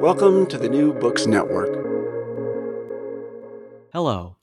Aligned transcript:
Welcome 0.00 0.46
to 0.48 0.58
the 0.58 0.68
New 0.68 0.92
Books 0.92 1.26
Network. 1.26 1.70
Hello, 3.92 4.36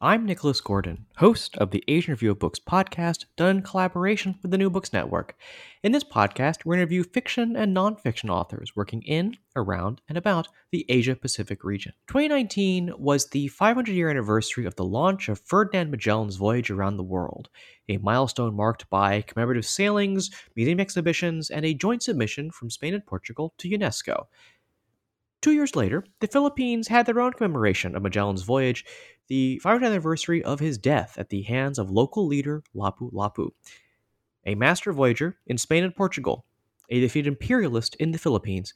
I'm 0.00 0.26
Nicholas 0.26 0.60
Gordon, 0.60 1.06
host 1.16 1.56
of 1.56 1.70
the 1.70 1.84
Asian 1.88 2.12
Review 2.12 2.32
of 2.32 2.38
Books 2.38 2.58
podcast, 2.58 3.24
done 3.36 3.56
in 3.56 3.62
collaboration 3.62 4.38
with 4.42 4.50
the 4.50 4.58
New 4.58 4.68
Books 4.68 4.92
Network. 4.92 5.36
In 5.82 5.92
this 5.92 6.04
podcast, 6.04 6.64
we 6.64 6.76
interview 6.76 7.02
fiction 7.04 7.56
and 7.56 7.74
nonfiction 7.74 8.28
authors 8.28 8.74
working 8.74 9.02
in, 9.02 9.36
around, 9.54 10.00
and 10.08 10.18
about 10.18 10.48
the 10.72 10.84
Asia 10.88 11.14
Pacific 11.14 11.64
region. 11.64 11.92
2019 12.08 12.92
was 12.98 13.28
the 13.28 13.48
500 13.48 13.92
year 13.92 14.10
anniversary 14.10 14.66
of 14.66 14.74
the 14.74 14.84
launch 14.84 15.28
of 15.28 15.40
Ferdinand 15.40 15.90
Magellan's 15.90 16.36
voyage 16.36 16.70
around 16.70 16.96
the 16.96 17.02
world, 17.02 17.48
a 17.88 17.98
milestone 17.98 18.54
marked 18.54 18.90
by 18.90 19.22
commemorative 19.22 19.66
sailings, 19.66 20.30
museum 20.56 20.80
exhibitions, 20.80 21.50
and 21.50 21.64
a 21.64 21.72
joint 21.74 22.02
submission 22.02 22.50
from 22.50 22.68
Spain 22.68 22.94
and 22.94 23.06
Portugal 23.06 23.54
to 23.58 23.68
UNESCO. 23.68 24.26
Two 25.44 25.52
years 25.52 25.76
later, 25.76 26.06
the 26.20 26.26
Philippines 26.26 26.88
had 26.88 27.04
their 27.04 27.20
own 27.20 27.34
commemoration 27.34 27.94
of 27.94 28.02
Magellan's 28.02 28.44
voyage, 28.44 28.82
the 29.28 29.60
500th 29.62 29.84
anniversary 29.84 30.42
of 30.42 30.58
his 30.58 30.78
death 30.78 31.18
at 31.18 31.28
the 31.28 31.42
hands 31.42 31.78
of 31.78 31.90
local 31.90 32.26
leader 32.26 32.62
Lapu 32.74 33.12
Lapu, 33.12 33.50
a 34.46 34.54
master 34.54 34.90
voyager 34.90 35.36
in 35.46 35.58
Spain 35.58 35.84
and 35.84 35.94
Portugal, 35.94 36.46
a 36.88 36.98
defeated 36.98 37.28
imperialist 37.28 37.94
in 37.96 38.12
the 38.12 38.18
Philippines. 38.18 38.72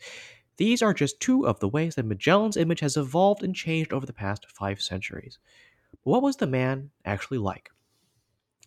These 0.59 0.83
are 0.83 0.93
just 0.93 1.21
two 1.21 1.47
of 1.47 1.59
the 1.59 1.69
ways 1.69 1.95
that 1.95 2.05
Magellan's 2.05 2.59
image 2.59 2.81
has 2.81 2.99
evolved 2.99 3.43
and 3.43 3.55
changed 3.55 3.95
over 3.95 4.05
the 4.05 4.13
past 4.13 4.45
five 4.51 4.83
centuries. 4.83 5.39
But 6.05 6.11
what 6.11 6.23
was 6.23 6.37
the 6.37 6.47
man 6.47 6.91
actually 7.03 7.39
like? 7.39 7.71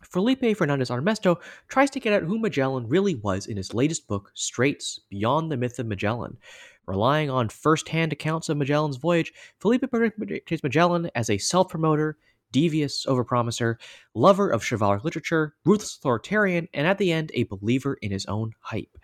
Felipe 0.02 0.58
Fernandez 0.58 0.90
Armesto 0.90 1.40
tries 1.68 1.92
to 1.92 2.00
get 2.00 2.14
at 2.14 2.24
who 2.24 2.40
Magellan 2.40 2.88
really 2.88 3.14
was 3.14 3.46
in 3.46 3.58
his 3.58 3.76
latest 3.76 4.08
book, 4.08 4.32
Straits 4.34 5.00
Beyond 5.12 5.52
the 5.52 5.58
Myth 5.58 5.78
of 5.78 5.86
Magellan. 5.86 6.38
Relying 6.88 7.30
on 7.30 7.50
first 7.50 7.90
hand 7.90 8.12
accounts 8.12 8.50
of 8.50 8.58
Magellan's 8.58 8.98
voyage, 8.98 9.34
Felipe 9.60 9.90
portrays 9.90 10.64
Magellan 10.64 11.10
as 11.16 11.30
a 11.30 11.38
self 11.38 11.70
promoter, 11.70 12.18
devious 12.52 13.06
overpromiser, 13.06 13.76
lover 14.14 14.50
of 14.50 14.64
chivalric 14.64 15.04
literature, 15.04 15.56
ruthless 15.66 15.98
authoritarian, 15.98 16.68
and 16.74 16.88
at 16.88 16.98
the 16.98 17.12
end, 17.12 17.32
a 17.34 17.44
believer 17.44 17.98
in 18.02 18.12
his 18.12 18.26
own 18.26 18.52
hype. 18.60 18.98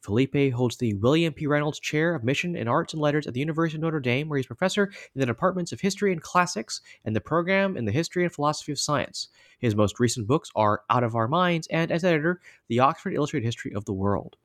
Felipe 0.00 0.54
holds 0.54 0.78
the 0.78 0.94
William 0.94 1.32
P. 1.32 1.46
Reynolds 1.46 1.78
Chair 1.78 2.14
of 2.14 2.24
Mission 2.24 2.56
in 2.56 2.68
Arts 2.68 2.94
and 2.94 3.02
Letters 3.02 3.26
at 3.26 3.34
the 3.34 3.40
University 3.40 3.76
of 3.76 3.82
Notre 3.82 4.00
Dame, 4.00 4.28
where 4.28 4.38
he's 4.38 4.46
professor 4.46 4.90
in 5.14 5.20
the 5.20 5.26
departments 5.26 5.72
of 5.72 5.80
History 5.80 6.10
and 6.10 6.22
Classics 6.22 6.80
and 7.04 7.14
the 7.14 7.20
program 7.20 7.76
in 7.76 7.84
the 7.84 7.92
History 7.92 8.24
and 8.24 8.32
Philosophy 8.32 8.72
of 8.72 8.78
Science. 8.78 9.28
His 9.58 9.76
most 9.76 10.00
recent 10.00 10.26
books 10.26 10.50
are 10.56 10.82
Out 10.88 11.04
of 11.04 11.14
Our 11.14 11.28
Minds 11.28 11.66
and, 11.66 11.92
as 11.92 12.02
editor, 12.02 12.40
The 12.68 12.80
Oxford 12.80 13.12
Illustrated 13.12 13.44
History 13.44 13.74
of 13.74 13.84
the 13.84 13.92
World. 13.92 14.36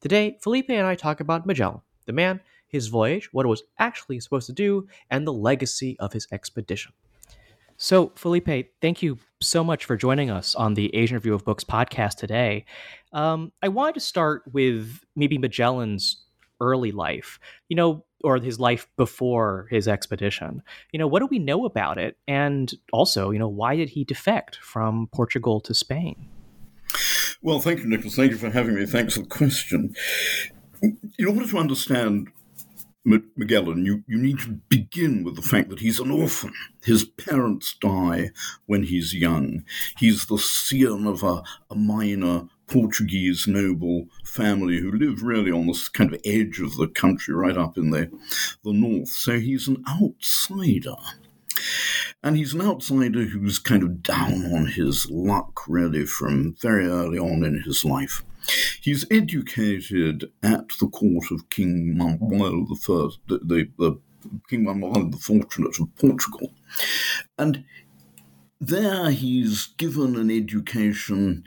Today, 0.00 0.38
Felipe 0.40 0.70
and 0.70 0.86
I 0.86 0.94
talk 0.94 1.18
about 1.18 1.44
Magellan, 1.44 1.80
the 2.06 2.12
man, 2.12 2.40
his 2.66 2.88
voyage, 2.88 3.32
what 3.32 3.46
it 3.46 3.48
was 3.48 3.62
actually 3.78 4.20
supposed 4.20 4.46
to 4.46 4.52
do, 4.52 4.86
and 5.10 5.26
the 5.26 5.32
legacy 5.32 5.96
of 5.98 6.12
his 6.12 6.26
expedition. 6.32 6.92
So, 7.76 8.12
Felipe, 8.14 8.68
thank 8.82 9.02
you 9.02 9.18
so 9.40 9.64
much 9.64 9.86
for 9.86 9.96
joining 9.96 10.30
us 10.30 10.54
on 10.54 10.74
the 10.74 10.94
Asian 10.94 11.14
Review 11.14 11.32
of 11.32 11.46
Books 11.46 11.64
podcast 11.64 12.16
today. 12.16 12.66
Um, 13.14 13.52
I 13.62 13.68
wanted 13.68 13.94
to 13.94 14.00
start 14.00 14.42
with 14.52 15.02
maybe 15.16 15.38
Magellan's 15.38 16.24
early 16.60 16.92
life, 16.92 17.40
you 17.68 17.76
know, 17.76 18.04
or 18.22 18.36
his 18.36 18.60
life 18.60 18.86
before 18.98 19.66
his 19.70 19.88
expedition. 19.88 20.62
You 20.92 20.98
know, 20.98 21.06
what 21.06 21.20
do 21.20 21.26
we 21.26 21.38
know 21.38 21.64
about 21.64 21.96
it? 21.96 22.18
And 22.28 22.70
also, 22.92 23.30
you 23.30 23.38
know, 23.38 23.48
why 23.48 23.76
did 23.76 23.88
he 23.88 24.04
defect 24.04 24.56
from 24.56 25.08
Portugal 25.12 25.58
to 25.60 25.72
Spain? 25.72 26.28
Well, 27.42 27.60
thank 27.60 27.80
you, 27.80 27.86
Nicholas. 27.86 28.14
Thank 28.14 28.32
you 28.32 28.36
for 28.36 28.50
having 28.50 28.74
me. 28.74 28.84
Thanks 28.84 29.14
for 29.14 29.20
the 29.20 29.26
question. 29.26 29.94
In 30.82 31.26
order 31.26 31.46
to 31.46 31.58
understand 31.58 32.28
Magellan, 33.04 33.84
you, 33.84 34.04
you 34.06 34.18
need 34.18 34.38
to 34.40 34.60
begin 34.68 35.24
with 35.24 35.36
the 35.36 35.42
fact 35.42 35.70
that 35.70 35.80
he's 35.80 36.00
an 36.00 36.10
orphan. 36.10 36.52
His 36.82 37.04
parents 37.04 37.74
die 37.80 38.30
when 38.66 38.84
he's 38.84 39.14
young. 39.14 39.64
He's 39.98 40.26
the 40.26 40.38
son 40.38 41.06
of 41.06 41.22
a, 41.22 41.42
a 41.70 41.74
minor 41.74 42.48
Portuguese 42.66 43.46
noble 43.46 44.06
family 44.24 44.78
who 44.78 44.92
live 44.92 45.22
really 45.22 45.50
on 45.50 45.66
this 45.66 45.88
kind 45.88 46.12
of 46.14 46.20
edge 46.24 46.60
of 46.60 46.76
the 46.76 46.88
country, 46.88 47.34
right 47.34 47.56
up 47.56 47.76
in 47.76 47.90
the, 47.90 48.10
the 48.64 48.72
north. 48.72 49.08
So 49.08 49.40
he's 49.40 49.66
an 49.66 49.82
outsider. 49.88 50.96
And 52.22 52.36
he's 52.36 52.54
an 52.54 52.60
outsider 52.60 53.24
who's 53.24 53.58
kind 53.58 53.82
of 53.82 54.02
down 54.02 54.46
on 54.54 54.66
his 54.66 55.10
luck, 55.10 55.62
really, 55.66 56.06
from 56.06 56.54
very 56.60 56.86
early 56.86 57.18
on 57.18 57.44
in 57.44 57.62
his 57.62 57.84
life. 57.84 58.22
He's 58.80 59.06
educated 59.10 60.30
at 60.42 60.68
the 60.80 60.88
court 60.88 61.30
of 61.30 61.48
King 61.50 61.96
Manuel 61.96 62.66
I, 62.70 63.08
the, 63.28 63.38
the, 63.44 63.68
the 63.78 64.00
King 64.48 64.64
Manuel 64.64 65.10
the 65.10 65.16
Fortunate 65.16 65.78
of 65.80 65.94
Portugal. 65.96 66.52
And 67.38 67.64
there 68.60 69.10
he's 69.10 69.68
given 69.78 70.16
an 70.16 70.30
education 70.30 71.42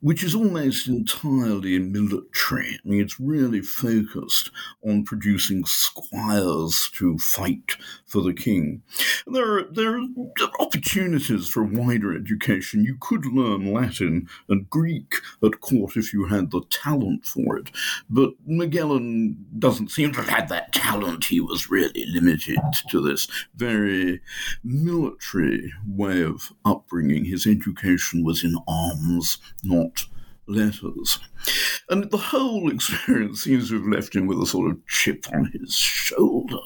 which 0.00 0.24
is 0.24 0.34
almost 0.34 0.88
entirely 0.88 1.78
military. 1.78 2.78
I 2.84 2.88
mean, 2.88 3.00
it's 3.00 3.20
really 3.20 3.60
focused 3.60 4.50
on 4.84 5.04
producing 5.04 5.64
squires 5.64 6.90
to 6.94 7.18
fight 7.18 7.76
for 8.04 8.20
the 8.22 8.32
king. 8.32 8.82
There 9.28 9.58
are, 9.58 9.64
there 9.70 9.96
are 9.96 10.06
opportunities 10.58 11.48
for 11.48 11.62
wider 11.62 12.16
education. 12.16 12.84
You 12.84 12.96
could 13.00 13.26
learn 13.26 13.72
Latin 13.72 14.28
and 14.48 14.68
Greek 14.68 15.14
at 15.44 15.60
court 15.60 15.96
if 15.96 16.12
you 16.12 16.26
had 16.26 16.50
the 16.50 16.62
talent 16.70 17.26
for 17.26 17.58
it, 17.58 17.70
but 18.08 18.30
Magellan 18.44 19.36
doesn't 19.58 19.90
seem 19.92 20.12
to 20.12 20.22
have 20.22 20.28
had 20.28 20.48
that 20.48 20.72
talent. 20.72 21.26
He 21.26 21.40
was 21.40 21.70
really 21.70 22.06
limited 22.06 22.58
to 22.88 23.00
this 23.00 23.28
very 23.54 24.20
military 24.64 25.72
way 25.86 26.22
of 26.22 26.39
upbringing. 26.64 27.24
His 27.24 27.46
education 27.46 28.24
was 28.24 28.44
in 28.44 28.56
arms, 28.68 29.38
not 29.62 30.04
letters. 30.46 31.18
And 31.88 32.10
the 32.10 32.18
whole 32.18 32.70
experience 32.70 33.42
seems 33.42 33.68
to 33.68 33.76
have 33.76 33.86
left 33.86 34.14
him 34.14 34.26
with 34.26 34.40
a 34.40 34.46
sort 34.46 34.70
of 34.70 34.86
chip 34.86 35.26
on 35.32 35.50
his 35.52 35.74
shoulder. 35.74 36.58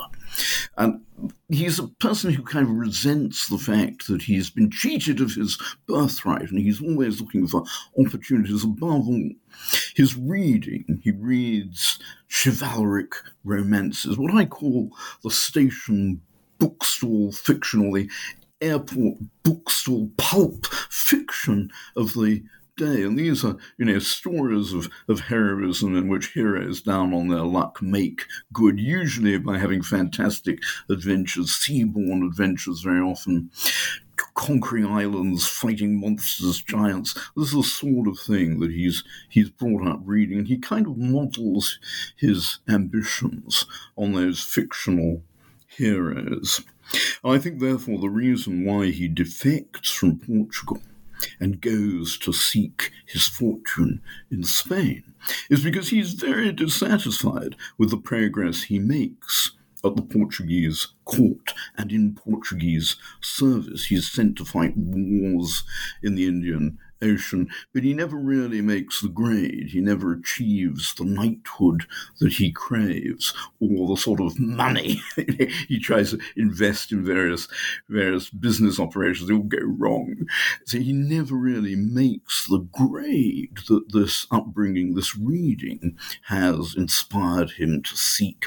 And 0.76 1.00
he's 1.49 1.79
a 1.79 1.87
person 1.87 2.32
who 2.32 2.43
kind 2.43 2.67
of 2.67 2.75
resents 2.75 3.49
the 3.49 3.59
fact 3.59 4.09
that 4.09 4.23
he's 4.23 4.50
been 4.50 4.71
cheated 4.71 5.21
of 5.21 5.32
his 5.32 5.59
birthright, 5.87 6.50
and 6.50 6.59
he's 6.59 6.82
always 6.82 7.20
looking 7.20 7.47
for 7.47 7.65
opportunities 7.99 8.65
above 8.65 9.06
all. 9.09 9.31
His 9.94 10.17
reading, 10.17 11.00
he 11.03 11.12
reads 11.12 11.99
chivalric 12.29 13.12
romances, 13.44 14.19
what 14.19 14.35
I 14.35 14.47
call 14.47 14.91
the 15.23 15.31
station 15.31 16.20
bookstall 16.59 17.32
fiction 17.32 17.87
or 17.87 17.99
the 17.99 18.11
airport 18.65 19.19
bookstall 19.45 20.11
pulp 20.17 20.67
fiction 20.91 21.71
of 21.97 22.15
the 22.15 22.43
day. 22.77 23.03
And 23.03 23.19
these 23.19 23.45
are, 23.45 23.57
you 23.79 23.85
know, 23.85 23.99
stories 23.99 24.73
of, 24.73 24.89
of 25.09 25.21
heroism 25.21 25.97
in 25.97 26.09
which 26.09 26.33
heroes 26.33 26.83
down 26.83 27.15
on 27.15 27.29
their 27.29 27.43
luck 27.45 27.81
make 27.81 28.23
good, 28.53 28.81
usually 28.81 29.39
by 29.39 29.59
having 29.59 29.83
fantastic 29.83 30.59
adventures, 30.91 31.51
seaborne 31.51 32.27
adventures 32.27 32.81
very 32.81 33.01
often. 33.01 33.51
conquering 34.35 34.87
islands, 34.87 35.47
fighting 35.47 36.01
monsters, 36.01 36.63
giants. 36.63 37.15
This 37.37 37.49
is 37.49 37.53
the 37.53 37.63
sort 37.63 38.09
of 38.09 38.19
thing 38.19 38.61
that 38.61 38.71
he's 38.71 39.05
he's 39.29 39.51
brought 39.51 39.87
up 39.87 40.01
reading, 40.05 40.39
and 40.39 40.49
he 40.49 40.59
kind 40.59 40.87
of 40.87 40.97
models 40.97 41.79
his 42.17 42.59
ambitions 42.69 43.67
on 43.97 44.13
those 44.13 44.41
fictional 44.41 45.23
heroes. 45.67 46.61
I 47.25 47.39
think, 47.39 47.61
therefore, 47.61 47.99
the 47.99 48.09
reason 48.09 48.65
why 48.65 48.87
he 48.87 49.09
defects 49.09 49.91
from 49.91 50.19
Portugal 50.19 50.81
and 51.41 51.61
goes 51.61 52.19
to 52.19 52.33
seek 52.33 52.91
his 53.07 53.27
fortune 53.27 54.03
in 54.31 54.45
Spain 54.45 55.15
is 55.49 55.63
because 55.63 55.89
he's 55.89 56.13
very 56.13 56.53
dissatisfied 56.53 57.57
with 57.79 57.91
the 57.91 57.97
progress 57.97 58.65
he 58.65 58.79
makes 58.79 59.53
at 59.85 59.97
the 59.97 60.03
Portuguese 60.03 60.89
court 61.05 61.53
and 61.77 61.93
in 61.93 62.15
Portuguese 62.15 62.97
service. 63.21 63.87
He's 63.87 64.11
sent 64.11 64.37
to 64.37 64.45
fight 64.45 64.77
wars 64.77 65.63
in 66.03 66.15
the 66.15 66.27
Indian 66.27 66.79
Ocean, 67.05 67.49
but 67.73 67.85
he 67.85 67.95
never 67.95 68.17
really 68.17 68.61
makes 68.61 69.01
the 69.01 69.09
grade. 69.09 69.69
He 69.71 69.81
never 69.81 70.12
achieves 70.12 70.95
the 70.95 71.05
knighthood 71.05 71.85
that 72.21 72.33
he 72.35 72.51
craves 72.51 73.35
or 73.61 73.89
the 73.89 74.01
sort 74.01 74.21
of 74.21 74.39
money 74.39 75.01
he 75.69 75.79
tries 75.79 76.11
to 76.11 76.19
invest 76.37 76.93
in 76.93 77.05
various 77.05 77.49
various 77.89 78.31
business 78.31 78.81
operations. 78.81 79.29
They 79.29 79.35
all 79.35 79.43
go 79.43 79.59
wrong. 79.62 80.27
So 80.65 80.79
he 80.79 80.93
never 80.93 81.35
really 81.35 81.77
makes 81.77 82.47
the 82.49 82.67
grade 82.73 83.59
that 83.69 83.93
this 83.93 84.27
upbringing, 84.31 84.95
this 84.95 85.17
reading, 85.17 85.99
has 86.29 86.75
inspired 86.77 87.51
him 87.53 87.83
to 87.83 87.97
seek. 87.97 88.47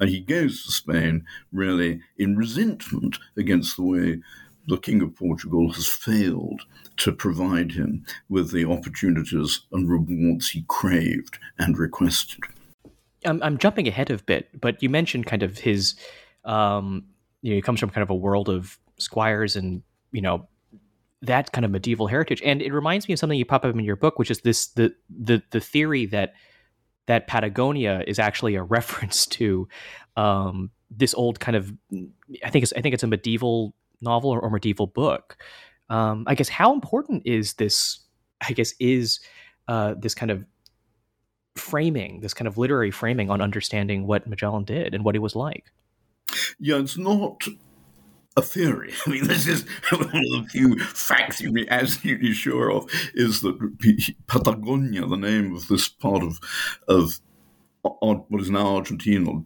And 0.00 0.08
he 0.08 0.20
goes 0.20 0.64
to 0.64 0.72
Spain 0.72 1.24
really 1.52 2.00
in 2.16 2.36
resentment 2.36 3.18
against 3.36 3.76
the 3.76 3.82
way 3.82 4.20
the 4.68 4.76
King 4.76 5.00
of 5.00 5.16
Portugal 5.16 5.72
has 5.72 5.88
failed 5.88 6.60
to 6.98 7.10
provide 7.10 7.72
him 7.72 8.04
with 8.28 8.52
the 8.52 8.66
opportunities 8.66 9.62
and 9.72 9.90
rewards 9.90 10.50
he 10.50 10.64
craved 10.68 11.38
and 11.58 11.78
requested. 11.78 12.40
I'm, 13.24 13.42
I'm 13.42 13.58
jumping 13.58 13.88
ahead 13.88 14.10
a 14.10 14.18
bit, 14.18 14.60
but 14.60 14.82
you 14.82 14.90
mentioned 14.90 15.26
kind 15.26 15.42
of 15.42 15.58
his, 15.58 15.94
um, 16.44 17.04
you 17.40 17.50
know, 17.50 17.56
he 17.56 17.62
comes 17.62 17.80
from 17.80 17.90
kind 17.90 18.02
of 18.02 18.10
a 18.10 18.14
world 18.14 18.48
of 18.48 18.78
squires 18.98 19.56
and, 19.56 19.82
you 20.12 20.20
know, 20.20 20.46
that 21.22 21.50
kind 21.52 21.64
of 21.64 21.70
medieval 21.70 22.06
heritage. 22.06 22.42
And 22.44 22.60
it 22.60 22.72
reminds 22.72 23.08
me 23.08 23.14
of 23.14 23.18
something 23.18 23.38
you 23.38 23.46
pop 23.46 23.64
up 23.64 23.74
in 23.74 23.80
your 23.80 23.96
book, 23.96 24.18
which 24.18 24.30
is 24.30 24.42
this, 24.42 24.66
the, 24.68 24.94
the, 25.08 25.42
the 25.50 25.60
theory 25.60 26.06
that, 26.06 26.34
that 27.06 27.26
Patagonia 27.26 28.04
is 28.06 28.18
actually 28.18 28.54
a 28.54 28.62
reference 28.76 29.26
to, 29.26 29.66
um, 30.16 30.70
this 30.90 31.14
old 31.14 31.40
kind 31.40 31.56
of, 31.56 31.72
I 32.44 32.50
think 32.50 32.62
it's, 32.62 32.72
I 32.74 32.80
think 32.80 32.94
it's 32.94 33.02
a 33.02 33.08
medieval 33.08 33.74
novel 34.00 34.30
or, 34.30 34.40
or 34.40 34.50
medieval 34.50 34.86
book. 34.86 35.36
Um, 35.90 36.24
I 36.26 36.34
guess 36.34 36.48
how 36.48 36.72
important 36.72 37.22
is 37.24 37.54
this? 37.54 38.00
I 38.46 38.52
guess 38.52 38.72
is 38.78 39.20
uh, 39.66 39.94
this 39.98 40.14
kind 40.14 40.30
of 40.30 40.44
framing, 41.56 42.20
this 42.20 42.34
kind 42.34 42.46
of 42.46 42.56
literary 42.56 42.90
framing 42.90 43.30
on 43.30 43.40
understanding 43.40 44.06
what 44.06 44.26
Magellan 44.26 44.64
did 44.64 44.94
and 44.94 45.04
what 45.04 45.14
he 45.14 45.18
was 45.18 45.34
like. 45.34 45.72
Yeah, 46.60 46.76
it's 46.76 46.96
not 46.96 47.42
a 48.36 48.42
theory. 48.42 48.92
I 49.06 49.10
mean, 49.10 49.26
this 49.26 49.46
is 49.46 49.64
one 49.90 50.02
of 50.02 50.10
the 50.10 50.46
few 50.50 50.78
facts 50.78 51.40
you 51.40 51.48
can 51.48 51.54
be 51.54 51.68
absolutely 51.68 52.32
sure 52.32 52.70
of 52.70 52.88
is 53.14 53.40
that 53.42 53.58
Patagonia, 54.26 55.06
the 55.06 55.16
name 55.16 55.54
of 55.54 55.68
this 55.68 55.88
part 55.88 56.22
of 56.22 56.38
of 56.86 57.20
what 57.82 58.40
is 58.40 58.50
now 58.50 58.76
Argentina, 58.76 59.42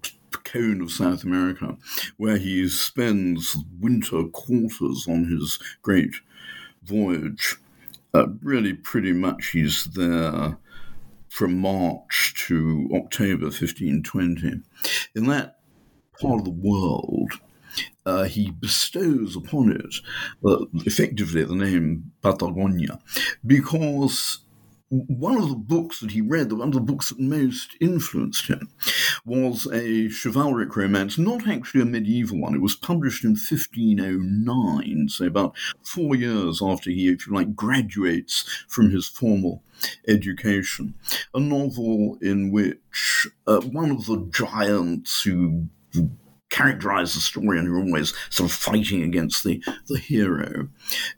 cone 0.52 0.80
of 0.80 0.90
South 0.90 1.24
America, 1.24 1.76
where 2.16 2.36
he 2.36 2.68
spends 2.68 3.56
winter 3.80 4.24
quarters 4.24 5.06
on 5.08 5.24
his 5.24 5.58
great 5.82 6.14
voyage. 6.84 7.56
Uh, 8.14 8.26
really, 8.42 8.74
pretty 8.74 9.12
much 9.12 9.48
he's 9.48 9.84
there 9.94 10.58
from 11.28 11.58
March 11.58 12.34
to 12.46 12.88
October 12.94 13.46
1520. 13.46 14.60
In 15.14 15.26
that 15.26 15.60
part 16.20 16.40
of 16.40 16.44
the 16.44 16.50
world, 16.50 17.32
uh, 18.04 18.24
he 18.24 18.50
bestows 18.50 19.34
upon 19.36 19.72
it 19.72 19.94
uh, 20.44 20.64
effectively 20.84 21.42
the 21.44 21.54
name 21.54 22.12
Patagonia 22.20 22.98
because 23.46 24.40
one 24.92 25.38
of 25.38 25.48
the 25.48 25.56
books 25.56 26.00
that 26.00 26.10
he 26.10 26.20
read, 26.20 26.52
one 26.52 26.68
of 26.68 26.74
the 26.74 26.80
books 26.80 27.08
that 27.08 27.18
most 27.18 27.76
influenced 27.80 28.48
him, 28.48 28.68
was 29.24 29.66
a 29.72 30.10
chivalric 30.10 30.76
romance, 30.76 31.16
not 31.16 31.48
actually 31.48 31.80
a 31.80 31.86
medieval 31.86 32.38
one. 32.38 32.54
It 32.54 32.60
was 32.60 32.76
published 32.76 33.24
in 33.24 33.30
1509, 33.30 35.08
so 35.08 35.24
about 35.24 35.56
four 35.82 36.14
years 36.14 36.60
after 36.62 36.90
he, 36.90 37.08
if 37.08 37.26
you 37.26 37.32
like, 37.32 37.56
graduates 37.56 38.44
from 38.68 38.90
his 38.90 39.08
formal 39.08 39.62
education. 40.06 40.94
A 41.32 41.40
novel 41.40 42.18
in 42.20 42.52
which 42.52 43.28
uh, 43.46 43.60
one 43.60 43.90
of 43.90 44.04
the 44.04 44.28
giants 44.30 45.22
who 45.22 45.68
characterize 46.50 47.14
the 47.14 47.20
story 47.20 47.58
and 47.58 47.66
who 47.66 47.76
are 47.76 47.82
always 47.82 48.12
sort 48.28 48.50
of 48.50 48.54
fighting 48.54 49.02
against 49.02 49.42
the, 49.42 49.64
the 49.88 49.98
hero 49.98 50.68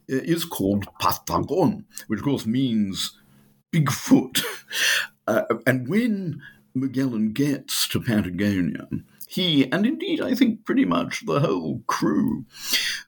is 0.07 0.45
called 0.45 0.87
Patagon, 1.01 1.85
which 2.07 2.21
of 2.21 2.25
course 2.25 2.47
means 2.47 3.19
Bigfoot. 3.75 4.43
Uh, 5.27 5.45
and 5.67 5.89
when 5.89 6.43
Magellan 6.75 7.33
gets 7.33 7.89
to 7.89 7.99
Patagonia, 7.99 8.87
he, 9.27 9.73
and 9.73 9.87
indeed 9.87 10.21
I 10.21 10.35
think 10.35 10.65
pretty 10.65 10.85
much 10.85 11.25
the 11.27 11.41
whole 11.41 11.83
crew, 11.87 12.45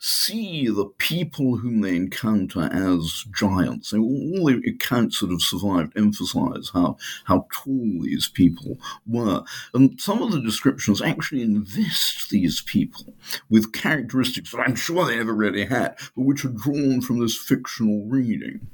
see 0.00 0.66
the 0.66 0.86
people 0.98 1.58
whom 1.58 1.82
they 1.82 1.94
encounter 1.94 2.70
as 2.72 3.26
giants. 3.32 3.92
All 3.92 4.46
the 4.46 4.62
accounts 4.66 5.20
that 5.20 5.30
have 5.30 5.42
survived 5.42 5.96
emphasize 5.96 6.70
how, 6.72 6.96
how 7.26 7.46
tall 7.52 8.00
these 8.02 8.28
people 8.28 8.78
were. 9.06 9.44
And 9.74 10.00
some 10.00 10.22
of 10.22 10.32
the 10.32 10.40
descriptions 10.40 11.02
actually 11.02 11.42
invest 11.42 12.30
these 12.30 12.62
people 12.62 13.14
with 13.50 13.72
characteristics 13.72 14.52
that 14.52 14.62
I'm 14.62 14.74
sure 14.74 15.06
they 15.06 15.16
never 15.16 15.34
really 15.34 15.66
had, 15.66 15.96
but 16.16 16.24
which 16.24 16.44
are 16.46 16.48
drawn 16.48 17.02
from 17.02 17.20
this 17.20 17.36
fictional 17.36 18.06
reading. 18.06 18.66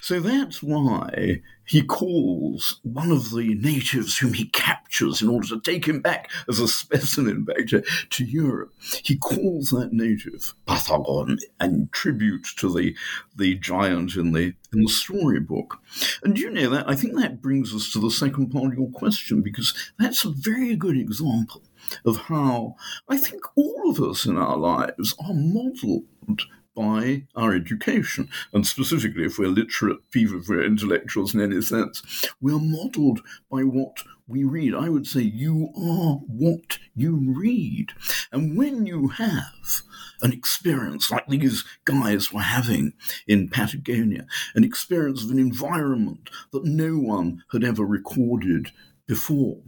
So 0.00 0.20
that's 0.20 0.62
why 0.62 1.42
he 1.64 1.82
calls 1.82 2.80
one 2.82 3.10
of 3.10 3.30
the 3.30 3.54
natives 3.54 4.18
whom 4.18 4.34
he 4.34 4.46
captures 4.46 5.22
in 5.22 5.28
order 5.28 5.48
to 5.48 5.60
take 5.60 5.86
him 5.86 6.00
back 6.00 6.30
as 6.48 6.58
a 6.58 6.68
specimen 6.68 7.44
back 7.44 7.66
to, 7.68 7.82
to 8.10 8.24
Europe. 8.24 8.74
He 9.04 9.16
calls 9.16 9.70
that 9.70 9.92
native 9.92 10.54
Patagon 10.66 11.38
in 11.60 11.88
tribute 11.92 12.46
to 12.56 12.72
the, 12.72 12.96
the 13.36 13.54
giant 13.54 14.16
in 14.16 14.32
the, 14.32 14.54
in 14.72 14.82
the 14.82 14.88
storybook. 14.88 15.78
And 16.24 16.38
you 16.38 16.50
know 16.50 16.68
that? 16.70 16.90
I 16.90 16.94
think 16.94 17.16
that 17.16 17.40
brings 17.40 17.74
us 17.74 17.92
to 17.92 18.00
the 18.00 18.10
second 18.10 18.50
part 18.50 18.72
of 18.72 18.78
your 18.78 18.90
question 18.90 19.40
because 19.40 19.72
that's 19.98 20.24
a 20.24 20.30
very 20.30 20.76
good 20.76 20.96
example 20.96 21.62
of 22.04 22.16
how 22.16 22.76
I 23.08 23.16
think 23.16 23.42
all 23.56 23.88
of 23.88 24.00
us 24.00 24.26
in 24.26 24.36
our 24.36 24.56
lives 24.56 25.14
are 25.24 25.34
modeled 25.34 26.42
by 26.74 27.24
our 27.34 27.54
education. 27.54 28.28
And 28.52 28.66
specifically, 28.66 29.24
if 29.24 29.38
we're 29.38 29.48
literate 29.48 30.10
people, 30.10 30.40
if 30.40 30.48
we're 30.48 30.64
intellectuals 30.64 31.34
in 31.34 31.40
any 31.40 31.60
sense, 31.60 32.02
we're 32.40 32.58
modeled 32.58 33.20
by 33.50 33.62
what 33.62 33.98
we 34.26 34.44
read. 34.44 34.74
I 34.74 34.88
would 34.88 35.06
say 35.06 35.20
you 35.20 35.70
are 35.76 36.16
what 36.26 36.78
you 36.94 37.34
read. 37.36 37.92
And 38.30 38.56
when 38.56 38.86
you 38.86 39.08
have 39.08 39.82
an 40.22 40.32
experience 40.32 41.10
like 41.10 41.26
these 41.28 41.64
guys 41.84 42.32
were 42.32 42.40
having 42.40 42.92
in 43.26 43.48
Patagonia, 43.48 44.26
an 44.54 44.64
experience 44.64 45.24
of 45.24 45.30
an 45.30 45.38
environment 45.38 46.30
that 46.52 46.64
no 46.64 46.96
one 46.96 47.42
had 47.52 47.64
ever 47.64 47.84
recorded 47.84 48.70
before, 49.06 49.58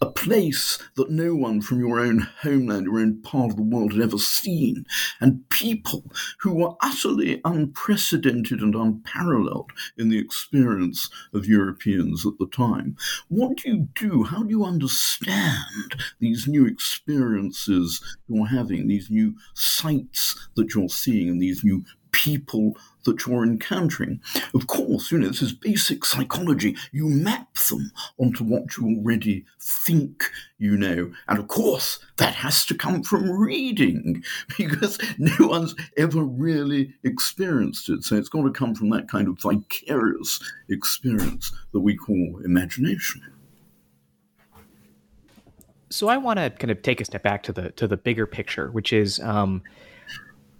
a 0.00 0.06
place 0.10 0.78
that 0.96 1.10
no 1.10 1.34
one 1.34 1.60
from 1.60 1.78
your 1.78 2.00
own 2.00 2.26
homeland, 2.40 2.86
your 2.86 2.98
own 2.98 3.22
part 3.22 3.50
of 3.50 3.56
the 3.56 3.62
world 3.62 3.92
had 3.92 4.02
ever 4.02 4.18
seen, 4.18 4.84
and 5.20 5.48
people 5.50 6.04
who 6.40 6.54
were 6.54 6.74
utterly 6.80 7.40
unprecedented 7.44 8.60
and 8.60 8.74
unparalleled 8.74 9.70
in 9.96 10.08
the 10.08 10.18
experience 10.18 11.08
of 11.32 11.46
Europeans 11.46 12.26
at 12.26 12.32
the 12.38 12.48
time. 12.48 12.96
What 13.28 13.58
do 13.58 13.70
you 13.70 13.88
do? 13.94 14.24
How 14.24 14.42
do 14.42 14.50
you 14.50 14.64
understand 14.64 15.94
these 16.18 16.48
new 16.48 16.66
experiences 16.66 18.02
you're 18.26 18.46
having, 18.46 18.88
these 18.88 19.10
new 19.10 19.36
sights 19.54 20.48
that 20.56 20.74
you're 20.74 20.88
seeing, 20.88 21.28
and 21.28 21.40
these 21.40 21.62
new 21.62 21.84
people 22.12 22.76
that 23.04 23.26
you're 23.26 23.42
encountering. 23.42 24.20
Of 24.54 24.68
course, 24.68 25.10
you 25.10 25.18
know, 25.18 25.28
this 25.28 25.42
is 25.42 25.52
basic 25.52 26.04
psychology. 26.04 26.76
You 26.92 27.08
map 27.08 27.54
them 27.54 27.90
onto 28.18 28.44
what 28.44 28.76
you 28.76 28.96
already 28.98 29.44
think 29.60 30.30
you 30.62 30.76
know. 30.76 31.10
And 31.26 31.38
of 31.40 31.48
course, 31.48 31.98
that 32.18 32.36
has 32.36 32.64
to 32.66 32.74
come 32.74 33.02
from 33.02 33.28
reading 33.28 34.22
because 34.56 34.98
no 35.18 35.48
one's 35.48 35.74
ever 35.98 36.22
really 36.22 36.94
experienced 37.02 37.88
it. 37.88 38.04
So 38.04 38.14
it's 38.14 38.28
got 38.28 38.44
to 38.44 38.50
come 38.50 38.74
from 38.74 38.90
that 38.90 39.08
kind 39.08 39.26
of 39.26 39.40
vicarious 39.40 40.40
experience 40.70 41.50
that 41.72 41.80
we 41.80 41.96
call 41.96 42.40
imagination. 42.44 43.22
So 45.90 46.08
I 46.08 46.16
want 46.16 46.38
to 46.38 46.48
kind 46.50 46.70
of 46.70 46.80
take 46.82 47.00
a 47.00 47.04
step 47.04 47.24
back 47.24 47.42
to 47.42 47.52
the 47.52 47.70
to 47.72 47.86
the 47.86 47.96
bigger 47.96 48.26
picture, 48.26 48.70
which 48.70 48.92
is 48.92 49.18
um, 49.20 49.62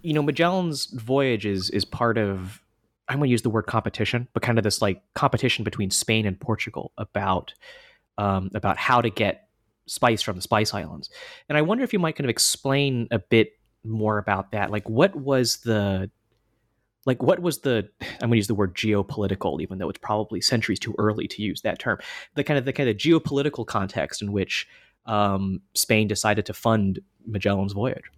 you 0.03 0.13
know, 0.13 0.21
Magellan's 0.21 0.87
voyage 0.87 1.45
is 1.45 1.69
is 1.71 1.85
part 1.85 2.17
of 2.17 2.61
I'm 3.07 3.17
going 3.17 3.27
to 3.27 3.31
use 3.31 3.41
the 3.41 3.49
word 3.49 3.63
competition, 3.63 4.27
but 4.33 4.43
kind 4.43 4.57
of 4.57 4.63
this 4.63 4.81
like 4.81 5.01
competition 5.15 5.63
between 5.63 5.89
Spain 5.89 6.25
and 6.25 6.39
Portugal 6.39 6.91
about 6.97 7.53
um, 8.17 8.51
about 8.53 8.77
how 8.77 9.01
to 9.01 9.09
get 9.09 9.47
spice 9.87 10.21
from 10.21 10.35
the 10.35 10.41
Spice 10.41 10.73
Islands. 10.73 11.09
And 11.49 11.57
I 11.57 11.61
wonder 11.61 11.83
if 11.83 11.93
you 11.93 11.99
might 11.99 12.15
kind 12.15 12.25
of 12.25 12.29
explain 12.29 13.07
a 13.11 13.19
bit 13.19 13.53
more 13.83 14.17
about 14.17 14.51
that. 14.51 14.71
Like, 14.71 14.87
what 14.87 15.15
was 15.15 15.57
the 15.57 16.11
like 17.05 17.21
what 17.21 17.39
was 17.39 17.59
the 17.59 17.89
i'm 18.01 18.29
going 18.29 18.31
to 18.31 18.37
use 18.37 18.47
the 18.47 18.55
word 18.55 18.73
geopolitical 18.75 19.61
even 19.61 19.77
though 19.77 19.89
it's 19.89 19.99
probably 19.99 20.39
centuries 20.39 20.79
too 20.79 20.95
early 20.97 21.27
to 21.27 21.41
use 21.41 21.61
that 21.61 21.77
term 21.77 21.97
the 22.35 22.45
kind 22.45 22.57
of 22.57 22.63
the 22.63 22.71
kind 22.71 22.87
of 22.87 22.95
geopolitical 22.95 23.65
context 23.65 24.21
in 24.21 24.31
which 24.31 24.67
um, 25.05 25.59
spain 25.73 26.07
decided 26.07 26.45
to 26.45 26.53
fund 26.53 26.99
magellan's 27.27 27.73
voyage 27.73 28.09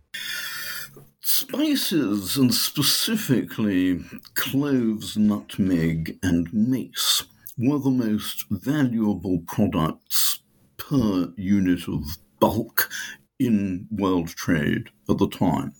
Spices, 1.28 2.38
and 2.38 2.54
specifically 2.54 4.00
cloves, 4.36 5.18
nutmeg, 5.18 6.20
and 6.22 6.54
mace, 6.54 7.24
were 7.58 7.80
the 7.80 7.90
most 7.90 8.46
valuable 8.52 9.40
products 9.48 10.42
per 10.78 11.34
unit 11.36 11.88
of 11.88 12.04
bulk 12.40 12.92
in 13.40 13.88
world 13.90 14.28
trade 14.28 14.90
at 15.10 15.18
the 15.18 15.28
time, 15.28 15.74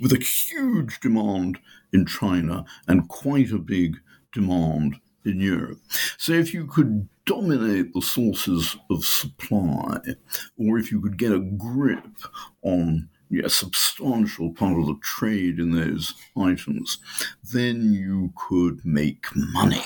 with 0.00 0.12
a 0.12 0.22
huge 0.22 1.00
demand 1.00 1.58
in 1.92 2.06
China 2.06 2.64
and 2.86 3.08
quite 3.08 3.50
a 3.50 3.58
big 3.58 3.96
demand 4.32 4.94
in 5.24 5.40
Europe. 5.40 5.80
So 6.18 6.34
if 6.34 6.54
you 6.54 6.68
could 6.68 7.08
dominate 7.26 7.92
the 7.94 8.00
sources 8.00 8.76
of 8.88 9.04
supply, 9.04 9.98
or 10.56 10.78
if 10.78 10.92
you 10.92 11.00
could 11.00 11.18
get 11.18 11.32
a 11.32 11.40
grip 11.40 12.16
on 12.62 13.08
a 13.32 13.48
substantial 13.48 14.52
part 14.52 14.78
of 14.78 14.86
the 14.86 14.98
trade 15.02 15.58
in 15.58 15.72
those 15.72 16.14
items, 16.36 16.98
then 17.42 17.92
you 17.92 18.32
could 18.36 18.84
make 18.84 19.26
money. 19.34 19.84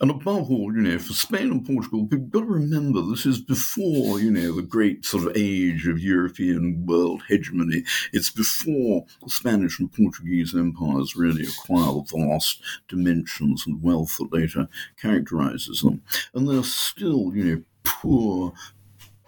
And 0.00 0.10
above 0.10 0.50
all, 0.50 0.74
you 0.74 0.82
know, 0.82 0.98
for 0.98 1.12
Spain 1.12 1.50
and 1.50 1.64
Portugal, 1.64 2.06
we've 2.06 2.30
got 2.30 2.40
to 2.40 2.46
remember 2.46 3.02
this 3.02 3.26
is 3.26 3.40
before, 3.40 4.20
you 4.20 4.30
know, 4.30 4.52
the 4.52 4.62
great 4.62 5.04
sort 5.04 5.24
of 5.24 5.36
age 5.36 5.86
of 5.86 6.00
European 6.00 6.84
world 6.86 7.22
hegemony. 7.28 7.84
It's 8.12 8.30
before 8.30 9.04
the 9.22 9.30
Spanish 9.30 9.78
and 9.78 9.92
Portuguese 9.92 10.54
empires 10.54 11.16
really 11.16 11.44
acquire 11.44 11.92
the 11.92 12.04
vast 12.16 12.62
dimensions 12.88 13.64
and 13.66 13.82
wealth 13.82 14.16
that 14.18 14.32
later 14.32 14.68
characterizes 15.00 15.82
them. 15.82 16.02
And 16.34 16.48
they're 16.48 16.62
still, 16.62 17.32
you 17.34 17.44
know, 17.44 17.62
poor 17.84 18.54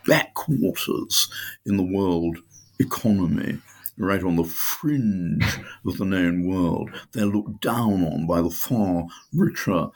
backwaters 0.07 1.29
in 1.65 1.77
the 1.77 1.83
world 1.83 2.39
economy, 2.79 3.59
right 3.97 4.23
on 4.23 4.37
the 4.37 4.45
fringe 4.45 5.45
of 5.87 5.99
the 5.99 6.05
known 6.05 6.47
world. 6.47 6.91
They're 7.13 7.27
looked 7.27 7.61
down 7.61 8.05
on 8.05 8.27
by 8.27 8.43
the 8.43 8.51
far 8.51 9.07
richer 9.33 9.89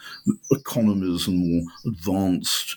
economies 0.50 1.26
and 1.26 1.38
more 1.38 1.72
advanced 1.86 2.76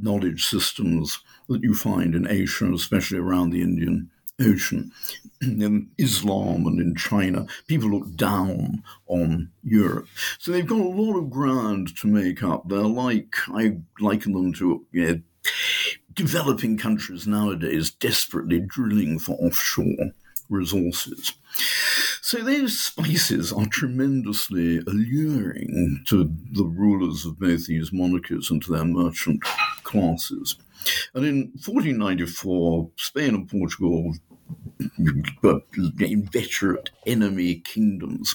knowledge 0.00 0.46
systems 0.46 1.20
that 1.48 1.62
you 1.62 1.74
find 1.74 2.14
in 2.14 2.28
Asia, 2.28 2.72
especially 2.72 3.18
around 3.18 3.50
the 3.50 3.62
Indian 3.62 4.10
Ocean. 4.40 4.92
In 5.42 5.90
Islam 5.98 6.66
and 6.66 6.80
in 6.80 6.94
China, 6.94 7.46
people 7.66 7.90
look 7.90 8.16
down 8.16 8.82
on 9.06 9.50
Europe. 9.62 10.08
So 10.38 10.50
they've 10.50 10.66
got 10.66 10.80
a 10.80 10.88
lot 10.88 11.18
of 11.18 11.30
ground 11.30 11.94
to 11.98 12.06
make 12.06 12.42
up. 12.42 12.68
They're 12.68 12.80
like, 12.80 13.34
I 13.48 13.78
liken 14.00 14.32
them 14.32 14.54
to 14.54 14.86
you 14.92 15.06
know, 15.06 15.20
developing 16.16 16.76
countries 16.76 17.26
nowadays 17.26 17.90
desperately 17.90 18.58
drilling 18.58 19.18
for 19.18 19.36
offshore 19.36 20.12
resources. 20.48 21.32
So 22.20 22.38
those 22.42 22.78
spices 22.78 23.52
are 23.52 23.66
tremendously 23.66 24.78
alluring 24.78 26.02
to 26.06 26.28
the 26.52 26.64
rulers 26.64 27.24
of 27.24 27.38
both 27.38 27.66
these 27.66 27.92
monarchies 27.92 28.50
and 28.50 28.60
to 28.64 28.72
their 28.72 28.84
merchant 28.84 29.42
classes. 29.84 30.56
And 31.14 31.24
in 31.24 31.36
1494, 31.64 32.90
Spain 32.96 33.34
and 33.34 33.48
Portugal 33.48 34.14
inveterate 35.98 36.90
enemy 37.06 37.56
kingdoms, 37.56 38.34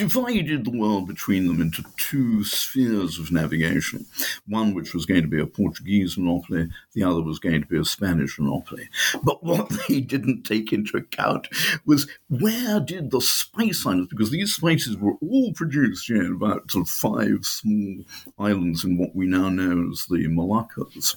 divided 0.00 0.64
the 0.64 0.70
world 0.70 1.06
between 1.06 1.46
them 1.46 1.60
into 1.60 1.84
two 1.98 2.42
spheres 2.42 3.18
of 3.18 3.30
navigation. 3.30 4.06
One 4.48 4.72
which 4.72 4.94
was 4.94 5.04
going 5.04 5.20
to 5.20 5.28
be 5.28 5.38
a 5.38 5.46
Portuguese 5.46 6.16
monopoly, 6.16 6.70
the 6.94 7.02
other 7.02 7.20
was 7.20 7.38
going 7.38 7.60
to 7.60 7.66
be 7.66 7.78
a 7.78 7.84
Spanish 7.84 8.38
monopoly. 8.38 8.88
But 9.22 9.44
what 9.44 9.70
they 9.88 10.00
didn't 10.00 10.44
take 10.44 10.72
into 10.72 10.96
account 10.96 11.48
was 11.84 12.08
where 12.30 12.80
did 12.80 13.10
the 13.10 13.20
spice 13.20 13.84
islands, 13.84 14.08
because 14.08 14.30
these 14.30 14.54
spices 14.54 14.96
were 14.96 15.16
all 15.20 15.52
produced 15.52 16.08
you 16.08 16.22
know, 16.22 16.34
about 16.34 16.70
sort 16.70 16.86
of 16.86 16.90
five 16.90 17.44
small 17.44 17.96
islands 18.38 18.84
in 18.84 18.96
what 18.96 19.14
we 19.14 19.26
now 19.26 19.50
know 19.50 19.90
as 19.92 20.06
the 20.06 20.26
Moluccas 20.28 21.14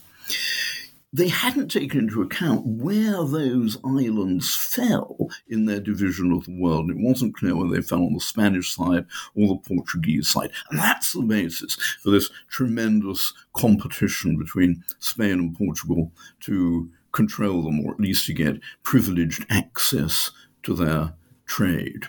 they 1.14 1.28
hadn't 1.28 1.70
taken 1.70 2.00
into 2.00 2.24
account 2.24 2.66
where 2.66 3.24
those 3.24 3.78
islands 3.86 4.56
fell 4.56 5.30
in 5.48 5.66
their 5.66 5.80
division 5.80 6.32
of 6.32 6.46
the 6.46 6.60
world. 6.60 6.90
It 6.90 6.98
wasn't 6.98 7.36
clear 7.36 7.56
whether 7.56 7.76
they 7.76 7.84
fell 7.84 8.04
on 8.04 8.14
the 8.14 8.20
Spanish 8.20 8.76
side 8.76 9.06
or 9.36 9.48
the 9.48 9.76
Portuguese 9.76 10.28
side. 10.28 10.52
And 10.72 10.80
that's 10.80 11.14
the 11.14 11.22
basis 11.22 11.76
for 12.02 12.10
this 12.10 12.32
tremendous 12.50 13.32
competition 13.56 14.38
between 14.40 14.84
Spain 14.98 15.34
and 15.34 15.56
Portugal 15.56 16.12
to 16.42 16.90
control 17.12 17.62
them, 17.62 17.86
or 17.86 17.94
at 17.94 18.00
least 18.00 18.26
to 18.26 18.34
get 18.34 18.60
privileged 18.82 19.46
access 19.52 20.32
to 20.64 20.74
their 20.74 21.14
trade. 21.46 22.08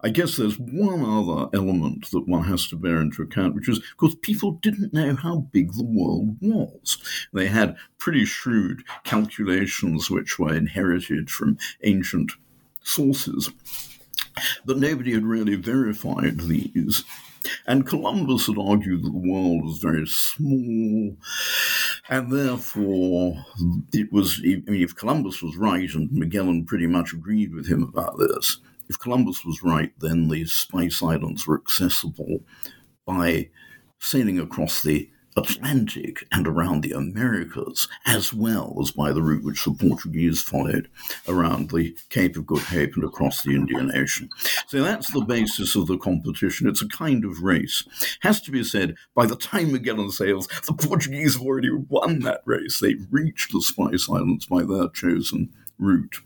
I 0.00 0.10
guess 0.10 0.36
there's 0.36 0.58
one 0.58 1.02
other 1.02 1.48
element 1.54 2.10
that 2.10 2.28
one 2.28 2.44
has 2.44 2.66
to 2.68 2.76
bear 2.76 3.00
into 3.00 3.22
account, 3.22 3.54
which 3.54 3.68
is 3.68 3.78
of 3.78 3.96
course, 3.96 4.16
people 4.22 4.52
didn't 4.52 4.92
know 4.92 5.14
how 5.14 5.48
big 5.52 5.72
the 5.72 5.84
world 5.84 6.36
was. 6.40 6.98
They 7.32 7.46
had 7.46 7.76
pretty 7.98 8.24
shrewd 8.24 8.82
calculations 9.04 10.10
which 10.10 10.38
were 10.38 10.54
inherited 10.54 11.30
from 11.30 11.58
ancient 11.82 12.32
sources, 12.82 13.50
but 14.64 14.78
nobody 14.78 15.12
had 15.12 15.24
really 15.24 15.56
verified 15.56 16.40
these. 16.40 17.04
And 17.66 17.86
Columbus 17.86 18.46
had 18.46 18.58
argued 18.58 19.04
that 19.04 19.10
the 19.12 19.30
world 19.30 19.64
was 19.64 19.78
very 19.78 20.06
small, 20.06 21.16
and 22.08 22.32
therefore 22.32 23.44
it 23.92 24.10
was. 24.12 24.40
I 24.42 24.62
mean, 24.70 24.82
if 24.82 24.96
Columbus 24.96 25.42
was 25.42 25.56
right, 25.56 25.92
and 25.94 26.10
Magellan 26.10 26.64
pretty 26.64 26.86
much 26.86 27.12
agreed 27.12 27.54
with 27.54 27.66
him 27.66 27.82
about 27.82 28.18
this, 28.18 28.58
if 28.88 28.98
Columbus 28.98 29.44
was 29.44 29.62
right, 29.62 29.92
then 29.98 30.28
the 30.28 30.44
Spice 30.46 31.02
Islands 31.02 31.46
were 31.46 31.60
accessible 31.60 32.40
by 33.06 33.50
sailing 33.98 34.38
across 34.38 34.82
the 34.82 35.08
Atlantic 35.36 36.24
and 36.30 36.46
around 36.46 36.82
the 36.82 36.92
Americas, 36.92 37.88
as 38.06 38.32
well 38.32 38.76
as 38.80 38.92
by 38.92 39.12
the 39.12 39.22
route 39.22 39.42
which 39.42 39.64
the 39.64 39.72
Portuguese 39.72 40.40
followed 40.40 40.88
around 41.26 41.70
the 41.70 41.96
Cape 42.08 42.36
of 42.36 42.46
Good 42.46 42.62
Hope 42.62 42.90
and 42.94 43.04
across 43.04 43.42
the 43.42 43.50
Indian 43.54 43.90
Ocean. 43.96 44.28
So 44.68 44.82
that's 44.82 45.10
the 45.10 45.24
basis 45.24 45.74
of 45.74 45.88
the 45.88 45.98
competition. 45.98 46.68
It's 46.68 46.82
a 46.82 46.88
kind 46.88 47.24
of 47.24 47.42
race. 47.42 47.84
Has 48.20 48.40
to 48.42 48.50
be 48.50 48.62
said, 48.62 48.94
by 49.14 49.26
the 49.26 49.36
time 49.36 49.72
Magellan 49.72 50.12
sails, 50.12 50.46
the 50.66 50.74
Portuguese 50.74 51.34
have 51.34 51.42
already 51.42 51.72
won 51.72 52.20
that 52.20 52.42
race. 52.44 52.78
They've 52.78 53.06
reached 53.10 53.52
the 53.52 53.60
Spice 53.60 54.08
Islands 54.08 54.46
by 54.46 54.62
their 54.62 54.88
chosen 54.88 55.52
route. 55.78 56.16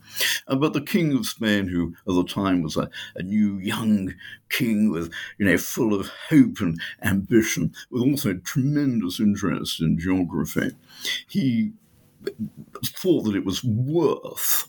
Uh, 0.46 0.56
but 0.56 0.72
the 0.72 0.80
King 0.80 1.16
of 1.16 1.26
Spain, 1.26 1.68
who 1.68 1.94
at 2.08 2.14
the 2.14 2.24
time 2.24 2.62
was 2.62 2.76
a, 2.76 2.90
a 3.16 3.22
new 3.22 3.58
young 3.58 4.14
king 4.48 4.90
with, 4.90 5.12
you 5.38 5.46
know, 5.46 5.58
full 5.58 5.94
of 5.94 6.10
hope 6.28 6.60
and 6.60 6.80
ambition, 7.02 7.72
with 7.90 8.02
also 8.02 8.34
tremendous 8.34 9.20
interest 9.20 9.80
in 9.80 9.98
geography, 9.98 10.70
he 11.28 11.72
thought 12.84 13.22
that 13.22 13.36
it 13.36 13.44
was 13.44 13.62
worth 13.64 14.68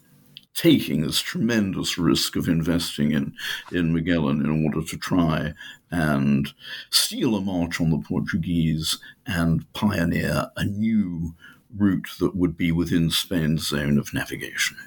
taking 0.54 1.02
this 1.02 1.20
tremendous 1.20 1.98
risk 1.98 2.36
of 2.36 2.50
investing 2.50 3.14
in, 3.14 3.34
in 3.72 3.94
Magellan 3.94 4.42
in 4.42 4.66
order 4.66 4.86
to 4.86 4.98
try 4.98 5.54
and 5.90 6.54
steal 6.90 7.36
a 7.36 7.42
march 7.42 7.80
on 7.80 7.92
the 7.92 7.98
Portuguese 8.00 9.00
and 9.26 9.72
pioneer 9.74 10.48
a 10.58 10.66
new 10.66 11.34
route 11.76 12.10
that 12.20 12.36
would 12.36 12.58
be 12.58 12.72
within 12.72 13.10
Spain's 13.10 13.68
zone 13.68 13.98
of 13.98 14.14
navigation. 14.14 14.78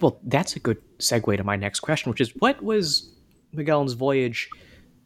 Well, 0.00 0.18
that's 0.24 0.56
a 0.56 0.60
good 0.60 0.80
segue 0.98 1.36
to 1.36 1.44
my 1.44 1.56
next 1.56 1.80
question, 1.80 2.10
which 2.10 2.20
is 2.20 2.32
what 2.36 2.62
was 2.62 3.10
Magellan's 3.52 3.94
voyage 3.94 4.48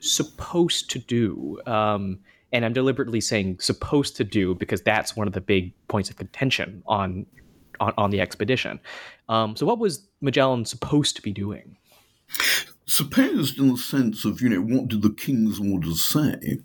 supposed 0.01 0.91
to 0.91 0.99
do? 0.99 1.61
Um, 1.67 2.19
and 2.53 2.65
I'm 2.65 2.75
deliberately 2.75 3.21
saying 3.21 3.59
supposed 3.61 4.17
to 4.17 4.25
do 4.25 4.55
because 4.55 4.83
that's 4.83 5.17
one 5.17 5.27
of 5.27 5.33
the 5.33 5.41
big 5.41 5.73
points 5.89 6.11
of 6.11 6.17
contention 6.17 6.83
on 6.87 7.27
on, 7.81 7.93
on 7.99 8.11
the 8.11 8.21
expedition. 8.21 8.81
Um, 9.29 9.57
so, 9.57 9.67
what 9.67 9.79
was 9.79 10.07
Magellan 10.21 10.65
supposed 10.65 11.17
to 11.17 11.23
be 11.23 11.33
doing? 11.33 11.77
Supposed 12.87 13.59
in 13.59 13.71
the 13.71 13.79
sense 13.79 14.25
of, 14.25 14.41
you 14.41 14.49
know, 14.49 14.61
what 14.61 14.89
did 14.89 15.03
the 15.03 15.11
king's 15.13 15.59
orders 15.61 16.05
say? 16.05 16.59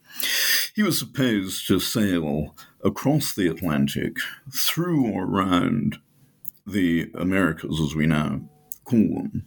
He 0.76 0.84
was 0.84 1.00
supposed 1.00 1.68
to 1.68 1.80
sail 1.80 2.56
across 2.88 3.34
the 3.34 3.48
Atlantic, 3.48 4.18
through 4.52 5.06
or 5.12 5.26
around 5.26 5.98
the 6.66 7.12
Americas, 7.14 7.80
as 7.80 7.96
we 7.96 8.08
now 8.08 8.42
call 8.86 8.98
them, 9.00 9.46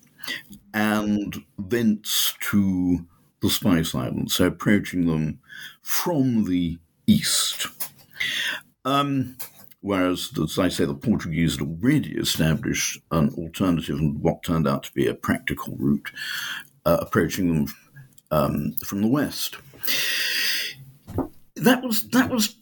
and 0.75 1.44
thence 1.59 2.35
to 2.40 3.06
the 3.40 3.50
Spice 3.50 3.94
Islands, 3.94 4.35
so 4.35 4.47
approaching 4.47 5.06
them 5.06 5.40
from 5.82 6.44
the 6.44 6.78
east. 7.06 7.66
Um, 8.85 9.37
whereas, 9.80 10.30
as 10.42 10.59
I 10.59 10.68
say, 10.68 10.85
the 10.85 10.94
Portuguese 10.94 11.56
had 11.56 11.66
already 11.66 12.16
established 12.16 13.00
an 13.11 13.30
alternative 13.30 13.99
and 13.99 14.20
what 14.20 14.42
turned 14.42 14.68
out 14.68 14.82
to 14.85 14.92
be 14.92 15.06
a 15.06 15.14
practical 15.14 15.75
route, 15.76 16.11
uh, 16.85 16.99
approaching 17.00 17.52
them 17.52 17.75
um, 18.30 18.73
from 18.85 19.00
the 19.00 19.09
west. 19.09 19.56
That 21.56 21.82
was 21.82 22.09
that 22.11 22.30
was 22.30 22.56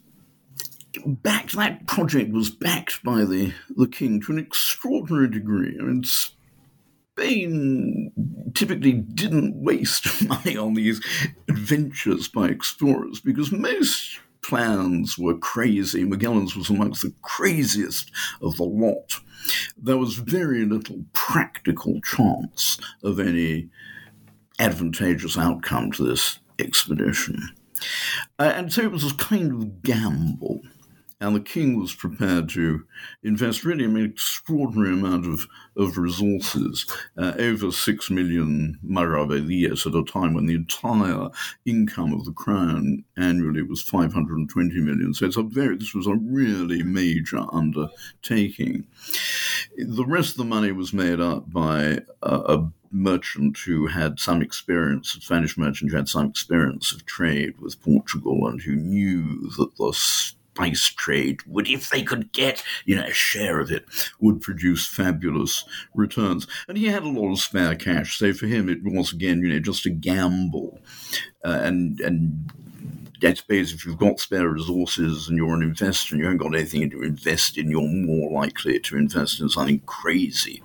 backed. 1.07 1.57
That 1.57 1.87
project 1.87 2.33
was 2.33 2.50
backed 2.50 3.02
by 3.02 3.25
the 3.25 3.52
the 3.76 3.88
king 3.88 4.21
to 4.23 4.33
an 4.33 4.38
extraordinary 4.38 5.28
degree. 5.28 5.76
I 5.81 5.85
mean, 5.85 6.05
Spain 7.19 8.12
typically 8.55 8.93
didn't 8.93 9.57
waste 9.57 10.23
money 10.28 10.57
on 10.57 10.75
these 10.75 11.00
adventures 11.49 12.28
by 12.28 12.49
explorers 12.49 13.21
because 13.21 13.50
most 13.50 14.21
plans 14.43 15.19
were 15.19 15.37
crazy. 15.37 16.05
Magellan's 16.05 16.57
was 16.57 16.71
amongst 16.71 17.02
the 17.02 17.12
craziest 17.23 18.11
of 18.40 18.57
the 18.57 18.64
lot. 18.64 19.21
There 19.76 19.99
was 19.99 20.14
very 20.14 20.64
little 20.64 21.05
practical 21.12 22.00
chance 22.02 22.78
of 23.02 23.19
any 23.19 23.69
advantageous 24.59 25.37
outcome 25.37 25.93
to 25.93 26.05
this 26.05 26.38
expedition. 26.59 27.50
Uh, 28.38 28.52
and 28.55 28.73
so 28.73 28.83
it 28.83 28.90
was 28.90 29.11
a 29.11 29.14
kind 29.17 29.52
of 29.52 29.83
gamble 29.83 30.61
and 31.20 31.34
the 31.34 31.40
king 31.40 31.78
was 31.78 31.94
prepared 31.94 32.48
to 32.50 32.84
invest 33.25 33.64
really 33.64 33.84
an 33.84 33.96
extraordinary 33.96 34.92
amount 34.92 35.26
of, 35.26 35.46
of 35.76 35.98
resources, 35.98 36.87
uh, 37.16 37.32
over 37.38 37.72
six 37.72 38.08
million 38.08 38.78
maravedíes 38.87 39.87
at 39.87 39.94
a 39.94 40.04
time 40.04 40.34
when 40.34 40.46
the 40.46 40.54
entire 40.54 41.28
income 41.66 42.12
of 42.12 42.25
the 42.25 42.32
crown 42.32 43.04
annually 43.16 43.62
was 43.62 43.82
520 43.82 44.80
million. 44.80 45.12
So 45.12 45.26
it's 45.26 45.37
a 45.37 45.42
very, 45.42 45.76
this 45.76 45.94
was 45.94 46.06
a 46.06 46.14
really 46.14 46.84
major 46.84 47.40
undertaking. 47.52 48.87
The 49.76 50.06
rest 50.06 50.32
of 50.32 50.37
the 50.38 50.44
money 50.44 50.70
was 50.70 50.92
made 50.92 51.20
up 51.20 51.50
by 51.52 52.00
a, 52.22 52.34
a 52.37 52.72
merchant 52.90 53.58
who 53.58 53.87
had 53.87 54.18
some 54.18 54.40
experience, 54.40 55.16
a 55.16 55.20
Spanish 55.20 55.58
merchant 55.58 55.90
who 55.90 55.96
had 55.96 56.08
some 56.08 56.26
experience 56.26 56.92
of 56.92 57.04
trade 57.06 57.58
with 57.60 57.82
Portugal 57.82 58.46
and 58.46 58.60
who 58.60 58.76
knew 58.76 59.50
that 59.56 59.76
the 59.76 59.92
spice 60.59 60.87
trade 60.87 61.41
would, 61.47 61.69
if 61.69 61.91
they 61.91 62.03
could 62.03 62.33
get, 62.33 62.65
you 62.85 62.97
know, 62.97 63.05
a 63.05 63.12
share 63.12 63.61
of 63.61 63.71
it, 63.71 63.85
would 64.21 64.41
produce 64.41 64.87
fabulous 64.87 65.65
returns. 65.95 66.47
And 66.67 66.77
he 66.77 66.87
had 66.87 67.05
a 67.05 67.09
lot 67.09 67.33
of 67.33 67.38
spare 67.38 67.77
cash, 67.77 68.19
so 68.19 68.33
for 68.33 68.47
him 68.47 68.69
it 68.69 68.83
was 68.83 69.12
again, 69.12 69.41
you 69.41 69.49
know, 69.49 69.61
just 69.61 69.87
a 69.87 69.91
gamble. 69.91 70.81
Uh, 71.45 71.61
and 71.62 72.00
and 72.00 72.50
I 73.23 73.35
suppose 73.35 73.73
if 73.73 73.85
you've 73.85 73.99
got 73.99 74.21
spare 74.21 74.49
resources 74.49 75.29
and 75.29 75.37
you're 75.37 75.55
an 75.55 75.62
investor 75.62 76.15
and 76.15 76.21
you 76.21 76.27
haven't 76.27 76.38
got 76.38 76.55
anything 76.55 76.88
to 76.91 77.03
invest 77.03 77.59
in, 77.59 77.71
you're 77.71 77.83
more 77.83 78.31
likely 78.31 78.79
to 78.79 78.97
invest 78.97 79.41
in 79.41 79.49
something 79.49 79.81
crazy 79.87 80.62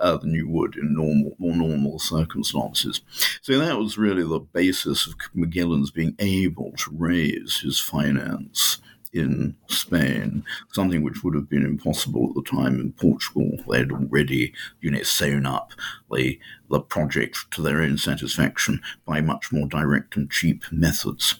uh, 0.00 0.18
than 0.18 0.34
you 0.34 0.48
would 0.48 0.76
in 0.76 0.94
normal, 0.94 1.34
more 1.38 1.56
normal 1.56 1.98
circumstances. 1.98 3.00
So 3.40 3.58
that 3.58 3.78
was 3.78 3.96
really 3.96 4.22
the 4.22 4.40
basis 4.40 5.06
of 5.06 5.14
Magellan's 5.34 5.90
being 5.90 6.14
able 6.18 6.72
to 6.72 6.90
raise 6.92 7.60
his 7.60 7.80
finance 7.80 8.78
in 9.14 9.54
Spain, 9.68 10.44
something 10.72 11.02
which 11.02 11.22
would 11.22 11.34
have 11.34 11.48
been 11.48 11.64
impossible 11.64 12.28
at 12.28 12.34
the 12.34 12.50
time 12.50 12.80
in 12.80 12.92
Portugal. 12.92 13.52
They 13.68 13.78
had 13.78 13.92
already, 13.92 14.52
you 14.80 14.90
know, 14.90 15.02
sewn 15.02 15.46
up 15.46 15.72
the, 16.12 16.38
the 16.68 16.80
project 16.80 17.50
to 17.52 17.62
their 17.62 17.80
own 17.80 17.96
satisfaction 17.96 18.82
by 19.06 19.20
much 19.20 19.52
more 19.52 19.68
direct 19.68 20.16
and 20.16 20.30
cheap 20.30 20.64
methods. 20.72 21.36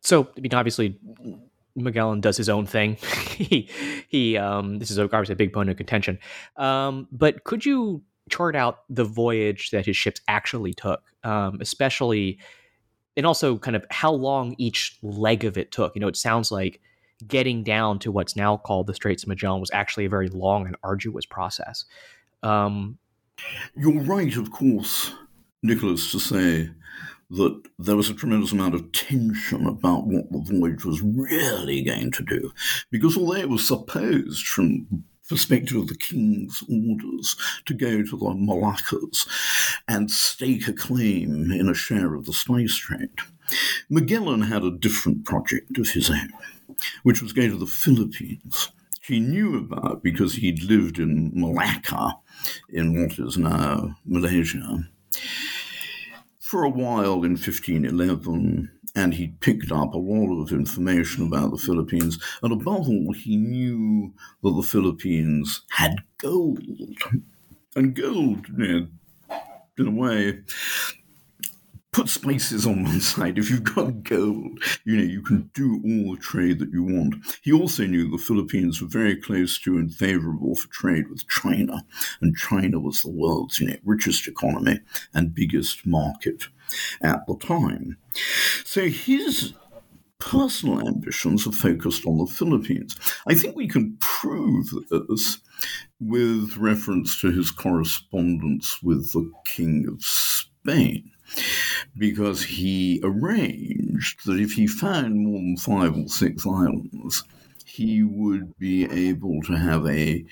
So, 0.00 0.28
I 0.36 0.40
mean, 0.40 0.54
obviously, 0.54 0.98
Magellan 1.74 2.20
does 2.20 2.36
his 2.36 2.48
own 2.48 2.66
thing. 2.66 2.94
he, 3.36 3.68
he, 4.08 4.36
um, 4.36 4.78
this 4.78 4.90
is 4.90 4.98
obviously 4.98 5.32
a 5.32 5.36
big 5.36 5.52
point 5.52 5.68
of 5.68 5.76
contention. 5.76 6.18
Um, 6.56 7.08
but 7.10 7.44
could 7.44 7.66
you 7.66 8.02
chart 8.30 8.54
out 8.54 8.80
the 8.88 9.04
voyage 9.04 9.70
that 9.70 9.84
his 9.86 9.96
ships 9.96 10.20
actually 10.28 10.74
took, 10.74 11.02
um, 11.24 11.58
especially 11.60 12.38
and 13.16 13.26
also 13.26 13.58
kind 13.58 13.76
of 13.76 13.84
how 13.90 14.12
long 14.12 14.54
each 14.58 14.98
leg 15.02 15.44
of 15.44 15.58
it 15.58 15.70
took. 15.70 15.94
You 15.94 16.00
know, 16.00 16.08
it 16.08 16.16
sounds 16.16 16.50
like 16.50 16.80
getting 17.26 17.62
down 17.62 17.98
to 18.00 18.10
what's 18.10 18.36
now 18.36 18.56
called 18.56 18.86
the 18.86 18.94
Straits 18.94 19.22
of 19.22 19.28
Magellan 19.28 19.60
was 19.60 19.70
actually 19.72 20.04
a 20.04 20.10
very 20.10 20.28
long 20.28 20.66
and 20.66 20.76
arduous 20.82 21.26
process. 21.26 21.84
Um, 22.42 22.98
You're 23.76 24.02
right, 24.02 24.34
of 24.36 24.50
course, 24.50 25.12
Nicholas, 25.62 26.10
to 26.12 26.18
say 26.18 26.70
that 27.30 27.62
there 27.78 27.96
was 27.96 28.10
a 28.10 28.14
tremendous 28.14 28.52
amount 28.52 28.74
of 28.74 28.92
tension 28.92 29.66
about 29.66 30.06
what 30.06 30.30
the 30.30 30.58
voyage 30.58 30.84
was 30.84 31.00
really 31.00 31.82
going 31.82 32.10
to 32.12 32.22
do, 32.22 32.52
because 32.90 33.16
although 33.16 33.34
it 33.34 33.48
was 33.48 33.66
supposed 33.66 34.46
from 34.46 35.04
perspective 35.28 35.76
of 35.76 35.88
the 35.88 35.96
king's 35.96 36.62
orders 36.68 37.36
to 37.66 37.74
go 37.74 38.02
to 38.02 38.16
the 38.16 38.34
Moluccas 38.34 39.26
and 39.88 40.10
stake 40.10 40.68
a 40.68 40.72
claim 40.72 41.50
in 41.50 41.68
a 41.68 41.74
share 41.74 42.14
of 42.14 42.26
the 42.26 42.32
spice 42.32 42.76
trade. 42.76 43.10
Magellan 43.88 44.42
had 44.42 44.64
a 44.64 44.70
different 44.70 45.24
project 45.24 45.78
of 45.78 45.90
his 45.90 46.10
own, 46.10 46.30
which 47.02 47.22
was 47.22 47.32
going 47.32 47.50
to 47.50 47.58
the 47.58 47.66
Philippines. 47.66 48.70
He 49.02 49.20
knew 49.20 49.58
about 49.58 50.02
because 50.02 50.34
he'd 50.34 50.62
lived 50.62 50.98
in 50.98 51.32
Malacca, 51.34 52.14
in 52.68 53.00
what 53.00 53.18
is 53.18 53.36
now 53.36 53.96
Malaysia, 54.06 54.88
for 56.38 56.62
a 56.62 56.70
while 56.70 57.24
in 57.24 57.32
1511 57.32 58.70
and 58.94 59.14
he 59.14 59.28
picked 59.40 59.72
up 59.72 59.94
a 59.94 59.98
lot 59.98 60.42
of 60.42 60.52
information 60.52 61.26
about 61.26 61.50
the 61.50 61.58
Philippines. 61.58 62.18
And 62.42 62.52
above 62.52 62.88
all, 62.88 63.12
he 63.12 63.36
knew 63.36 64.12
that 64.42 64.54
the 64.54 64.62
Philippines 64.62 65.62
had 65.70 65.96
gold. 66.18 66.58
And 67.74 67.94
gold, 67.94 68.46
you 68.48 68.56
know, 68.58 68.86
in 69.78 69.86
a 69.86 69.90
way, 69.90 70.40
put 71.92 72.08
spices 72.08 72.66
on 72.66 72.84
one 72.84 73.00
side. 73.12 73.38
If 73.38 73.50
you've 73.50 73.74
got 73.74 74.02
gold, 74.02 74.62
you 74.84 74.96
know, 74.96 75.04
you 75.04 75.22
can 75.22 75.50
do 75.54 75.80
all 75.84 76.14
the 76.14 76.20
trade 76.20 76.58
that 76.58 76.72
you 76.72 76.82
want. 76.82 77.14
He 77.42 77.52
also 77.52 77.86
knew 77.86 78.10
the 78.10 78.18
Philippines 78.18 78.80
were 78.80 78.88
very 78.88 79.16
close 79.16 79.58
to 79.60 79.78
and 79.78 79.94
favorable 79.94 80.54
for 80.54 80.68
trade 80.68 81.08
with 81.08 81.28
China. 81.28 81.84
And 82.20 82.36
China 82.36 82.80
was 82.80 83.02
the 83.02 83.10
world's, 83.10 83.60
you 83.60 83.68
know, 83.68 83.76
richest 83.84 84.26
economy 84.28 84.80
and 85.14 85.34
biggest 85.34 85.86
market 85.86 86.44
at 87.02 87.26
the 87.26 87.36
time. 87.36 87.96
So 88.64 88.88
his 88.88 89.54
personal 90.18 90.86
ambitions 90.86 91.46
are 91.46 91.52
focused 91.52 92.06
on 92.06 92.18
the 92.18 92.26
Philippines. 92.26 92.96
I 93.26 93.34
think 93.34 93.56
we 93.56 93.66
can 93.66 93.96
prove 94.00 94.72
this 94.90 95.38
with 96.00 96.56
reference 96.56 97.20
to 97.20 97.32
his 97.32 97.50
correspondence 97.50 98.82
with 98.82 99.12
the 99.12 99.30
King 99.44 99.86
of 99.88 100.02
Spain. 100.04 101.10
Because 101.96 102.42
he 102.42 103.00
arranged 103.02 104.26
that 104.26 104.38
if 104.38 104.52
he 104.52 104.66
found 104.66 105.16
more 105.16 105.38
than 105.38 105.56
five 105.56 105.96
or 105.96 106.08
six 106.08 106.46
islands, 106.46 107.24
he 107.64 108.02
would 108.02 108.56
be 108.58 108.84
able 108.84 109.40
to 109.42 109.54
have 109.54 109.86
a 109.86 110.24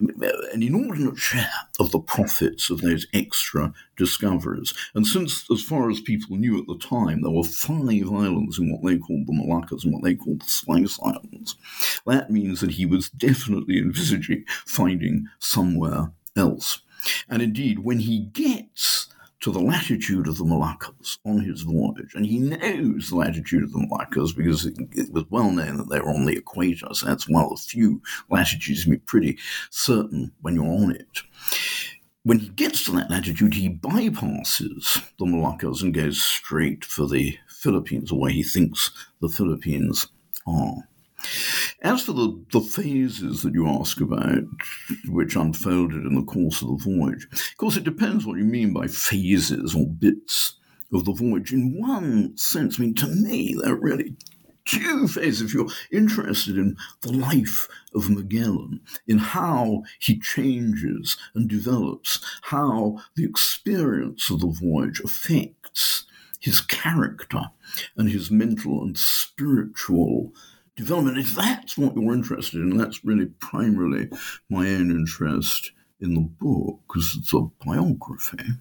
an 0.00 0.62
inordinate 0.62 1.16
share 1.16 1.50
of 1.78 1.90
the 1.90 2.00
profits 2.00 2.70
of 2.70 2.80
those 2.80 3.06
extra 3.14 3.72
discoveries. 3.96 4.74
And 4.94 5.06
since, 5.06 5.48
as 5.50 5.62
far 5.62 5.90
as 5.90 6.00
people 6.00 6.36
knew 6.36 6.58
at 6.58 6.66
the 6.66 6.78
time, 6.78 7.22
there 7.22 7.30
were 7.30 7.44
five 7.44 8.10
islands 8.12 8.58
in 8.58 8.70
what 8.70 8.82
they 8.82 8.98
called 8.98 9.26
the 9.26 9.32
Moluccas 9.32 9.84
and 9.84 9.92
what 9.92 10.02
they 10.02 10.14
called 10.14 10.42
the 10.42 10.46
Spice 10.46 10.98
Islands, 11.02 11.56
that 12.06 12.30
means 12.30 12.60
that 12.60 12.72
he 12.72 12.86
was 12.86 13.08
definitely 13.10 13.78
envisaging 13.78 14.44
finding 14.66 15.26
somewhere 15.38 16.12
else. 16.36 16.80
And 17.28 17.42
indeed, 17.42 17.80
when 17.80 18.00
he 18.00 18.20
gets 18.20 19.13
to 19.44 19.52
the 19.52 19.60
latitude 19.60 20.26
of 20.26 20.38
the 20.38 20.44
Moluccas 20.44 21.18
on 21.26 21.38
his 21.38 21.60
voyage. 21.60 22.14
And 22.14 22.24
he 22.24 22.38
knows 22.38 23.10
the 23.10 23.16
latitude 23.16 23.62
of 23.62 23.72
the 23.74 23.78
Moluccas 23.78 24.34
because 24.34 24.64
it, 24.64 24.74
it 24.92 25.12
was 25.12 25.24
well 25.28 25.50
known 25.50 25.76
that 25.76 25.90
they 25.90 26.00
were 26.00 26.08
on 26.08 26.24
the 26.24 26.38
equator. 26.38 26.86
So 26.94 27.04
that's 27.04 27.28
one 27.28 27.44
of 27.44 27.50
the 27.50 27.56
few 27.58 28.00
latitudes 28.30 28.78
you 28.78 28.84
can 28.84 28.92
be 28.92 28.98
pretty 29.00 29.38
certain 29.68 30.32
when 30.40 30.54
you're 30.54 30.64
on 30.64 30.92
it. 30.92 31.18
When 32.22 32.38
he 32.38 32.48
gets 32.48 32.84
to 32.84 32.92
that 32.92 33.10
latitude, 33.10 33.52
he 33.52 33.68
bypasses 33.68 35.02
the 35.18 35.26
Moluccas 35.26 35.82
and 35.82 35.92
goes 35.92 36.22
straight 36.22 36.82
for 36.82 37.06
the 37.06 37.38
Philippines, 37.46 38.10
where 38.14 38.30
he 38.30 38.42
thinks 38.42 38.92
the 39.20 39.28
Philippines 39.28 40.06
are. 40.46 40.88
As 41.82 42.02
for 42.02 42.12
the, 42.12 42.44
the 42.52 42.60
phases 42.60 43.42
that 43.42 43.54
you 43.54 43.68
ask 43.68 44.00
about, 44.00 44.44
which 45.06 45.36
unfolded 45.36 46.04
in 46.04 46.14
the 46.14 46.24
course 46.24 46.62
of 46.62 46.68
the 46.68 46.84
voyage, 46.84 47.26
of 47.32 47.56
course, 47.58 47.76
it 47.76 47.84
depends 47.84 48.24
what 48.24 48.38
you 48.38 48.44
mean 48.44 48.72
by 48.72 48.86
phases 48.86 49.74
or 49.74 49.86
bits 49.86 50.54
of 50.92 51.04
the 51.04 51.12
voyage. 51.12 51.52
In 51.52 51.78
one 51.78 52.36
sense, 52.36 52.78
I 52.78 52.84
mean, 52.84 52.94
to 52.96 53.08
me, 53.08 53.56
they're 53.62 53.74
really 53.74 54.16
two 54.64 55.08
phases. 55.08 55.42
If 55.42 55.54
you're 55.54 55.68
interested 55.92 56.56
in 56.56 56.76
the 57.02 57.12
life 57.12 57.68
of 57.94 58.10
Magellan, 58.10 58.80
in 59.06 59.18
how 59.18 59.82
he 59.98 60.18
changes 60.18 61.16
and 61.34 61.48
develops, 61.48 62.20
how 62.42 62.98
the 63.16 63.24
experience 63.24 64.30
of 64.30 64.40
the 64.40 64.48
voyage 64.48 65.00
affects 65.00 66.06
his 66.40 66.60
character 66.60 67.42
and 67.96 68.10
his 68.10 68.30
mental 68.30 68.82
and 68.82 68.98
spiritual 68.98 70.32
development. 70.76 71.18
If 71.18 71.34
that's 71.34 71.76
what 71.78 71.94
you're 71.94 72.14
interested 72.14 72.60
in, 72.60 72.76
that's 72.76 73.04
really 73.04 73.26
primarily 73.26 74.08
my 74.50 74.68
own 74.68 74.90
interest 74.90 75.72
in 76.00 76.14
the 76.14 76.20
book, 76.20 76.80
because 76.86 77.16
it's 77.18 77.32
a 77.32 77.42
biography 77.64 78.54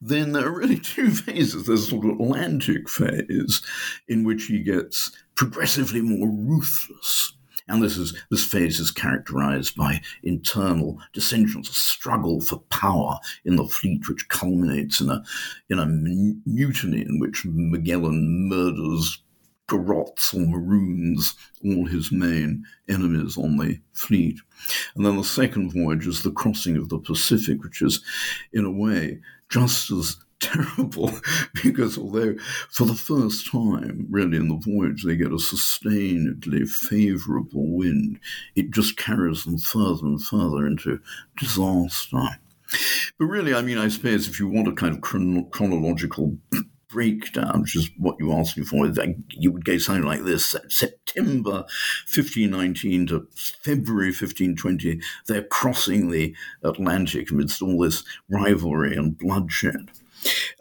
then 0.00 0.32
there 0.32 0.46
are 0.46 0.58
really 0.58 0.78
two 0.80 1.10
phases. 1.10 1.66
There's 1.66 1.84
a 1.84 1.86
sort 1.88 2.06
of 2.06 2.12
Atlantic 2.12 2.88
phase 2.88 3.62
in 4.08 4.24
which 4.24 4.46
he 4.46 4.60
gets 4.60 5.12
progressively 5.34 6.00
more 6.00 6.28
ruthless. 6.28 7.34
And 7.68 7.82
this 7.82 7.96
is 7.96 8.18
this 8.30 8.44
phase 8.44 8.80
is 8.80 8.90
characterized 8.90 9.76
by 9.76 10.02
internal 10.24 10.98
dissensions, 11.12 11.70
a 11.70 11.72
struggle 11.72 12.40
for 12.40 12.58
power 12.70 13.18
in 13.44 13.56
the 13.56 13.66
fleet, 13.66 14.08
which 14.08 14.28
culminates 14.28 15.00
in 15.00 15.08
a 15.08 15.22
in 15.70 15.78
a 15.78 15.86
mutiny 15.86 17.02
in 17.02 17.20
which 17.20 17.44
Magellan 17.44 18.48
murders 18.48 19.22
garrots 19.68 20.34
or 20.34 20.40
maroons 20.40 21.34
all 21.64 21.86
his 21.86 22.12
main 22.12 22.64
enemies 22.88 23.36
on 23.36 23.56
the 23.56 23.80
fleet. 23.92 24.38
And 24.94 25.06
then 25.06 25.16
the 25.16 25.24
second 25.24 25.72
voyage 25.72 26.06
is 26.06 26.22
the 26.22 26.30
crossing 26.30 26.76
of 26.76 26.88
the 26.88 26.98
Pacific, 26.98 27.62
which 27.62 27.82
is, 27.82 28.02
in 28.52 28.64
a 28.64 28.70
way, 28.70 29.20
just 29.48 29.90
as 29.90 30.16
terrible 30.42 31.12
because 31.62 31.96
although 31.96 32.34
for 32.68 32.84
the 32.84 32.96
first 32.96 33.48
time 33.48 34.08
really 34.10 34.36
in 34.36 34.48
the 34.48 34.56
voyage 34.56 35.04
they 35.04 35.14
get 35.14 35.28
a 35.28 35.36
sustainedly 35.36 36.68
favorable 36.68 37.76
wind 37.76 38.18
it 38.56 38.72
just 38.72 38.96
carries 38.96 39.44
them 39.44 39.56
further 39.56 40.04
and 40.04 40.20
further 40.20 40.66
into 40.66 40.98
disaster 41.38 42.40
but 43.20 43.24
really 43.24 43.54
i 43.54 43.62
mean 43.62 43.78
i 43.78 43.86
suppose 43.86 44.26
if 44.26 44.40
you 44.40 44.48
want 44.48 44.66
a 44.66 44.72
kind 44.72 44.96
of 44.96 45.00
chron- 45.00 45.48
chronological 45.50 46.36
breakdown, 46.92 47.62
which 47.62 47.76
is 47.76 47.90
what 47.96 48.16
you 48.20 48.32
asked 48.32 48.56
me 48.58 48.64
for, 48.64 48.86
you 49.30 49.50
would 49.50 49.64
go 49.64 49.78
something 49.78 50.04
like 50.04 50.22
this 50.24 50.54
September 50.68 51.64
1519 52.14 53.06
to 53.08 53.26
February 53.34 54.08
1520, 54.08 55.00
they're 55.26 55.44
crossing 55.44 56.10
the 56.10 56.34
Atlantic 56.62 57.30
amidst 57.30 57.62
all 57.62 57.78
this 57.78 58.04
rivalry 58.28 58.94
and 58.96 59.16
bloodshed. 59.18 59.90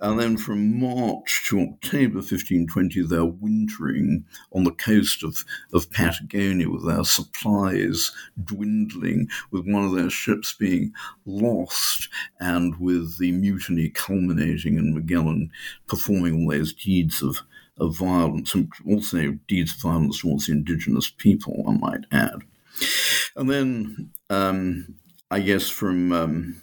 And 0.01 0.19
then 0.19 0.35
from 0.35 0.79
March 0.79 1.43
to 1.47 1.59
October 1.59 2.17
1520, 2.17 3.03
they're 3.03 3.23
wintering 3.23 4.25
on 4.51 4.63
the 4.63 4.71
coast 4.71 5.23
of, 5.23 5.45
of 5.73 5.91
Patagonia 5.91 6.69
with 6.69 6.87
their 6.87 7.03
supplies 7.03 8.11
dwindling, 8.43 9.29
with 9.51 9.67
one 9.67 9.85
of 9.85 9.93
their 9.93 10.09
ships 10.09 10.53
being 10.53 10.91
lost, 11.25 12.09
and 12.39 12.79
with 12.79 13.19
the 13.19 13.31
mutiny 13.31 13.89
culminating 13.89 14.77
in 14.77 14.95
Magellan 14.95 15.51
performing 15.87 16.45
all 16.45 16.51
those 16.51 16.73
deeds 16.73 17.21
of, 17.21 17.37
of 17.77 17.95
violence, 17.95 18.55
and 18.55 18.71
also 18.89 19.37
deeds 19.47 19.75
of 19.75 19.81
violence 19.81 20.21
towards 20.21 20.47
the 20.47 20.53
indigenous 20.53 21.11
people, 21.15 21.63
I 21.67 21.73
might 21.73 22.05
add. 22.11 22.41
And 23.35 23.49
then, 23.49 24.11
um, 24.31 24.95
I 25.29 25.41
guess, 25.41 25.69
from. 25.69 26.11
Um, 26.11 26.61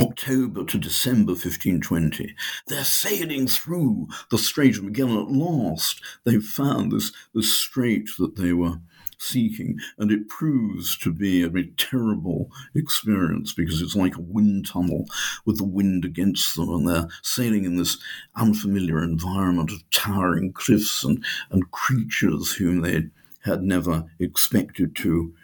October 0.00 0.64
to 0.64 0.78
December 0.78 1.32
1520. 1.32 2.34
They're 2.66 2.84
sailing 2.84 3.46
through 3.46 4.08
the 4.30 4.38
Strait 4.38 4.78
of 4.78 4.84
Magellan. 4.84 5.26
At 5.26 5.32
last, 5.32 6.00
they've 6.24 6.42
found 6.42 6.92
this, 6.92 7.12
this 7.34 7.54
strait 7.54 8.08
that 8.18 8.36
they 8.36 8.52
were 8.52 8.80
seeking, 9.18 9.78
and 9.98 10.10
it 10.10 10.28
proves 10.28 10.96
to 10.98 11.12
be 11.12 11.42
a 11.42 11.48
very 11.48 11.72
terrible 11.76 12.50
experience 12.74 13.52
because 13.52 13.82
it's 13.82 13.94
like 13.96 14.16
a 14.16 14.22
wind 14.22 14.66
tunnel 14.66 15.06
with 15.44 15.58
the 15.58 15.64
wind 15.64 16.04
against 16.04 16.56
them, 16.56 16.70
and 16.70 16.88
they're 16.88 17.08
sailing 17.22 17.64
in 17.64 17.76
this 17.76 17.98
unfamiliar 18.36 19.02
environment 19.02 19.70
of 19.70 19.88
towering 19.90 20.52
cliffs 20.52 21.04
and, 21.04 21.22
and 21.50 21.70
creatures 21.70 22.54
whom 22.54 22.80
they 22.80 23.10
had 23.44 23.62
never 23.62 24.04
expected 24.18 24.94
to 24.96 25.34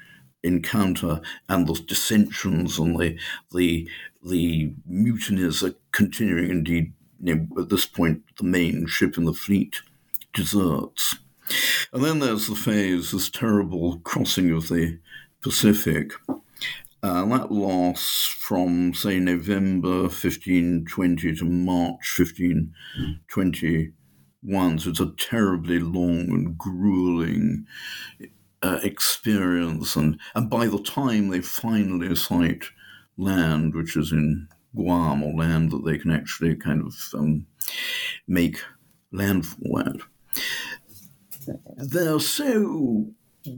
encounter 0.42 1.20
and 1.49 1.66
the 1.66 1.75
dissensions 1.75 2.79
and 2.79 2.99
the 2.99 3.18
the 3.53 3.88
the 4.22 4.72
mutinies 4.88 5.62
are 5.62 5.75
continuing. 5.92 6.51
Indeed, 6.51 6.92
you 7.22 7.35
know, 7.35 7.62
at 7.62 7.68
this 7.68 7.87
point, 7.87 8.22
the 8.37 8.44
main 8.44 8.87
ship 8.87 9.16
in 9.16 9.25
the 9.25 9.33
fleet 9.33 9.77
deserts. 10.35 11.16
And 11.92 12.05
then 12.05 12.18
there's 12.18 12.49
the 12.49 12.57
phase, 12.57 13.12
this 13.12 13.31
terrible 13.31 14.01
crossing 14.01 14.51
of 14.51 14.68
the 14.68 14.99
Pacific. 15.40 16.12
Uh, 17.03 17.25
that 17.27 17.53
lasts 17.53 18.27
from, 18.27 18.92
say, 18.92 19.20
November 19.20 20.03
1520 20.03 21.37
to 21.37 21.44
March 21.44 22.18
1521. 22.18 24.79
So 24.79 24.90
it's 24.90 25.01
a 25.01 25.12
terribly 25.16 25.79
long 25.79 26.31
and 26.31 26.59
grueling 26.59 27.66
uh, 28.62 28.81
experience. 28.83 29.97
And, 29.97 30.19
and 30.35 30.51
by 30.51 30.66
the 30.66 30.83
time 30.83 31.29
they 31.29 31.40
finally 31.40 32.14
sight 32.16 32.64
land 33.16 33.75
which 33.75 33.97
is 33.97 34.12
in 34.12 34.49
Guam 34.75 35.23
or 35.23 35.33
land 35.33 35.71
that 35.71 35.85
they 35.85 35.99
can 35.99 36.11
actually 36.11 36.55
kind 36.55 36.83
of 36.83 36.95
um, 37.14 37.47
make 38.29 38.61
landfall 39.11 39.81
at. 39.81 39.97
They're 41.77 42.21
so 42.21 43.07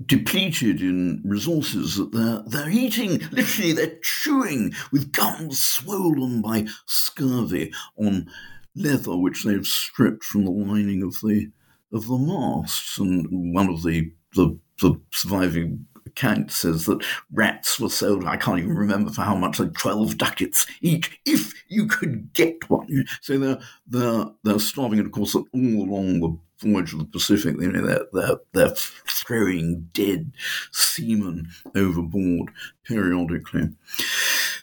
depleted 0.06 0.80
in 0.80 1.22
resources 1.24 1.96
that 1.96 2.12
they're, 2.12 2.42
they're 2.46 2.70
eating, 2.70 3.18
literally, 3.32 3.72
they're 3.72 3.98
chewing 4.02 4.72
with 4.92 5.12
gums 5.12 5.62
swollen 5.62 6.42
by 6.42 6.66
scurvy 6.86 7.72
on 7.96 8.28
leather 8.76 9.16
which 9.16 9.44
they've 9.44 9.66
stripped 9.66 10.24
from 10.24 10.44
the 10.44 10.50
lining 10.50 11.02
of 11.02 11.14
the 11.20 11.50
of 11.90 12.06
the 12.06 12.18
masts. 12.18 12.98
And 12.98 13.54
one 13.54 13.68
of 13.70 13.82
the 13.82 14.12
the, 14.34 14.58
the 14.80 15.00
surviving 15.12 15.86
account 16.06 16.50
says 16.50 16.86
that 16.86 17.04
rats 17.32 17.78
were 17.78 17.88
sold, 17.88 18.24
I 18.24 18.36
can't 18.36 18.58
even 18.58 18.74
remember 18.74 19.10
for 19.10 19.22
how 19.22 19.36
much, 19.36 19.60
like 19.60 19.74
12 19.74 20.18
ducats 20.18 20.66
each, 20.80 21.20
if 21.24 21.52
you 21.68 21.86
could 21.86 22.32
get 22.32 22.68
one. 22.68 23.04
So 23.20 23.38
they're, 23.38 23.58
they're, 23.86 24.24
they're 24.42 24.58
starving, 24.58 24.98
and 24.98 25.06
of 25.06 25.12
course, 25.12 25.34
all 25.34 25.46
along 25.54 26.20
the 26.20 26.36
voyage 26.66 26.92
of 26.92 26.98
the 26.98 27.04
Pacific, 27.04 27.56
you 27.60 27.70
know, 27.70 27.86
they're, 27.86 28.06
they're, 28.12 28.36
they're 28.52 28.74
throwing 29.06 29.88
dead 29.92 30.32
seamen 30.72 31.48
overboard 31.76 32.50
periodically. 32.84 33.68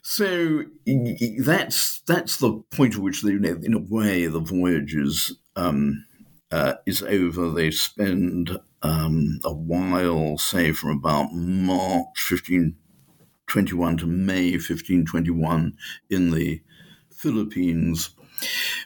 So 0.02 0.64
that's 1.40 2.00
that's 2.02 2.38
the 2.38 2.54
point 2.72 2.94
at 2.96 3.02
which, 3.02 3.22
they, 3.22 3.32
in 3.32 3.74
a 3.74 3.80
way, 3.80 4.28
the 4.28 4.40
voyage 4.40 4.96
is 4.96 5.36
um, 5.56 6.06
uh, 6.52 6.76
is 6.86 7.02
over. 7.04 7.50
They 7.50 7.72
spend 7.72 8.58
um, 8.86 9.40
a 9.44 9.52
while, 9.52 10.38
say 10.38 10.72
from 10.72 10.92
about 10.92 11.34
March 11.34 12.30
1521 12.30 13.98
to 13.98 14.06
May 14.06 14.52
1521 14.52 15.76
in 16.12 16.30
the 16.30 16.62
Philippines, 17.12 18.12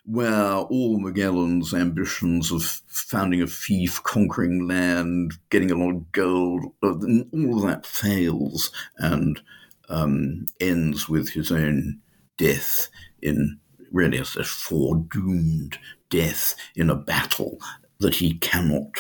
where 0.06 0.54
all 0.54 1.00
Magellan's 1.02 1.74
ambitions 1.74 2.50
of 2.50 2.64
founding 2.88 3.42
a 3.42 3.48
fief, 3.48 4.02
conquering 4.04 4.70
land, 4.70 5.34
getting 5.50 5.70
a 5.70 5.76
lot 5.76 5.96
of 5.96 6.12
gold, 6.14 6.64
uh, 6.82 6.96
all 7.34 7.58
of 7.58 7.64
that 7.64 7.86
fails 7.86 8.72
and 9.00 9.42
um, 9.90 10.46
ends 10.62 11.10
with 11.10 11.32
his 11.32 11.52
own 11.52 12.00
death 12.38 12.88
in 13.22 13.60
really 13.92 14.18
a 14.18 14.24
foredoomed 14.24 15.78
death 16.10 16.56
in 16.74 16.90
a 16.90 16.96
battle 16.96 17.58
that 18.00 18.16
he 18.16 18.36
cannot 18.36 18.94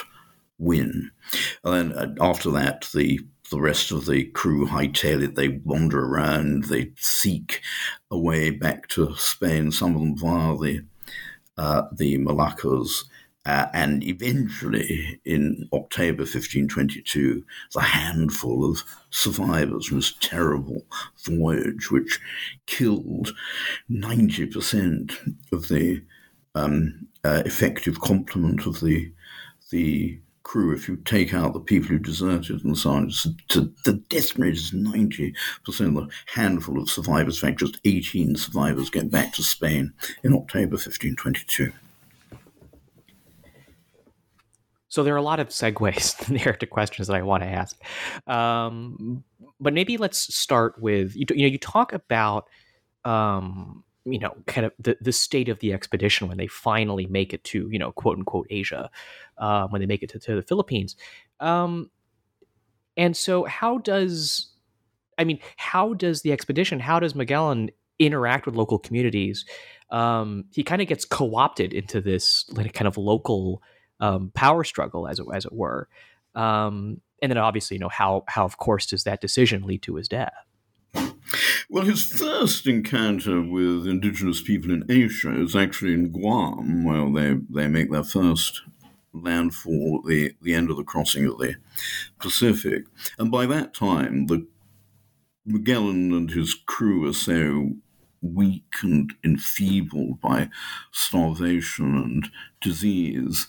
win. 0.60 1.12
And 1.64 1.92
then 1.92 1.98
uh, 1.98 2.14
after 2.22 2.52
that, 2.52 2.88
the 2.94 3.20
the 3.50 3.60
rest 3.60 3.92
of 3.92 4.06
the 4.06 4.26
crew 4.26 4.68
hightail 4.68 5.24
it. 5.24 5.36
They 5.36 5.60
wander 5.64 6.06
around. 6.06 6.66
They 6.66 6.92
seek 6.98 7.62
a 8.12 8.18
way 8.18 8.52
back 8.52 8.88
to 8.90 9.16
Spain. 9.16 9.72
Some 9.72 9.96
of 9.96 10.02
them 10.02 10.18
via 10.18 10.56
the 10.58 10.86
uh, 11.58 11.84
the 11.92 12.18
Moluccas. 12.20 13.06
Uh, 13.46 13.68
and 13.74 14.04
eventually, 14.04 15.20
in 15.26 15.68
October 15.74 16.22
1522, 16.24 17.44
the 17.74 17.82
handful 17.82 18.70
of 18.70 18.84
survivors 19.10 19.88
from 19.88 19.98
this 19.98 20.14
terrible 20.20 20.86
voyage, 21.26 21.90
which 21.90 22.20
killed 22.68 23.34
90% 23.90 25.36
of 25.52 25.70
the 25.70 26.04
um, 26.54 27.08
uh, 27.24 27.42
effective 27.46 28.00
complement 28.02 28.66
of 28.66 28.82
the 28.82 29.12
the 29.72 30.20
crew, 30.50 30.74
if 30.74 30.88
you 30.88 30.96
take 30.96 31.32
out 31.32 31.54
the 31.54 31.60
people 31.60 31.90
who 31.90 32.00
deserted 32.00 32.66
and 32.66 32.76
so 32.76 32.90
on, 32.90 33.12
to, 33.50 33.72
the 33.86 33.94
death 34.10 34.36
rate 34.40 34.56
is 34.56 34.72
90%. 34.72 35.36
Of 35.68 35.78
the 35.78 36.10
handful 36.34 36.82
of 36.82 36.90
survivors, 36.90 37.42
in 37.42 37.50
fact, 37.50 37.60
just 37.60 37.80
18 37.86 38.36
survivors 38.36 38.90
get 38.90 39.12
back 39.12 39.32
to 39.34 39.44
Spain 39.44 39.94
in 40.24 40.34
October 40.34 40.72
1522. 40.72 41.72
So 44.88 45.04
there 45.04 45.14
are 45.14 45.18
a 45.18 45.22
lot 45.22 45.40
of 45.40 45.50
segues 45.50 46.18
there 46.44 46.54
to 46.54 46.66
questions 46.66 47.08
that 47.10 47.16
I 47.16 47.22
want 47.22 47.44
to 47.44 47.50
ask, 47.50 47.80
um, 48.26 49.24
but 49.60 49.76
maybe 49.76 49.98
let's 49.98 50.36
start 50.36 50.82
with 50.82 51.16
you. 51.16 51.26
You 51.30 51.44
know, 51.44 51.52
you 51.52 51.60
talk 51.60 51.94
about 51.94 52.48
um, 53.06 53.84
you 54.06 54.20
know 54.20 54.36
kind 54.48 54.66
of 54.66 54.74
the 54.80 54.98
the 55.02 55.12
state 55.12 55.50
of 55.50 55.60
the 55.60 55.74
expedition 55.74 56.28
when 56.28 56.38
they 56.38 56.48
finally 56.48 57.06
make 57.08 57.34
it 57.34 57.44
to 57.46 57.70
you 57.72 57.80
know 57.80 57.92
quote 57.92 58.18
unquote 58.18 58.48
Asia, 58.50 58.90
uh, 59.40 59.68
when 59.68 59.82
they 59.82 59.88
make 59.88 60.04
it 60.04 60.10
to, 60.12 60.20
to 60.20 60.36
the 60.36 60.44
Philippines, 60.44 60.96
um, 61.40 61.90
and 62.98 63.16
so 63.16 63.46
how 63.46 63.78
does 63.80 64.52
I 65.18 65.24
mean 65.24 65.40
how 65.58 65.94
does 65.94 66.22
the 66.22 66.32
expedition 66.32 66.80
how 66.80 67.00
does 67.00 67.16
Magellan 67.16 67.72
interact 67.98 68.46
with 68.46 68.56
local 68.56 68.80
communities? 68.80 69.46
Um, 69.90 70.46
he 70.52 70.64
kind 70.64 70.82
of 70.82 70.88
gets 70.88 71.06
co-opted 71.06 71.74
into 71.74 72.02
this 72.02 72.46
like, 72.52 72.74
kind 72.74 72.88
of 72.88 72.98
local 72.98 73.62
um, 74.00 74.32
power 74.34 74.64
struggle, 74.64 75.08
as 75.08 75.20
it 75.20 75.26
as 75.34 75.46
it 75.46 75.54
were. 75.54 75.88
Um, 76.36 77.02
and 77.22 77.32
then 77.32 77.38
obviously, 77.38 77.76
you 77.76 77.82
know 77.82 77.90
how 77.90 78.24
how 78.28 78.46
of 78.46 78.58
course 78.58 78.86
does 78.86 79.04
that 79.04 79.22
decision 79.22 79.64
lead 79.64 79.82
to 79.84 79.96
his 79.96 80.08
death? 80.08 80.34
Well, 81.72 81.86
his 81.86 82.04
first 82.04 82.66
encounter 82.66 83.44
with 83.44 83.86
indigenous 83.86 84.42
people 84.42 84.72
in 84.72 84.86
Asia 84.90 85.40
is 85.40 85.56
actually 85.56 85.94
in 85.94 86.12
Guam, 86.12 86.84
where 86.84 87.12
they, 87.12 87.40
they 87.48 87.68
make 87.68 87.92
their 87.92 88.04
first 88.04 88.64
landfall 89.14 90.02
at 90.04 90.10
the, 90.10 90.34
the 90.42 90.54
end 90.54 90.70
of 90.70 90.78
the 90.78 90.84
crossing 90.84 91.26
of 91.26 91.38
the 91.38 91.56
Pacific. 92.20 92.86
And 93.18 93.32
by 93.32 93.46
that 93.48 93.74
time, 93.74 94.28
the 94.28 94.48
Magellan 95.46 96.14
and 96.14 96.30
his 96.30 96.54
crew 96.54 97.08
are 97.10 97.14
so 97.14 97.72
weak 98.22 98.76
and 98.84 99.14
enfeebled 99.24 100.20
by 100.20 100.50
starvation 100.92 101.96
and 101.96 102.30
disease 102.62 103.48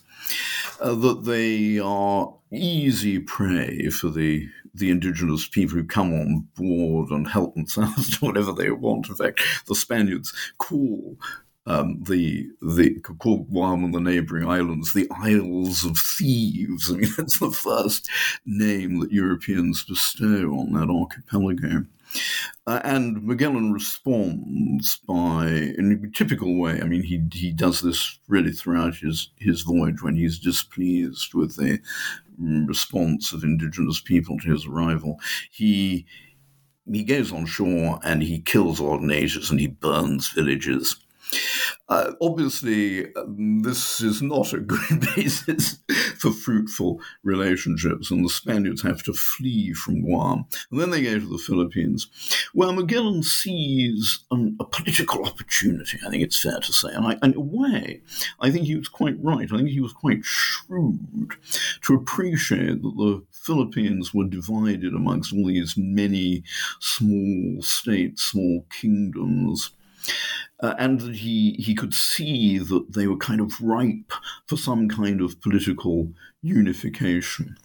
uh, 0.80 0.94
that 0.94 1.24
they 1.24 1.78
are 1.78 2.34
easy 2.52 3.18
prey 3.18 3.88
for 3.88 4.08
the 4.10 4.48
the 4.72 4.90
indigenous 4.90 5.48
people 5.48 5.76
who 5.76 5.84
come 5.84 6.12
on 6.12 6.46
board 6.54 7.10
and 7.10 7.26
help 7.26 7.54
themselves 7.54 8.10
to 8.18 8.24
whatever 8.24 8.52
they 8.52 8.70
want. 8.70 9.08
In 9.08 9.16
fact, 9.16 9.40
the 9.66 9.74
Spaniards 9.74 10.32
call 10.58 11.16
um, 11.70 12.02
the 12.02 12.48
the 12.60 12.90
Guam 12.90 13.84
and 13.84 13.94
the 13.94 14.00
neighboring 14.00 14.46
islands 14.48 14.92
the 14.92 15.08
Isles 15.10 15.84
of 15.84 15.96
Thieves. 15.96 16.90
I 16.90 16.96
mean, 16.96 17.10
that's 17.16 17.38
the 17.38 17.52
first 17.52 18.08
name 18.44 18.98
that 19.00 19.12
Europeans 19.12 19.84
bestow 19.84 20.52
on 20.52 20.72
that 20.72 20.90
archipelago. 20.90 21.84
Uh, 22.66 22.80
and 22.82 23.22
Magellan 23.22 23.72
responds 23.72 24.96
by, 25.06 25.46
in 25.46 26.02
a 26.04 26.16
typical 26.16 26.58
way, 26.58 26.80
I 26.80 26.84
mean, 26.84 27.04
he, 27.04 27.22
he 27.32 27.52
does 27.52 27.82
this 27.82 28.18
really 28.26 28.50
throughout 28.50 28.96
his, 28.96 29.30
his 29.36 29.62
voyage 29.62 30.02
when 30.02 30.16
he's 30.16 30.40
displeased 30.40 31.34
with 31.34 31.54
the 31.54 31.78
response 32.36 33.32
of 33.32 33.44
indigenous 33.44 34.00
people 34.00 34.40
to 34.40 34.50
his 34.50 34.66
arrival. 34.66 35.20
He, 35.52 36.04
he 36.90 37.04
goes 37.04 37.32
on 37.32 37.46
shore 37.46 38.00
and 38.02 38.24
he 38.24 38.40
kills 38.40 38.80
all 38.80 38.98
natives 38.98 39.52
and 39.52 39.60
he 39.60 39.68
burns 39.68 40.30
villages. 40.30 40.96
Uh, 41.88 42.12
obviously, 42.22 43.12
um, 43.16 43.62
this 43.62 44.00
is 44.00 44.22
not 44.22 44.52
a 44.52 44.60
good 44.60 45.00
basis 45.16 45.78
for 46.18 46.30
fruitful 46.30 47.00
relationships, 47.24 48.10
and 48.10 48.24
the 48.24 48.28
Spaniards 48.28 48.82
have 48.82 49.02
to 49.02 49.12
flee 49.12 49.72
from 49.72 50.02
Guam. 50.02 50.44
And 50.70 50.80
then 50.80 50.90
they 50.90 51.02
go 51.02 51.18
to 51.18 51.28
the 51.28 51.38
Philippines, 51.38 52.08
where 52.52 52.72
Magellan 52.72 53.24
sees 53.24 54.24
an, 54.30 54.56
a 54.60 54.64
political 54.64 55.24
opportunity, 55.24 55.98
I 56.06 56.10
think 56.10 56.22
it's 56.22 56.40
fair 56.40 56.60
to 56.60 56.72
say. 56.72 56.90
And, 56.92 57.06
I, 57.06 57.18
and 57.22 57.34
in 57.34 57.40
a 57.40 57.40
way, 57.40 58.02
I 58.40 58.50
think 58.50 58.66
he 58.66 58.76
was 58.76 58.88
quite 58.88 59.16
right. 59.20 59.50
I 59.52 59.56
think 59.56 59.70
he 59.70 59.80
was 59.80 59.92
quite 59.92 60.24
shrewd 60.24 61.32
to 61.82 61.94
appreciate 61.94 62.82
that 62.82 62.96
the 62.96 63.24
Philippines 63.32 64.14
were 64.14 64.26
divided 64.26 64.94
amongst 64.94 65.32
all 65.32 65.46
these 65.46 65.74
many 65.76 66.44
small 66.78 67.62
states, 67.62 68.22
small 68.22 68.64
kingdoms 68.70 69.70
uh, 70.60 70.74
and 70.78 71.00
that 71.00 71.16
he, 71.16 71.52
he 71.58 71.74
could 71.74 71.94
see 71.94 72.58
that 72.58 72.92
they 72.92 73.06
were 73.06 73.16
kind 73.16 73.40
of 73.40 73.60
ripe 73.60 74.12
for 74.46 74.56
some 74.56 74.88
kind 74.88 75.20
of 75.20 75.40
political 75.40 76.12
unification. 76.42 77.56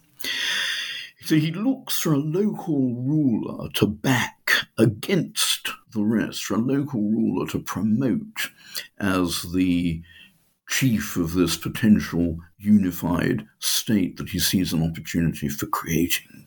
So 1.22 1.36
he 1.36 1.50
looks 1.50 1.98
for 2.00 2.12
a 2.12 2.18
local 2.18 2.94
ruler 2.94 3.68
to 3.74 3.86
back 3.86 4.52
against 4.78 5.70
the 5.92 6.04
rest, 6.04 6.44
for 6.44 6.54
a 6.54 6.58
local 6.58 7.02
ruler 7.02 7.46
to 7.48 7.58
promote 7.58 8.50
as 8.98 9.42
the 9.52 10.02
chief 10.68 11.16
of 11.16 11.34
this 11.34 11.56
potential 11.56 12.38
unified 12.58 13.46
state 13.58 14.16
that 14.16 14.28
he 14.28 14.38
sees 14.38 14.72
an 14.72 14.82
opportunity 14.82 15.48
for 15.48 15.66
creating. 15.66 16.46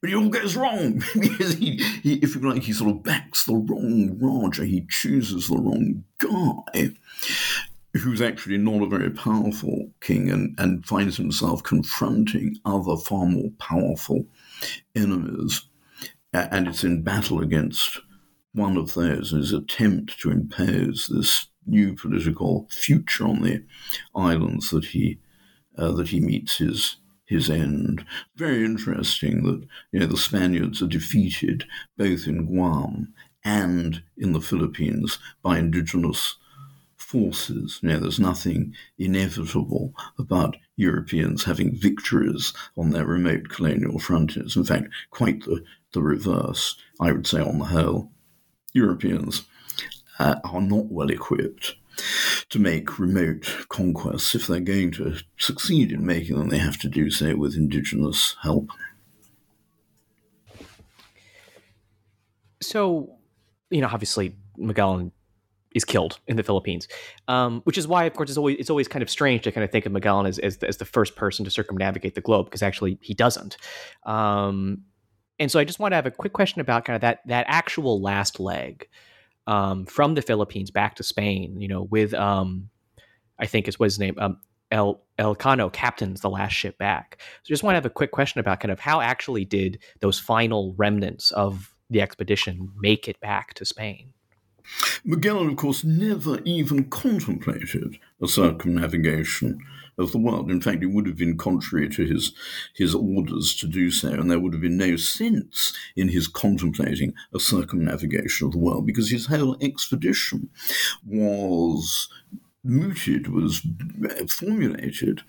But 0.00 0.10
he 0.10 0.16
all 0.16 0.28
goes 0.28 0.56
wrong 0.56 1.02
because 1.20 1.54
he, 1.54 1.76
he, 2.02 2.14
if 2.14 2.34
you 2.34 2.40
like, 2.40 2.62
he 2.62 2.72
sort 2.72 2.90
of 2.90 3.02
backs 3.02 3.44
the 3.44 3.54
wrong 3.54 4.18
Raja. 4.20 4.64
He 4.64 4.86
chooses 4.88 5.48
the 5.48 5.56
wrong 5.56 6.04
guy 6.18 6.90
who's 7.94 8.20
actually 8.20 8.58
not 8.58 8.82
a 8.82 8.88
very 8.88 9.10
powerful 9.10 9.88
king 10.00 10.28
and, 10.30 10.54
and 10.58 10.84
finds 10.84 11.16
himself 11.16 11.62
confronting 11.62 12.56
other 12.64 12.96
far 12.96 13.26
more 13.26 13.50
powerful 13.58 14.24
enemies. 14.96 15.62
And 16.32 16.66
it's 16.66 16.82
in 16.82 17.02
battle 17.02 17.40
against 17.40 18.00
one 18.52 18.76
of 18.76 18.94
those, 18.94 19.30
his 19.30 19.52
attempt 19.52 20.18
to 20.20 20.30
impose 20.30 21.06
this 21.06 21.46
new 21.66 21.94
political 21.94 22.66
future 22.70 23.26
on 23.26 23.42
the 23.42 23.64
islands 24.14 24.70
that 24.70 24.86
he 24.86 25.18
uh, 25.76 25.90
that 25.92 26.08
he 26.08 26.20
meets 26.20 26.58
his 26.58 26.96
his 27.24 27.50
end. 27.50 28.04
Very 28.36 28.64
interesting 28.64 29.44
that 29.44 29.66
you 29.92 30.00
know 30.00 30.06
the 30.06 30.16
Spaniards 30.16 30.82
are 30.82 30.86
defeated 30.86 31.64
both 31.96 32.26
in 32.26 32.46
Guam 32.46 33.14
and 33.44 34.02
in 34.16 34.32
the 34.32 34.40
Philippines 34.40 35.18
by 35.42 35.58
indigenous 35.58 36.36
forces. 36.96 37.78
You 37.82 37.90
know, 37.90 38.00
there's 38.00 38.18
nothing 38.18 38.74
inevitable 38.98 39.92
about 40.18 40.56
Europeans 40.76 41.44
having 41.44 41.76
victories 41.76 42.52
on 42.76 42.90
their 42.90 43.06
remote 43.06 43.50
colonial 43.50 43.98
frontiers. 43.98 44.56
In 44.56 44.64
fact, 44.64 44.88
quite 45.10 45.44
the, 45.44 45.62
the 45.92 46.02
reverse, 46.02 46.76
I 47.00 47.12
would 47.12 47.26
say, 47.26 47.40
on 47.40 47.58
the 47.58 47.66
whole. 47.66 48.10
Europeans 48.72 49.44
uh, 50.18 50.36
are 50.44 50.60
not 50.60 50.86
well 50.86 51.10
equipped 51.10 51.76
to 52.50 52.58
make 52.58 52.98
remote 52.98 53.66
conquests. 53.68 54.34
If 54.34 54.46
they're 54.46 54.60
going 54.60 54.92
to 54.92 55.16
succeed 55.38 55.92
in 55.92 56.04
making 56.06 56.38
them, 56.38 56.48
they 56.48 56.58
have 56.58 56.78
to 56.80 56.88
do 56.88 57.10
so 57.10 57.36
with 57.36 57.56
indigenous 57.56 58.36
help. 58.42 58.68
So, 62.60 63.16
you 63.70 63.80
know, 63.80 63.88
obviously 63.90 64.36
Magellan 64.56 65.12
is 65.74 65.84
killed 65.84 66.20
in 66.26 66.36
the 66.36 66.42
Philippines, 66.42 66.88
um, 67.28 67.60
which 67.64 67.76
is 67.76 67.86
why, 67.86 68.04
of 68.04 68.14
course, 68.14 68.30
it's 68.30 68.38
always 68.38 68.56
it's 68.58 68.70
always 68.70 68.88
kind 68.88 69.02
of 69.02 69.10
strange 69.10 69.42
to 69.42 69.52
kind 69.52 69.64
of 69.64 69.70
think 69.70 69.86
of 69.86 69.92
Magellan 69.92 70.26
as 70.26 70.38
as, 70.38 70.56
as 70.58 70.76
the 70.78 70.84
first 70.84 71.16
person 71.16 71.44
to 71.44 71.50
circumnavigate 71.50 72.14
the 72.14 72.20
globe 72.20 72.46
because 72.46 72.62
actually 72.62 72.98
he 73.02 73.12
doesn't. 73.12 73.56
Um, 74.04 74.82
and 75.38 75.50
so, 75.50 75.58
I 75.58 75.64
just 75.64 75.80
want 75.80 75.92
to 75.92 75.96
have 75.96 76.06
a 76.06 76.12
quick 76.12 76.32
question 76.32 76.60
about 76.60 76.84
kind 76.84 76.94
of 76.94 77.00
that 77.02 77.20
that 77.26 77.44
actual 77.48 78.00
last 78.00 78.38
leg 78.40 78.88
um, 79.46 79.86
from 79.86 80.14
the 80.14 80.22
Philippines 80.22 80.70
back 80.70 80.96
to 80.96 81.02
Spain. 81.02 81.60
You 81.60 81.68
know, 81.68 81.82
with 81.82 82.14
um, 82.14 82.68
I 83.38 83.46
think 83.46 83.68
is 83.68 83.78
what 83.78 83.86
his 83.86 83.98
name 83.98 84.16
um, 84.18 84.38
El 84.70 85.00
Elcano 85.18 85.72
captains 85.72 86.20
the 86.20 86.30
last 86.30 86.52
ship 86.52 86.76
back. 86.78 87.18
So 87.20 87.48
just 87.48 87.62
want 87.62 87.74
to 87.74 87.76
have 87.76 87.86
a 87.86 87.90
quick 87.90 88.10
question 88.10 88.40
about 88.40 88.60
kind 88.60 88.72
of 88.72 88.80
how 88.80 89.00
actually 89.00 89.44
did 89.44 89.82
those 90.00 90.18
final 90.18 90.74
remnants 90.76 91.30
of 91.30 91.74
the 91.90 92.00
expedition 92.00 92.70
make 92.80 93.08
it 93.08 93.20
back 93.20 93.54
to 93.54 93.64
Spain? 93.64 94.12
Magellan, 95.04 95.50
of 95.50 95.56
course, 95.56 95.84
never 95.84 96.40
even 96.44 96.84
contemplated 96.84 97.98
a 98.20 98.26
circumnavigation 98.26 99.58
of 99.98 100.12
the 100.12 100.18
world. 100.18 100.50
In 100.50 100.60
fact, 100.60 100.82
it 100.82 100.86
would 100.86 101.06
have 101.06 101.16
been 101.16 101.36
contrary 101.36 101.88
to 101.90 102.04
his, 102.04 102.32
his 102.74 102.94
orders 102.94 103.54
to 103.56 103.66
do 103.66 103.90
so, 103.90 104.08
and 104.08 104.30
there 104.30 104.40
would 104.40 104.52
have 104.52 104.62
been 104.62 104.76
no 104.76 104.96
sense 104.96 105.72
in 105.96 106.08
his 106.08 106.28
contemplating 106.28 107.14
a 107.34 107.40
circumnavigation 107.40 108.46
of 108.46 108.52
the 108.52 108.58
world 108.58 108.86
because 108.86 109.10
his 109.10 109.26
whole 109.26 109.56
expedition 109.60 110.50
was 111.06 112.08
mooted, 112.64 113.28
was 113.28 113.66
formulated 114.28 115.22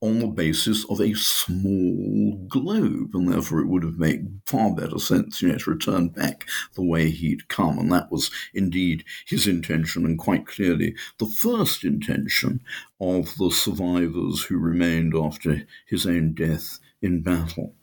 on 0.00 0.20
the 0.20 0.26
basis 0.28 0.84
of 0.88 1.00
a 1.00 1.14
small 1.14 2.46
globe, 2.48 3.10
and 3.14 3.32
therefore 3.32 3.60
it 3.60 3.66
would 3.66 3.82
have 3.82 3.98
made 3.98 4.40
far 4.46 4.74
better 4.74 4.98
sense, 4.98 5.42
you 5.42 5.48
know, 5.48 5.58
to 5.58 5.70
return 5.70 6.08
back 6.08 6.48
the 6.74 6.82
way 6.82 7.10
he'd 7.10 7.48
come, 7.48 7.78
and 7.78 7.90
that 7.92 8.10
was 8.12 8.30
indeed 8.54 9.04
his 9.26 9.46
intention, 9.46 10.04
and 10.04 10.18
quite 10.18 10.46
clearly 10.46 10.94
the 11.18 11.26
first 11.26 11.84
intention 11.84 12.60
of 13.00 13.34
the 13.36 13.50
survivors 13.50 14.42
who 14.44 14.58
remained 14.58 15.14
after 15.14 15.66
his 15.86 16.06
own 16.06 16.32
death 16.32 16.78
in 17.02 17.22
battle. 17.22 17.74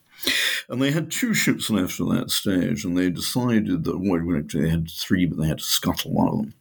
And 0.67 0.82
they 0.82 0.91
had 0.91 1.12
two 1.12 1.34
ships 1.34 1.69
left 1.69 1.99
at 1.99 2.10
that 2.10 2.32
stage, 2.32 2.86
and 2.86 2.97
they 2.97 3.10
decided 3.10 3.84
that, 3.84 3.99
well, 3.99 4.41
they 4.54 4.69
had 4.69 4.89
three, 4.89 5.25
but 5.25 5.38
they 5.38 5.47
had 5.47 5.60
to 5.60 5.63
scuttle 5.63 6.12
one 6.12 6.28
of 6.28 6.38
them. 6.38 6.54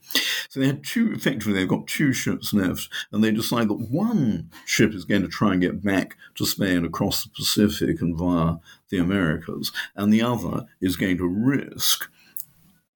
So 0.50 0.60
they 0.60 0.66
had 0.66 0.84
two, 0.84 1.12
effectively, 1.12 1.54
they've 1.54 1.68
got 1.68 1.86
two 1.86 2.12
ships 2.12 2.52
left, 2.52 2.88
and 3.10 3.24
they 3.24 3.30
decide 3.30 3.68
that 3.68 3.88
one 3.90 4.50
ship 4.66 4.92
is 4.92 5.04
going 5.04 5.22
to 5.22 5.28
try 5.28 5.52
and 5.52 5.60
get 5.60 5.82
back 5.82 6.16
to 6.34 6.44
Spain 6.44 6.84
across 6.84 7.24
the 7.24 7.30
Pacific 7.30 8.00
and 8.02 8.16
via 8.16 8.56
the 8.90 8.98
Americas, 8.98 9.72
and 9.96 10.12
the 10.12 10.22
other 10.22 10.66
is 10.80 10.96
going 10.96 11.16
to 11.18 11.26
risk 11.26 12.10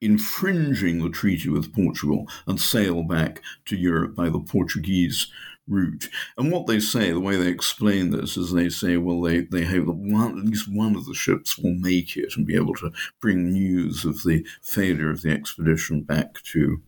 infringing 0.00 1.02
the 1.02 1.10
treaty 1.10 1.48
with 1.48 1.74
Portugal 1.74 2.26
and 2.46 2.60
sail 2.60 3.02
back 3.02 3.42
to 3.64 3.76
Europe 3.76 4.14
by 4.14 4.28
the 4.28 4.38
Portuguese 4.38 5.26
route. 5.68 6.08
And 6.36 6.50
what 6.50 6.66
they 6.66 6.80
say, 6.80 7.10
the 7.10 7.20
way 7.20 7.36
they 7.36 7.48
explain 7.48 8.10
this, 8.10 8.36
is 8.36 8.52
they 8.52 8.68
say, 8.68 8.96
well, 8.96 9.20
they, 9.20 9.40
they 9.40 9.64
hope 9.64 9.86
that 9.86 9.92
one, 9.92 10.38
at 10.38 10.44
least 10.44 10.68
one 10.72 10.96
of 10.96 11.06
the 11.06 11.14
ships 11.14 11.58
will 11.58 11.74
make 11.74 12.16
it 12.16 12.34
and 12.36 12.46
be 12.46 12.56
able 12.56 12.74
to 12.76 12.90
bring 13.20 13.52
news 13.52 14.04
of 14.04 14.22
the 14.22 14.46
failure 14.62 15.10
of 15.10 15.22
the 15.22 15.30
expedition 15.30 16.02
back 16.02 16.42
to 16.42 16.80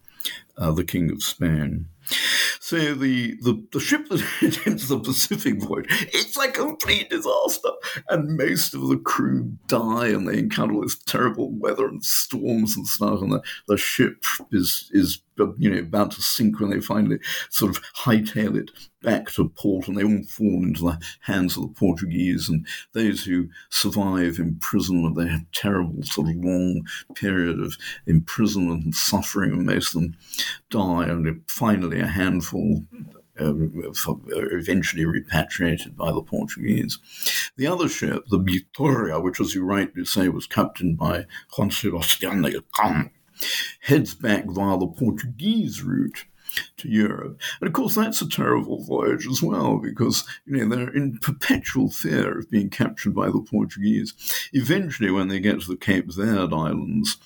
uh, 0.56 0.70
the 0.70 0.84
King 0.84 1.10
of 1.10 1.22
Spain. 1.22 1.86
So 2.60 2.94
the, 2.94 3.36
the, 3.42 3.66
the 3.72 3.80
ship 3.80 4.08
that 4.08 4.22
enters 4.66 4.88
the 4.88 4.98
Pacific 4.98 5.62
voyage, 5.62 5.86
it's 6.12 6.36
a 6.36 6.50
complete 6.50 7.10
disaster. 7.10 7.70
And 8.08 8.36
most 8.36 8.74
of 8.74 8.88
the 8.88 8.96
crew 8.96 9.52
die 9.66 10.08
and 10.08 10.28
they 10.28 10.38
encounter 10.38 10.80
this 10.80 10.98
terrible 10.98 11.50
weather 11.50 11.86
and 11.86 12.04
storms 12.04 12.76
and 12.76 12.86
stuff. 12.86 13.22
And 13.22 13.32
the, 13.32 13.42
the 13.66 13.76
ship 13.76 14.24
is, 14.52 14.90
is 14.92 15.20
you 15.58 15.70
know, 15.70 15.78
about 15.78 16.10
to 16.12 16.22
sink 16.22 16.60
when 16.60 16.70
they 16.70 16.80
finally 16.80 17.18
sort 17.48 17.74
of 17.74 17.82
hightail 17.94 18.56
it 18.56 18.70
back 19.02 19.30
to 19.30 19.48
port 19.48 19.88
and 19.88 19.96
they 19.96 20.04
all 20.04 20.22
fall 20.24 20.62
into 20.62 20.82
the 20.82 20.98
hands 21.22 21.56
of 21.56 21.62
the 21.62 21.68
Portuguese. 21.68 22.48
And 22.48 22.66
those 22.92 23.24
who 23.24 23.48
survive 23.70 24.38
imprisonment, 24.38 25.16
they 25.16 25.28
have 25.28 25.50
terrible 25.52 26.02
sort 26.02 26.28
of 26.28 26.36
long 26.36 26.86
period 27.14 27.60
of 27.60 27.76
imprisonment 28.06 28.84
and 28.84 28.94
suffering, 28.94 29.52
and 29.52 29.66
most 29.66 29.94
of 29.94 30.02
them 30.02 30.16
die. 30.70 31.05
And 31.05 31.42
finally, 31.46 32.00
a 32.00 32.07
handful 32.07 32.85
uh, 33.40 33.55
eventually 34.53 35.05
repatriated 35.05 35.96
by 35.96 36.12
the 36.12 36.22
Portuguese. 36.22 36.98
The 37.57 37.66
other 37.66 37.88
ship, 37.88 38.24
the 38.29 38.38
Vitoria, 38.38 39.20
which, 39.20 39.40
as 39.40 39.55
you 39.55 39.64
rightly 39.64 40.05
say, 40.05 40.29
was 40.29 40.46
captained 40.46 40.98
by 40.98 41.26
Juan 41.57 41.70
Sebastián 41.70 42.44
Elcano, 42.44 43.11
heads 43.81 44.14
back 44.14 44.44
via 44.46 44.79
the 44.79 44.87
Portuguese 44.87 45.83
route 45.83 46.26
to 46.79 46.88
Europe. 46.88 47.40
And 47.61 47.68
of 47.68 47.72
course, 47.72 47.94
that's 47.94 48.20
a 48.22 48.29
terrible 48.29 48.83
voyage 48.83 49.26
as 49.26 49.42
well 49.42 49.79
because 49.79 50.24
you 50.46 50.57
know 50.57 50.74
they're 50.74 50.94
in 50.94 51.18
perpetual 51.18 51.90
fear 51.90 52.38
of 52.38 52.50
being 52.50 52.70
captured 52.70 53.14
by 53.14 53.26
the 53.26 53.40
Portuguese. 53.40 54.14
Eventually, 54.53 55.11
when 55.11 55.29
they 55.29 55.40
get 55.40 55.61
to 55.61 55.68
the 55.68 55.76
Cape 55.76 56.12
Verde 56.12 56.55
Islands, 56.55 57.16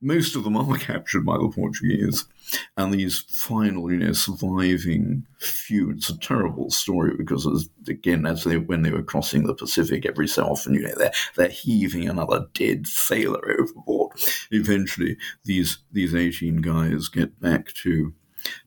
most 0.00 0.36
of 0.36 0.44
them 0.44 0.56
are 0.56 0.78
captured 0.78 1.24
by 1.24 1.38
the 1.38 1.48
Portuguese. 1.48 2.26
And 2.76 2.92
these 2.92 3.20
final, 3.28 3.90
you 3.90 3.98
know, 3.98 4.12
surviving 4.12 5.26
few, 5.38 5.90
it's 5.90 6.10
a 6.10 6.18
terrible 6.18 6.70
story 6.70 7.14
because, 7.16 7.46
as, 7.46 7.68
again, 7.88 8.26
as 8.26 8.44
they 8.44 8.56
when 8.56 8.82
they 8.82 8.90
were 8.90 9.02
crossing 9.02 9.46
the 9.46 9.54
Pacific, 9.54 10.06
every 10.06 10.28
so 10.28 10.44
often, 10.44 10.74
you 10.74 10.82
know, 10.82 10.94
they're, 10.96 11.12
they're 11.36 11.48
heaving 11.48 12.08
another 12.08 12.46
dead 12.54 12.86
sailor 12.86 13.40
overboard. 13.60 14.12
Eventually, 14.50 15.16
these 15.44 15.78
these 15.92 16.14
18 16.14 16.56
guys 16.56 17.08
get 17.08 17.40
back 17.40 17.72
to 17.82 18.12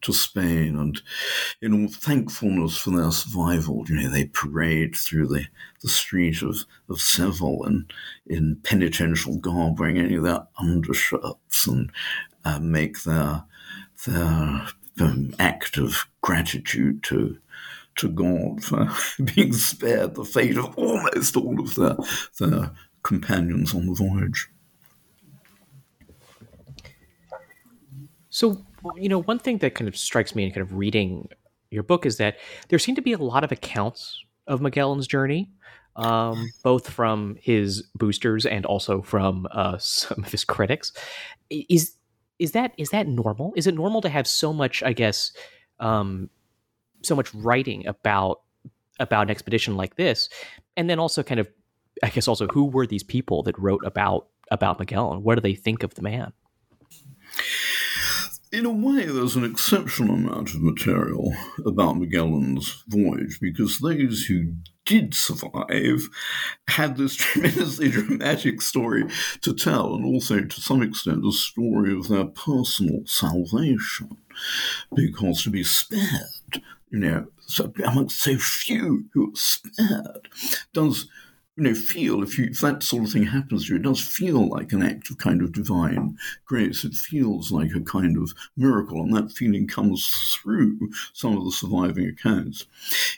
to 0.01 0.13
Spain, 0.13 0.77
and 0.77 1.01
in 1.61 1.87
thankfulness 1.87 2.77
for 2.77 2.91
their 2.91 3.11
survival, 3.11 3.85
you 3.87 3.95
know, 3.95 4.09
they 4.09 4.25
parade 4.25 4.95
through 4.95 5.27
the, 5.27 5.45
the 5.81 5.87
street 5.87 6.41
of, 6.41 6.65
of 6.89 6.99
Seville 6.99 7.63
and 7.63 7.91
in 8.27 8.57
penitential 8.63 9.37
garb, 9.37 9.79
wearing 9.79 9.99
only 9.99 10.19
their 10.19 10.45
undershirts, 10.59 11.67
and 11.67 11.91
uh, 12.45 12.59
make 12.59 13.03
their 13.03 13.43
their 14.05 14.67
um, 14.99 15.33
act 15.39 15.77
of 15.77 16.05
gratitude 16.21 17.03
to 17.03 17.37
to 17.97 18.09
God 18.09 18.63
for 18.63 18.89
being 19.35 19.53
spared 19.53 20.15
the 20.15 20.23
fate 20.23 20.57
of 20.57 20.77
almost 20.77 21.35
all 21.35 21.59
of 21.59 21.75
their 21.75 21.97
their 22.39 22.71
companions 23.03 23.73
on 23.73 23.87
the 23.87 23.93
voyage. 23.93 24.47
So, 28.29 28.63
you 28.95 29.09
know, 29.09 29.21
one 29.21 29.39
thing 29.39 29.57
that 29.57 29.75
kind 29.75 29.87
of 29.87 29.97
strikes 29.97 30.35
me 30.35 30.45
in 30.45 30.51
kind 30.51 30.61
of 30.61 30.75
reading 30.75 31.29
your 31.71 31.83
book 31.83 32.05
is 32.05 32.17
that 32.17 32.37
there 32.69 32.79
seem 32.79 32.95
to 32.95 33.01
be 33.01 33.13
a 33.13 33.17
lot 33.17 33.43
of 33.43 33.51
accounts 33.51 34.23
of 34.47 34.61
Magellan's 34.61 35.07
journey, 35.07 35.49
um, 35.95 36.49
both 36.63 36.89
from 36.89 37.37
his 37.41 37.83
boosters 37.95 38.45
and 38.45 38.65
also 38.65 39.01
from 39.01 39.47
uh, 39.51 39.77
some 39.79 40.23
of 40.23 40.31
his 40.31 40.43
critics. 40.43 40.93
Is 41.49 41.95
is 42.39 42.53
that 42.53 42.73
is 42.77 42.89
that 42.89 43.07
normal? 43.07 43.53
Is 43.55 43.67
it 43.67 43.75
normal 43.75 44.01
to 44.01 44.09
have 44.09 44.27
so 44.27 44.53
much, 44.53 44.81
I 44.81 44.93
guess, 44.93 45.31
um, 45.79 46.29
so 47.03 47.15
much 47.15 47.33
writing 47.33 47.85
about 47.85 48.41
about 48.99 49.23
an 49.23 49.29
expedition 49.29 49.77
like 49.77 49.95
this, 49.95 50.29
and 50.75 50.89
then 50.89 50.99
also 50.99 51.23
kind 51.23 51.39
of, 51.39 51.47
I 52.01 52.09
guess, 52.09 52.27
also 52.27 52.47
who 52.47 52.65
were 52.65 52.87
these 52.87 53.03
people 53.03 53.43
that 53.43 53.57
wrote 53.59 53.83
about 53.85 54.27
about 54.51 54.79
Magellan? 54.79 55.23
What 55.23 55.35
do 55.35 55.41
they 55.41 55.55
think 55.55 55.83
of 55.83 55.93
the 55.95 56.01
man? 56.01 56.33
in 58.51 58.65
a 58.65 58.71
way, 58.71 59.05
there's 59.05 59.35
an 59.35 59.43
exceptional 59.43 60.15
amount 60.15 60.49
of 60.49 60.61
material 60.61 61.33
about 61.65 61.97
Magellan's 61.97 62.83
voyage 62.87 63.39
because 63.39 63.77
those 63.77 64.23
who 64.23 64.53
did 64.89 65.13
survive 65.13 66.09
had 66.67 66.97
this 66.97 67.15
tremendously 67.15 67.89
dramatic 67.89 68.59
story 68.59 69.05
to 69.41 69.53
tell, 69.53 69.93
and 69.93 70.03
also 70.03 70.41
to 70.41 70.61
some 70.61 70.81
extent 70.81 71.23
a 71.23 71.31
story 71.31 71.93
of 71.95 72.07
their 72.07 72.25
personal 72.25 73.01
salvation. 73.05 74.17
Because 74.95 75.43
to 75.43 75.51
be 75.51 75.63
spared, 75.63 76.63
you 76.89 76.99
know, 76.99 77.27
amongst 77.85 78.19
so 78.19 78.37
few 78.37 79.05
who 79.13 79.31
are 79.31 79.35
spared, 79.35 80.27
does 80.73 81.07
you 81.59 81.65
know, 81.65 81.75
feel 81.75 82.23
if 82.23 82.39
you 82.39 82.45
if 82.45 82.61
that 82.61 82.83
sort 82.83 83.03
of 83.03 83.11
thing 83.11 83.23
happens 83.23 83.65
to 83.65 83.73
you, 83.73 83.79
it 83.79 83.83
does 83.83 83.99
feel 83.99 84.47
like 84.47 84.71
an 84.71 84.81
act 84.81 85.09
of 85.09 85.17
kind 85.17 85.41
of 85.41 85.51
divine 85.51 86.17
grace. 86.45 86.85
It 86.85 86.93
feels 86.93 87.51
like 87.51 87.71
a 87.75 87.81
kind 87.81 88.15
of 88.15 88.33
miracle, 88.55 89.01
and 89.01 89.13
that 89.13 89.33
feeling 89.33 89.67
comes 89.67 90.07
through 90.07 90.89
some 91.11 91.35
of 91.35 91.43
the 91.43 91.51
surviving 91.51 92.07
accounts. 92.07 92.65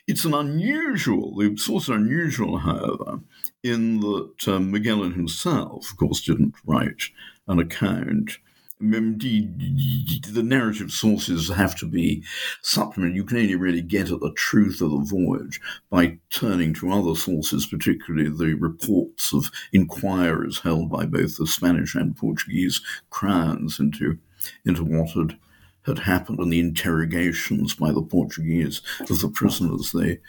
It's 0.08 0.26
an 0.26 0.34
unusual, 0.34 1.40
source 1.58 1.84
is 1.84 1.90
unusual, 1.90 2.58
however, 2.58 3.20
in 3.62 4.00
that 4.00 4.48
um, 4.48 4.72
Magellan 4.72 5.14
himself, 5.14 5.92
of 5.92 5.98
course, 5.98 6.22
didn't 6.22 6.56
write 6.66 7.10
an 7.48 7.60
account 7.60 8.40
indeed, 8.82 10.24
the 10.26 10.44
narrative 10.44 10.92
sources 10.92 11.50
have 11.50 11.76
to 11.78 11.86
be 11.86 12.24
supplemented. 12.62 13.16
You 13.16 13.24
can 13.24 13.38
only 13.38 13.56
really 13.56 13.82
get 13.82 14.12
at 14.12 14.20
the 14.20 14.34
truth 14.34 14.82
of 14.82 14.92
the 14.92 15.00
voyage 15.00 15.62
by 15.90 16.18
turning 16.32 16.74
to 16.76 16.92
other 16.92 17.16
sources, 17.16 17.66
particularly 17.66 18.30
the 18.30 18.56
reports 18.56 19.34
of 19.34 19.52
inquiries 19.72 20.60
held 20.60 20.90
by 20.90 21.06
both 21.06 21.38
the 21.38 21.48
Spanish 21.48 21.96
and 21.96 22.16
Portuguese 22.16 22.82
crowns 23.10 23.80
into 23.80 24.18
into 24.66 24.84
what 24.84 25.12
had 25.12 25.38
had 25.86 26.00
happened 26.00 26.40
and 26.40 26.52
the 26.52 26.60
interrogations 26.60 27.74
by 27.74 27.92
the 27.92 28.02
Portuguese 28.02 28.82
of 29.02 29.20
the 29.20 29.30
prisoners 29.30 29.92
they 29.92 30.20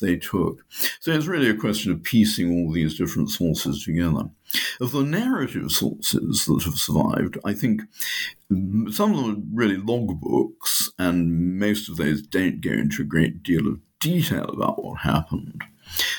they 0.00 0.16
took. 0.16 0.64
So 1.00 1.12
it's 1.12 1.26
really 1.26 1.50
a 1.50 1.54
question 1.54 1.92
of 1.92 2.02
piecing 2.02 2.50
all 2.50 2.72
these 2.72 2.96
different 2.96 3.30
sources 3.30 3.84
together. 3.84 4.24
Of 4.80 4.92
the 4.92 5.02
narrative 5.02 5.70
sources 5.72 6.44
that 6.46 6.62
have 6.64 6.74
survived, 6.74 7.38
I 7.44 7.54
think 7.54 7.82
some 8.50 9.12
of 9.12 9.16
them 9.16 9.30
are 9.30 9.56
really 9.56 9.76
logbooks, 9.76 10.90
and 10.98 11.58
most 11.58 11.88
of 11.88 11.96
those 11.96 12.22
don't 12.22 12.60
go 12.60 12.72
into 12.72 13.02
a 13.02 13.06
great 13.06 13.42
deal 13.42 13.66
of 13.66 13.80
detail 13.98 14.44
about 14.44 14.82
what 14.82 15.00
happened. 15.00 15.62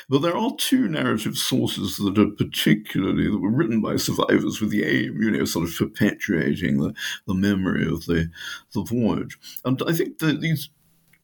But 0.10 0.20
there 0.20 0.38
are 0.38 0.56
two 0.58 0.88
narrative 0.88 1.38
sources 1.38 1.98
that 1.98 2.18
are 2.18 2.28
particularly 2.28 3.30
that 3.30 3.40
were 3.40 3.50
written 3.50 3.82
by 3.82 3.96
survivors 3.96 4.62
with 4.62 4.72
the 4.72 4.84
aim, 4.84 5.22
you 5.22 5.32
know, 5.32 5.46
sort 5.46 5.68
of 5.68 5.76
perpetuating 5.78 6.80
the, 6.80 6.94
the 7.28 7.34
memory 7.34 7.86
of 7.86 8.06
the 8.06 8.30
the 8.74 8.84
voyage. 8.84 9.38
And 9.66 9.82
I 9.88 9.94
think 9.94 10.20
that 10.20 10.42
these 10.42 10.70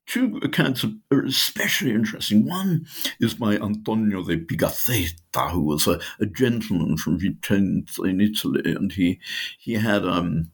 two 0.09 0.39
accounts 0.41 0.83
are 0.83 1.23
especially 1.23 1.91
interesting. 1.91 2.47
One 2.47 2.87
is 3.19 3.35
by 3.35 3.57
Antonio 3.57 4.23
de 4.23 4.37
Pigafetta, 4.37 5.51
who 5.51 5.61
was 5.61 5.87
a, 5.87 5.99
a 6.19 6.25
gentleman 6.25 6.97
from 6.97 7.19
Vicenza 7.19 8.09
in 8.09 8.19
Italy, 8.19 8.61
and 8.65 8.91
he 8.91 9.19
he 9.59 9.73
had 9.73 10.03
um, 10.05 10.49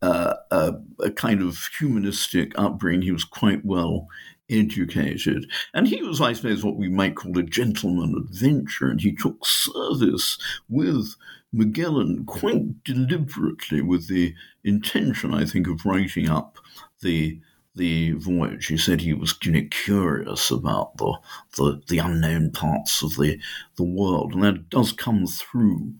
uh, 0.00 0.34
a, 0.50 0.74
a, 1.00 1.10
kind 1.10 1.42
of 1.42 1.68
humanistic 1.78 2.52
upbringing. 2.58 3.02
He 3.02 3.12
was 3.12 3.24
quite 3.24 3.64
well 3.64 4.08
educated. 4.50 5.50
And 5.74 5.88
he 5.88 6.02
was, 6.02 6.20
I 6.20 6.32
suppose, 6.32 6.64
what 6.64 6.76
we 6.76 6.88
might 6.88 7.16
call 7.16 7.38
a 7.38 7.42
gentleman 7.42 8.14
adventurer, 8.16 8.90
and 8.90 9.00
he 9.00 9.14
took 9.14 9.44
service 9.44 10.38
with 10.68 11.14
Magellan 11.52 12.24
quite 12.26 12.84
deliberately 12.84 13.80
with 13.80 14.08
the 14.08 14.34
intention, 14.64 15.34
I 15.34 15.44
think, 15.44 15.68
of 15.68 15.86
writing 15.86 16.28
up 16.28 16.58
the 17.02 17.40
the 17.76 18.12
voyage. 18.12 18.66
He 18.66 18.78
said 18.78 19.00
he 19.00 19.12
was 19.12 19.36
you 19.42 19.52
know, 19.52 19.68
curious 19.70 20.50
about 20.50 20.96
the, 20.96 21.18
the, 21.56 21.82
the 21.88 21.98
unknown 21.98 22.50
parts 22.50 23.02
of 23.02 23.16
the 23.16 23.38
the 23.76 23.84
world, 23.84 24.32
and 24.32 24.42
that 24.42 24.70
does 24.70 24.92
come 24.92 25.26
through 25.26 25.92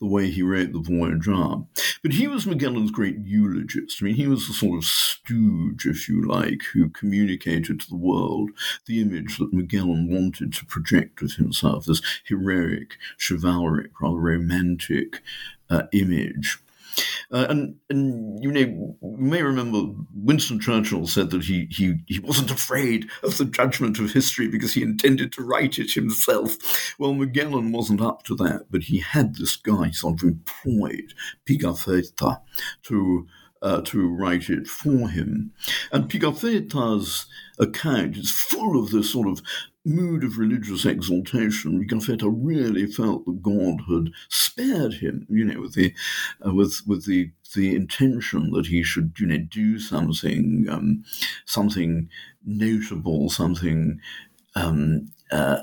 the 0.00 0.06
way 0.06 0.28
he 0.28 0.42
wrote 0.42 0.72
the 0.72 0.80
voyage 0.80 1.28
up. 1.28 1.64
But 2.02 2.12
he 2.12 2.26
was 2.26 2.46
Magellan's 2.46 2.90
great 2.90 3.18
eulogist. 3.24 4.02
I 4.02 4.06
mean, 4.06 4.16
he 4.16 4.26
was 4.26 4.48
the 4.48 4.54
sort 4.54 4.78
of 4.78 4.84
stooge, 4.84 5.86
if 5.86 6.08
you 6.08 6.26
like, 6.26 6.62
who 6.72 6.88
communicated 6.88 7.80
to 7.80 7.88
the 7.88 7.96
world 7.96 8.50
the 8.86 9.00
image 9.00 9.38
that 9.38 9.52
Magellan 9.52 10.12
wanted 10.12 10.52
to 10.54 10.66
project 10.66 11.22
of 11.22 11.34
himself, 11.34 11.84
this 11.84 12.02
heroic, 12.24 12.96
chivalric, 13.18 14.00
rather 14.00 14.18
romantic 14.18 15.22
uh, 15.68 15.84
image. 15.92 16.58
Uh, 17.32 17.46
and, 17.48 17.76
and 17.88 18.42
you 18.42 18.50
you 18.50 18.96
may 19.02 19.42
remember 19.42 19.82
Winston 20.14 20.58
Churchill 20.58 21.06
said 21.06 21.30
that 21.30 21.44
he, 21.44 21.68
he, 21.70 21.96
he 22.06 22.18
wasn't 22.18 22.50
afraid 22.50 23.08
of 23.22 23.38
the 23.38 23.44
judgment 23.44 23.98
of 23.98 24.12
history 24.12 24.48
because 24.48 24.72
he 24.72 24.82
intended 24.82 25.32
to 25.32 25.42
write 25.42 25.78
it 25.78 25.92
himself. 25.92 26.94
Well, 26.98 27.14
Magellan 27.14 27.72
wasn't 27.72 28.00
up 28.00 28.24
to 28.24 28.34
that, 28.36 28.66
but 28.70 28.84
he 28.84 28.98
had 28.98 29.36
this 29.36 29.56
guy 29.56 29.90
sort 29.90 30.22
of 30.22 30.28
employed, 30.28 31.14
Pigafetta, 31.46 32.40
to 32.84 33.26
uh, 33.62 33.80
to 33.82 34.08
write 34.08 34.48
it 34.48 34.66
for 34.66 35.08
him. 35.08 35.52
And 35.92 36.08
Pigafetta's 36.08 37.26
account 37.58 38.16
is 38.16 38.30
full 38.30 38.82
of 38.82 38.90
this 38.90 39.10
sort 39.10 39.28
of 39.28 39.42
mood 39.84 40.24
of 40.24 40.38
religious 40.38 40.84
exaltation, 40.84 41.84
Pigafetta 41.84 42.30
really 42.32 42.86
felt 42.86 43.24
that 43.24 43.42
God 43.42 43.82
had 43.88 44.12
spared 44.28 44.94
him, 44.94 45.26
you 45.30 45.44
know, 45.44 45.60
with 45.60 45.74
the 45.74 45.94
uh, 46.44 46.54
with 46.54 46.82
with 46.86 47.06
the 47.06 47.30
the 47.54 47.74
intention 47.74 48.50
that 48.52 48.66
he 48.66 48.82
should, 48.82 49.12
you 49.18 49.26
know, 49.26 49.38
do 49.38 49.78
something 49.78 50.66
um, 50.68 51.04
something 51.46 52.08
notable, 52.44 53.30
something 53.30 54.00
um, 54.54 55.10
uh, 55.30 55.62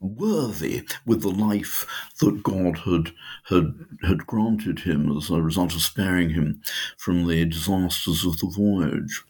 worthy 0.00 0.86
with 1.06 1.22
the 1.22 1.30
life 1.30 1.86
that 2.20 2.42
God 2.42 2.78
had 2.78 3.12
had 3.48 3.74
had 4.02 4.26
granted 4.26 4.80
him 4.80 5.16
as 5.16 5.30
a 5.30 5.42
result 5.42 5.74
of 5.74 5.82
sparing 5.82 6.30
him 6.30 6.62
from 6.96 7.26
the 7.26 7.44
disasters 7.44 8.24
of 8.24 8.38
the 8.38 8.52
voyage. 8.54 9.24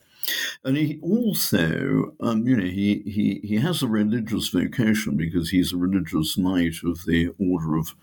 And 0.64 0.76
he 0.76 0.98
also, 1.00 2.14
um, 2.20 2.46
you 2.46 2.56
know, 2.56 2.64
he, 2.64 3.02
he, 3.06 3.40
he 3.42 3.56
has 3.56 3.82
a 3.82 3.88
religious 3.88 4.48
vocation 4.48 5.16
because 5.16 5.50
he's 5.50 5.72
a 5.72 5.78
religious 5.78 6.36
knight 6.36 6.74
of 6.84 7.04
the 7.06 7.30
Order 7.38 7.76
of, 7.76 7.94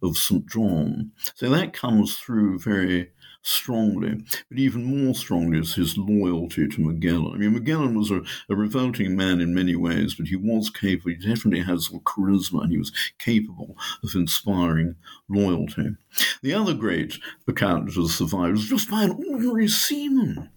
of 0.00 0.16
St. 0.16 0.48
John. 0.48 1.10
So 1.34 1.50
that 1.50 1.72
comes 1.72 2.16
through 2.16 2.60
very 2.60 3.10
strongly. 3.42 4.24
But 4.48 4.58
even 4.58 4.84
more 4.84 5.14
strongly 5.14 5.58
is 5.58 5.74
his 5.74 5.98
loyalty 5.98 6.68
to 6.68 6.80
Magellan. 6.80 7.34
I 7.34 7.38
mean, 7.38 7.52
Magellan 7.52 7.98
was 7.98 8.10
a, 8.10 8.22
a 8.48 8.56
revolting 8.56 9.16
man 9.16 9.40
in 9.40 9.54
many 9.54 9.76
ways, 9.76 10.14
but 10.14 10.28
he 10.28 10.36
was 10.36 10.70
capable, 10.70 11.10
he 11.10 11.16
definitely 11.16 11.62
has 11.62 11.88
charisma, 11.88 12.62
and 12.62 12.72
he 12.72 12.78
was 12.78 12.92
capable 13.18 13.76
of 14.02 14.14
inspiring 14.14 14.96
loyalty. 15.28 15.96
The 16.42 16.54
other 16.54 16.74
great 16.74 17.18
account 17.48 17.86
that 17.86 18.00
has 18.00 18.14
survived 18.14 18.52
was 18.52 18.68
just 18.68 18.90
by 18.90 19.04
an 19.04 19.10
ordinary 19.12 19.68
seaman 19.68 20.50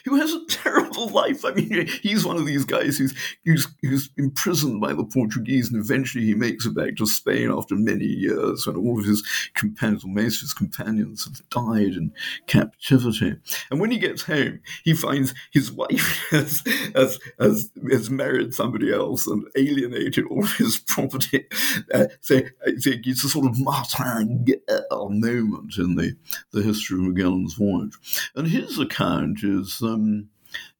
who 0.04 0.16
has 0.16 0.32
a 0.32 0.44
terrible 0.46 1.08
life. 1.08 1.44
I 1.44 1.52
mean, 1.52 1.86
he's 1.86 2.24
one 2.24 2.36
of 2.36 2.46
these 2.46 2.64
guys 2.64 2.98
who's, 2.98 3.14
who's, 3.44 3.66
who's 3.82 4.10
imprisoned 4.16 4.80
by 4.80 4.92
the 4.92 5.04
Portuguese, 5.04 5.70
and 5.70 5.82
eventually 5.82 6.24
he 6.24 6.34
makes 6.34 6.66
it 6.66 6.74
back 6.74 6.96
to 6.96 7.06
Spain 7.06 7.50
after 7.50 7.74
many 7.76 8.04
years 8.04 8.66
when 8.66 8.76
all 8.76 8.98
of 8.98 9.04
his 9.04 9.26
companions, 9.54 10.04
or 10.04 10.08
most 10.08 10.36
of 10.36 10.42
his 10.42 10.54
companions, 10.54 11.24
have 11.24 11.48
died 11.50 11.94
in 11.94 12.12
captivity. 12.46 13.36
And 13.70 13.80
when 13.80 13.90
he 13.90 13.98
gets 13.98 14.22
home, 14.22 14.60
he 14.84 14.94
finds 14.94 15.34
his 15.52 15.70
wife 15.72 16.26
has, 16.30 16.62
has, 16.94 17.18
has, 17.38 17.70
has 17.90 18.10
married 18.10 18.54
somebody 18.54 18.92
else 18.92 19.26
and 19.26 19.44
alienated 19.56 20.24
all 20.26 20.44
of 20.44 20.56
his 20.56 20.78
property. 20.78 21.46
Uh, 21.92 22.06
so, 22.20 22.40
so 22.78 22.90
it's 22.92 23.24
a 23.24 23.28
sort 23.28 23.46
of 23.46 23.58
Martin 23.58 24.44
moment 24.90 25.76
in 25.78 25.94
the, 25.96 26.16
the 26.52 26.62
history 26.62 26.98
of 26.98 27.04
Magellan's 27.04 27.54
voyage. 27.54 27.94
And 28.34 28.48
his 28.48 28.78
account 28.78 29.42
is 29.42 29.60
is, 29.60 29.82
um, 29.94 30.28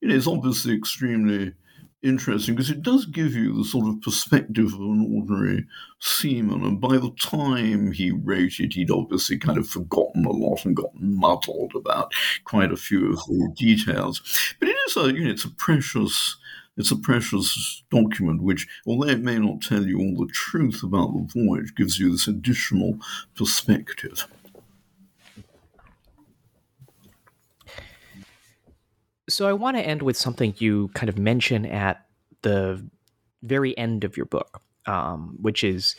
you 0.00 0.08
know, 0.08 0.14
it's 0.14 0.26
obviously 0.26 0.74
extremely 0.74 1.52
interesting 2.02 2.54
because 2.54 2.70
it 2.70 2.82
does 2.82 3.04
give 3.04 3.34
you 3.34 3.54
the 3.54 3.64
sort 3.64 3.86
of 3.86 4.00
perspective 4.00 4.72
of 4.72 4.80
an 4.80 5.14
ordinary 5.14 5.66
seaman. 6.00 6.64
And 6.64 6.80
by 6.80 6.96
the 6.96 7.12
time 7.20 7.92
he 7.92 8.10
wrote 8.10 8.58
it, 8.58 8.72
he'd 8.72 8.90
obviously 8.90 9.38
kind 9.38 9.58
of 9.58 9.68
forgotten 9.68 10.24
a 10.24 10.30
lot 10.30 10.64
and 10.64 10.76
gotten 10.76 11.16
muddled 11.16 11.72
about 11.74 12.12
quite 12.44 12.72
a 12.72 12.76
few 12.76 13.12
of 13.12 13.18
the 13.26 13.52
details. 13.54 14.54
But 14.58 14.68
it 14.68 14.76
is 14.88 14.96
a, 14.96 15.12
you 15.12 15.24
know, 15.24 15.30
it's 15.30 15.44
a 15.44 15.50
precious. 15.50 16.36
It's 16.76 16.92
a 16.92 16.96
precious 16.96 17.82
document 17.90 18.42
which, 18.42 18.66
although 18.86 19.08
it 19.08 19.20
may 19.20 19.38
not 19.38 19.60
tell 19.60 19.84
you 19.84 19.98
all 19.98 20.16
the 20.16 20.32
truth 20.32 20.82
about 20.82 21.12
the 21.12 21.44
voyage, 21.44 21.74
gives 21.74 21.98
you 21.98 22.10
this 22.10 22.26
additional 22.26 22.98
perspective. 23.34 24.26
So 29.30 29.48
I 29.48 29.52
want 29.52 29.76
to 29.76 29.82
end 29.82 30.02
with 30.02 30.16
something 30.16 30.54
you 30.58 30.88
kind 30.94 31.08
of 31.08 31.18
mention 31.18 31.64
at 31.66 32.04
the 32.42 32.84
very 33.42 33.76
end 33.78 34.04
of 34.04 34.16
your 34.16 34.26
book, 34.26 34.60
um, 34.86 35.36
which 35.40 35.64
is 35.64 35.96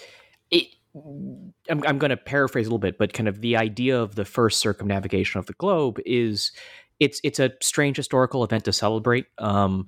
it. 0.49 0.67
I'm, 0.93 1.53
I'm 1.87 1.97
going 1.97 2.09
to 2.09 2.17
paraphrase 2.17 2.65
a 2.65 2.69
little 2.69 2.77
bit, 2.77 2.97
but 2.97 3.13
kind 3.13 3.29
of 3.29 3.39
the 3.39 3.55
idea 3.55 3.99
of 3.99 4.15
the 4.15 4.25
first 4.25 4.59
circumnavigation 4.59 5.39
of 5.39 5.45
the 5.45 5.53
globe 5.53 5.99
is 6.05 6.51
it's 6.99 7.21
it's 7.23 7.39
a 7.39 7.51
strange 7.61 7.97
historical 7.97 8.43
event 8.43 8.65
to 8.65 8.73
celebrate. 8.73 9.25
Um, 9.37 9.87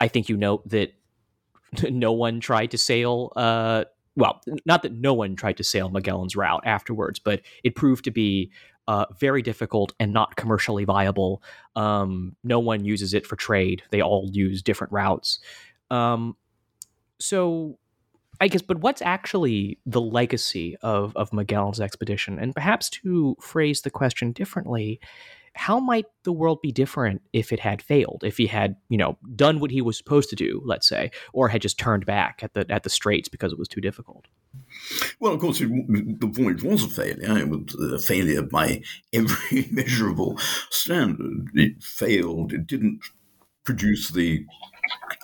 I 0.00 0.08
think 0.08 0.28
you 0.28 0.36
note 0.36 0.68
that 0.68 0.94
no 1.90 2.12
one 2.12 2.40
tried 2.40 2.70
to 2.70 2.78
sail. 2.78 3.32
Uh, 3.36 3.84
well, 4.16 4.40
not 4.66 4.82
that 4.82 4.92
no 4.92 5.14
one 5.14 5.36
tried 5.36 5.58
to 5.58 5.64
sail 5.64 5.90
Magellan's 5.90 6.34
route 6.34 6.62
afterwards, 6.64 7.20
but 7.20 7.42
it 7.62 7.76
proved 7.76 8.04
to 8.04 8.10
be 8.10 8.50
uh, 8.88 9.04
very 9.20 9.42
difficult 9.42 9.92
and 10.00 10.12
not 10.12 10.34
commercially 10.34 10.84
viable. 10.84 11.42
Um, 11.76 12.34
no 12.42 12.58
one 12.58 12.84
uses 12.84 13.14
it 13.14 13.26
for 13.26 13.36
trade. 13.36 13.82
They 13.90 14.00
all 14.00 14.28
use 14.32 14.62
different 14.62 14.92
routes. 14.92 15.38
Um, 15.90 16.36
so 17.20 17.78
I 18.40 18.48
guess, 18.48 18.62
but 18.62 18.78
what's 18.78 19.02
actually 19.02 19.78
the 19.84 20.00
legacy 20.00 20.76
of, 20.80 21.14
of 21.16 21.32
Magellan's 21.32 21.80
expedition? 21.80 22.38
And 22.38 22.54
perhaps 22.54 22.88
to 22.90 23.36
phrase 23.40 23.82
the 23.82 23.90
question 23.90 24.32
differently, 24.32 25.00
how 25.54 25.80
might 25.80 26.06
the 26.22 26.32
world 26.32 26.62
be 26.62 26.72
different 26.72 27.20
if 27.32 27.52
it 27.52 27.58
had 27.58 27.82
failed 27.82 28.22
if 28.24 28.36
he 28.36 28.46
had 28.46 28.76
you 28.88 28.96
know 28.96 29.18
done 29.34 29.58
what 29.58 29.72
he 29.72 29.80
was 29.80 29.96
supposed 29.96 30.30
to 30.30 30.36
do 30.36 30.62
let's 30.64 30.86
say 30.86 31.10
or 31.32 31.48
had 31.48 31.60
just 31.60 31.78
turned 31.78 32.06
back 32.06 32.40
at 32.44 32.52
the 32.54 32.64
at 32.70 32.84
the 32.84 32.90
straits 32.90 33.28
because 33.28 33.50
it 33.50 33.58
was 33.58 33.66
too 33.66 33.80
difficult 33.80 34.26
well 35.20 35.34
of 35.34 35.40
course 35.40 35.60
it, 35.60 35.68
the 35.68 36.26
voyage 36.26 36.62
was 36.62 36.84
a 36.84 36.88
failure 36.88 37.38
it 37.38 37.48
was 37.48 37.92
a 37.92 37.98
failure 37.98 38.42
by 38.42 38.82
every 39.12 39.68
measurable 39.72 40.38
standard. 40.70 41.48
It 41.54 41.82
failed 41.82 42.52
it 42.52 42.66
didn't 42.66 43.00
produce 43.64 44.10
the 44.10 44.46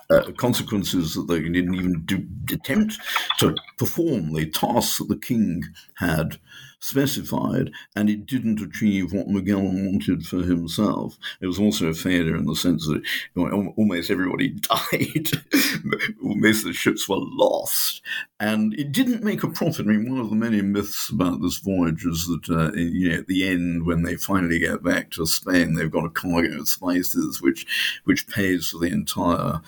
uh, 0.09 0.31
consequences 0.37 1.15
that 1.15 1.27
they 1.27 1.41
didn't 1.41 1.75
even 1.75 2.03
do, 2.05 2.25
attempt 2.53 2.99
to 3.39 3.55
perform 3.77 4.33
the 4.33 4.49
tasks 4.49 4.99
that 4.99 5.09
the 5.09 5.17
king 5.17 5.63
had 5.95 6.39
specified, 6.79 7.71
and 7.95 8.09
it 8.09 8.25
didn't 8.25 8.61
achieve 8.61 9.13
what 9.13 9.27
Magellan 9.27 9.85
wanted 9.85 10.25
for 10.25 10.43
himself. 10.43 11.17
It 11.41 11.47
was 11.47 11.59
also 11.59 11.87
a 11.87 11.93
failure 11.93 12.35
in 12.35 12.45
the 12.45 12.55
sense 12.55 12.87
that 12.87 13.01
almost 13.35 14.11
everybody 14.11 14.49
died, 14.59 15.31
most 16.21 16.59
of 16.59 16.65
the 16.65 16.73
ships 16.73 17.07
were 17.09 17.17
lost, 17.19 18.01
and 18.39 18.73
it 18.75 18.91
didn't 18.91 19.23
make 19.23 19.43
a 19.43 19.49
profit. 19.49 19.85
I 19.85 19.89
mean, 19.89 20.09
one 20.09 20.19
of 20.19 20.29
the 20.29 20.35
many 20.35 20.61
myths 20.61 21.09
about 21.09 21.41
this 21.41 21.57
voyage 21.57 22.05
is 22.05 22.27
that 22.27 22.49
uh, 22.49 22.71
you 22.73 23.09
know 23.09 23.17
at 23.19 23.27
the 23.27 23.47
end, 23.47 23.85
when 23.85 24.03
they 24.03 24.15
finally 24.15 24.59
get 24.59 24.83
back 24.83 25.11
to 25.11 25.25
Spain, 25.25 25.73
they've 25.73 25.91
got 25.91 26.05
a 26.05 26.09
cargo 26.09 26.59
of 26.59 26.69
spices 26.69 27.41
which 27.41 27.65
which 28.03 28.27
pays 28.27 28.69
for 28.69 28.79
the 28.79 28.87
entire 28.87 29.61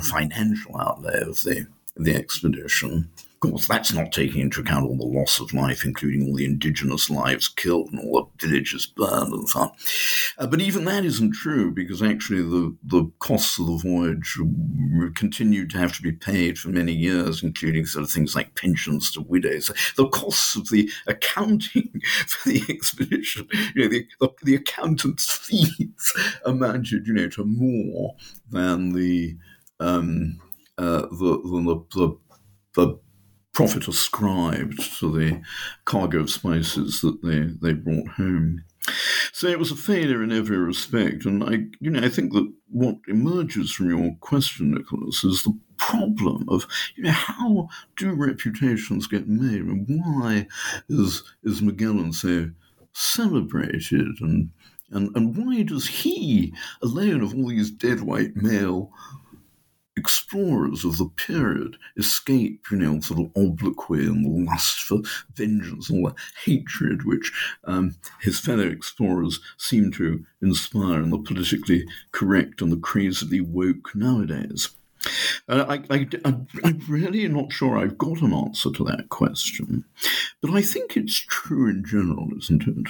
financial 0.00 0.76
outlay 0.78 1.20
of 1.20 1.42
the 1.42 1.66
the 1.96 2.14
expedition. 2.14 3.10
Of 3.36 3.50
course, 3.50 3.68
that's 3.68 3.92
not 3.92 4.12
taking 4.12 4.40
into 4.40 4.62
account 4.62 4.86
all 4.86 4.96
the 4.96 5.04
loss 5.04 5.40
of 5.40 5.52
life, 5.52 5.84
including 5.84 6.26
all 6.26 6.34
the 6.34 6.46
indigenous 6.46 7.10
lives 7.10 7.48
killed 7.48 7.92
and 7.92 8.00
all 8.00 8.30
the 8.38 8.46
villages 8.46 8.86
burned 8.86 9.34
and 9.34 9.46
so 9.46 9.60
on. 9.60 9.72
Uh, 10.38 10.46
but 10.46 10.62
even 10.62 10.86
that 10.86 11.04
isn't 11.04 11.34
true 11.34 11.70
because 11.70 12.02
actually 12.02 12.40
the, 12.40 12.74
the 12.82 13.04
costs 13.18 13.58
of 13.58 13.66
the 13.66 13.76
voyage 13.76 14.38
continued 15.16 15.68
to 15.68 15.76
have 15.76 15.94
to 15.96 16.02
be 16.02 16.12
paid 16.12 16.58
for 16.58 16.70
many 16.70 16.94
years, 16.94 17.42
including 17.42 17.84
sort 17.84 18.04
of 18.04 18.10
things 18.10 18.34
like 18.34 18.54
pensions 18.54 19.10
to 19.10 19.20
widows. 19.20 19.70
The 19.98 20.08
costs 20.08 20.56
of 20.56 20.70
the 20.70 20.88
accounting 21.06 22.00
for 22.26 22.48
the 22.48 22.62
expedition, 22.70 23.48
you 23.74 23.82
know, 23.82 23.88
the, 23.88 24.06
the, 24.18 24.30
the 24.44 24.54
accountant's 24.54 25.30
fees 25.30 26.14
amounted, 26.46 27.06
you 27.06 27.12
know, 27.12 27.28
to 27.28 27.44
more 27.44 28.16
than 28.48 28.94
the 28.94 29.36
um, 29.78 30.40
uh, 30.78 31.02
the, 31.02 31.40
the, 31.44 31.84
the, 31.94 32.18
the 32.74 32.98
profit 33.56 33.88
ascribed 33.88 34.78
to 34.98 35.10
the 35.10 35.40
cargo 35.86 36.20
of 36.20 36.28
spices 36.28 37.00
that 37.00 37.22
they, 37.22 37.40
they 37.66 37.72
brought 37.72 38.06
home. 38.06 38.62
So 39.32 39.46
it 39.46 39.58
was 39.58 39.70
a 39.70 39.76
failure 39.76 40.22
in 40.22 40.30
every 40.30 40.58
respect, 40.58 41.24
and 41.24 41.42
I, 41.42 41.64
you 41.80 41.90
know, 41.90 42.04
I 42.04 42.10
think 42.10 42.34
that 42.34 42.52
what 42.68 42.96
emerges 43.08 43.72
from 43.72 43.88
your 43.88 44.14
question, 44.20 44.72
Nicholas, 44.72 45.24
is 45.24 45.42
the 45.42 45.58
problem 45.78 46.44
of, 46.50 46.66
you 46.96 47.04
know, 47.04 47.12
how 47.12 47.68
do 47.96 48.12
reputations 48.12 49.06
get 49.06 49.26
made, 49.26 49.62
and 49.62 49.86
why 49.88 50.46
is 50.90 51.22
is 51.42 51.62
Magellan 51.62 52.12
so 52.12 52.50
celebrated, 52.92 54.20
and 54.20 54.50
and 54.90 55.16
and 55.16 55.34
why 55.34 55.62
does 55.62 55.86
he 55.86 56.52
alone 56.82 57.22
of 57.22 57.34
all 57.34 57.48
these 57.48 57.70
dead 57.70 58.02
white 58.02 58.36
male 58.36 58.92
explorers 59.96 60.84
of 60.84 60.98
the 60.98 61.06
period 61.06 61.76
escape, 61.96 62.66
you 62.70 62.76
know, 62.76 63.00
sort 63.00 63.20
of 63.20 63.30
obloquy 63.36 64.06
and 64.06 64.24
the 64.24 64.50
lust 64.50 64.80
for 64.80 65.00
vengeance, 65.34 65.88
and 65.88 66.04
all 66.04 66.10
the 66.10 66.16
hatred 66.44 67.04
which 67.04 67.32
um, 67.64 67.96
his 68.20 68.38
fellow 68.38 68.66
explorers 68.66 69.40
seem 69.56 69.90
to 69.92 70.24
inspire 70.42 71.00
in 71.00 71.10
the 71.10 71.18
politically 71.18 71.86
correct 72.12 72.60
and 72.60 72.70
the 72.70 72.76
crazily 72.76 73.40
woke 73.40 73.94
nowadays. 73.94 74.70
Uh, 75.48 75.64
I, 75.68 75.94
I, 75.94 76.08
I'm 76.64 76.80
really 76.88 77.26
not 77.28 77.52
sure 77.52 77.78
I've 77.78 77.98
got 77.98 78.22
an 78.22 78.32
answer 78.32 78.70
to 78.72 78.84
that 78.84 79.08
question, 79.08 79.84
but 80.40 80.50
I 80.50 80.62
think 80.62 80.96
it's 80.96 81.18
true 81.18 81.70
in 81.70 81.84
general, 81.84 82.28
isn't 82.36 82.66
it? 82.66 82.88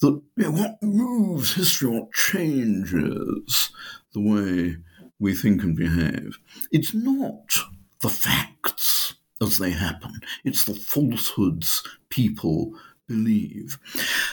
That 0.00 0.22
you 0.36 0.44
know, 0.44 0.50
what 0.50 0.82
moves 0.82 1.54
history, 1.54 1.88
what 1.88 2.12
changes 2.12 3.70
the 4.12 4.20
way 4.20 4.76
we 5.18 5.34
think 5.34 5.62
and 5.62 5.76
behave. 5.76 6.38
It's 6.70 6.94
not 6.94 7.56
the 8.00 8.08
facts 8.08 9.14
as 9.40 9.58
they 9.58 9.70
happen, 9.70 10.20
it's 10.44 10.64
the 10.64 10.74
falsehoods 10.74 11.82
people 12.08 12.72
believe. 13.06 13.78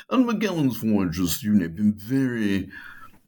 And 0.09 0.25
Magellan's 0.25 0.77
voyage 0.77 1.17
has, 1.17 1.43
you 1.43 1.53
know, 1.53 1.67
been 1.67 1.93
very 1.93 2.69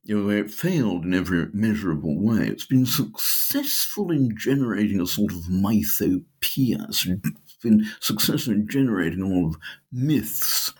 you 0.06 0.22
know, 0.22 0.30
it 0.30 0.52
failed 0.52 1.04
in 1.04 1.16
every 1.16 1.48
measurable 1.52 2.22
way. 2.22 2.48
It's 2.48 2.66
been 2.66 2.86
successful 2.86 4.12
in 4.12 4.38
generating 4.38 5.02
a 5.02 5.08
sort 5.08 5.32
of 5.32 5.40
mythopoeia. 5.50 6.94
Been 7.66 7.88
successful 8.00 8.54
in 8.54 8.68
generating 8.68 9.24
all 9.24 9.48
of 9.48 9.58
myths. 9.92 10.72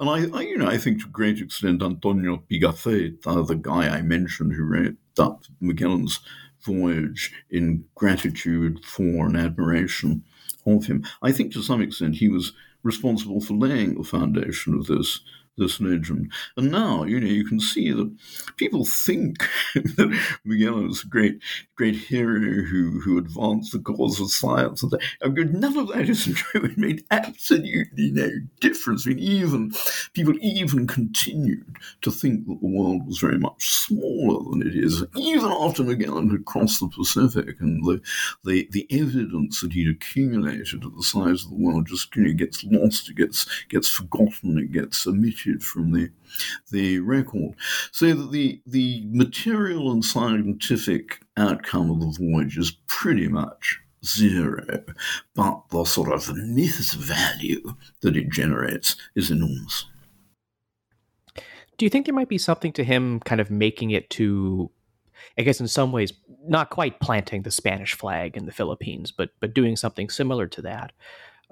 And 0.00 0.10
I, 0.10 0.36
I 0.36 0.42
you 0.42 0.58
know, 0.58 0.66
I 0.66 0.78
think 0.78 1.00
to 1.00 1.06
a 1.06 1.10
great 1.10 1.40
extent 1.40 1.80
Antonio 1.80 2.42
Pigafetta, 2.50 3.46
the 3.46 3.54
guy 3.54 3.88
I 3.88 4.02
mentioned 4.02 4.52
who 4.52 4.64
wrote 4.64 4.96
up 5.16 5.44
Magellan's 5.60 6.18
voyage 6.60 7.32
in 7.50 7.84
gratitude 7.94 8.84
for 8.84 9.26
and 9.26 9.36
admiration 9.36 10.24
of 10.66 10.86
him. 10.86 11.04
I 11.22 11.30
think 11.30 11.52
to 11.52 11.62
some 11.62 11.80
extent 11.80 12.16
he 12.16 12.28
was 12.28 12.52
responsible 12.82 13.40
for 13.40 13.54
laying 13.54 13.94
the 13.94 14.02
foundation 14.02 14.74
of 14.74 14.86
this 14.86 15.20
this 15.56 15.80
legend. 15.80 16.32
And 16.56 16.70
now, 16.70 17.04
you 17.04 17.20
know, 17.20 17.26
you 17.26 17.44
can 17.44 17.60
see 17.60 17.92
that 17.92 18.14
people 18.56 18.84
think 18.84 19.38
that 19.74 20.20
Magellan 20.44 20.90
is 20.90 21.04
a 21.04 21.08
great, 21.08 21.40
great 21.76 21.96
hero 21.96 22.40
who, 22.40 23.00
who 23.00 23.18
advanced 23.18 23.72
the 23.72 23.78
cause 23.78 24.20
of 24.20 24.30
science. 24.30 24.82
And 24.82 24.92
mean, 25.28 25.60
none 25.60 25.76
of 25.76 25.88
that 25.88 26.08
is 26.08 26.24
true. 26.34 26.64
It 26.64 26.78
made 26.78 27.04
absolutely 27.10 28.10
no 28.10 28.30
difference. 28.60 29.06
I 29.06 29.10
mean, 29.10 29.18
even 29.20 29.72
people 30.12 30.34
even 30.40 30.86
continued 30.86 31.76
to 32.02 32.10
think 32.10 32.46
that 32.46 32.60
the 32.60 32.66
world 32.66 33.06
was 33.06 33.18
very 33.18 33.38
much 33.38 33.62
smaller 33.64 34.50
than 34.50 34.66
it 34.66 34.74
is, 34.74 35.04
even 35.16 35.50
after 35.50 35.82
Magellan 35.82 36.30
had 36.30 36.44
crossed 36.44 36.80
the 36.80 36.88
Pacific, 36.88 37.56
and 37.60 37.84
the 37.84 38.00
the, 38.44 38.68
the 38.72 38.86
evidence 38.90 39.60
that 39.60 39.72
he'd 39.72 39.88
accumulated 39.88 40.84
of 40.84 40.96
the 40.96 41.02
size 41.02 41.44
of 41.44 41.50
the 41.50 41.56
world 41.56 41.86
just 41.86 42.14
you 42.16 42.22
know, 42.22 42.32
gets 42.32 42.64
lost, 42.64 43.10
it 43.10 43.16
gets 43.16 43.46
gets 43.68 43.88
forgotten, 43.88 44.58
it 44.58 44.72
gets 44.72 45.06
omitted 45.06 45.43
from 45.62 45.92
the 45.92 46.10
the 46.70 46.98
record, 47.00 47.54
so 47.92 48.12
that 48.14 48.32
the 48.32 48.60
the 48.66 49.04
material 49.06 49.90
and 49.92 50.04
scientific 50.04 51.20
outcome 51.36 51.90
of 51.90 52.00
the 52.00 52.18
voyage 52.18 52.58
is 52.58 52.76
pretty 52.86 53.28
much 53.28 53.80
zero, 54.04 54.64
but 55.34 55.62
the 55.70 55.84
sort 55.84 56.12
of 56.12 56.34
myth 56.36 56.92
value 56.94 57.74
that 58.00 58.16
it 58.16 58.30
generates 58.30 58.96
is 59.14 59.30
enormous. 59.30 59.86
Do 61.76 61.84
you 61.84 61.90
think 61.90 62.06
there 62.06 62.14
might 62.14 62.28
be 62.28 62.38
something 62.38 62.72
to 62.74 62.84
him 62.84 63.20
kind 63.20 63.40
of 63.40 63.50
making 63.50 63.90
it 63.90 64.10
to 64.10 64.70
I 65.38 65.42
guess 65.42 65.60
in 65.60 65.68
some 65.68 65.92
ways 65.92 66.12
not 66.46 66.70
quite 66.70 67.00
planting 67.00 67.42
the 67.42 67.50
Spanish 67.50 67.94
flag 67.94 68.36
in 68.36 68.46
the 68.46 68.52
Philippines, 68.52 69.12
but 69.12 69.30
but 69.40 69.54
doing 69.54 69.76
something 69.76 70.10
similar 70.10 70.46
to 70.48 70.62
that. 70.62 70.92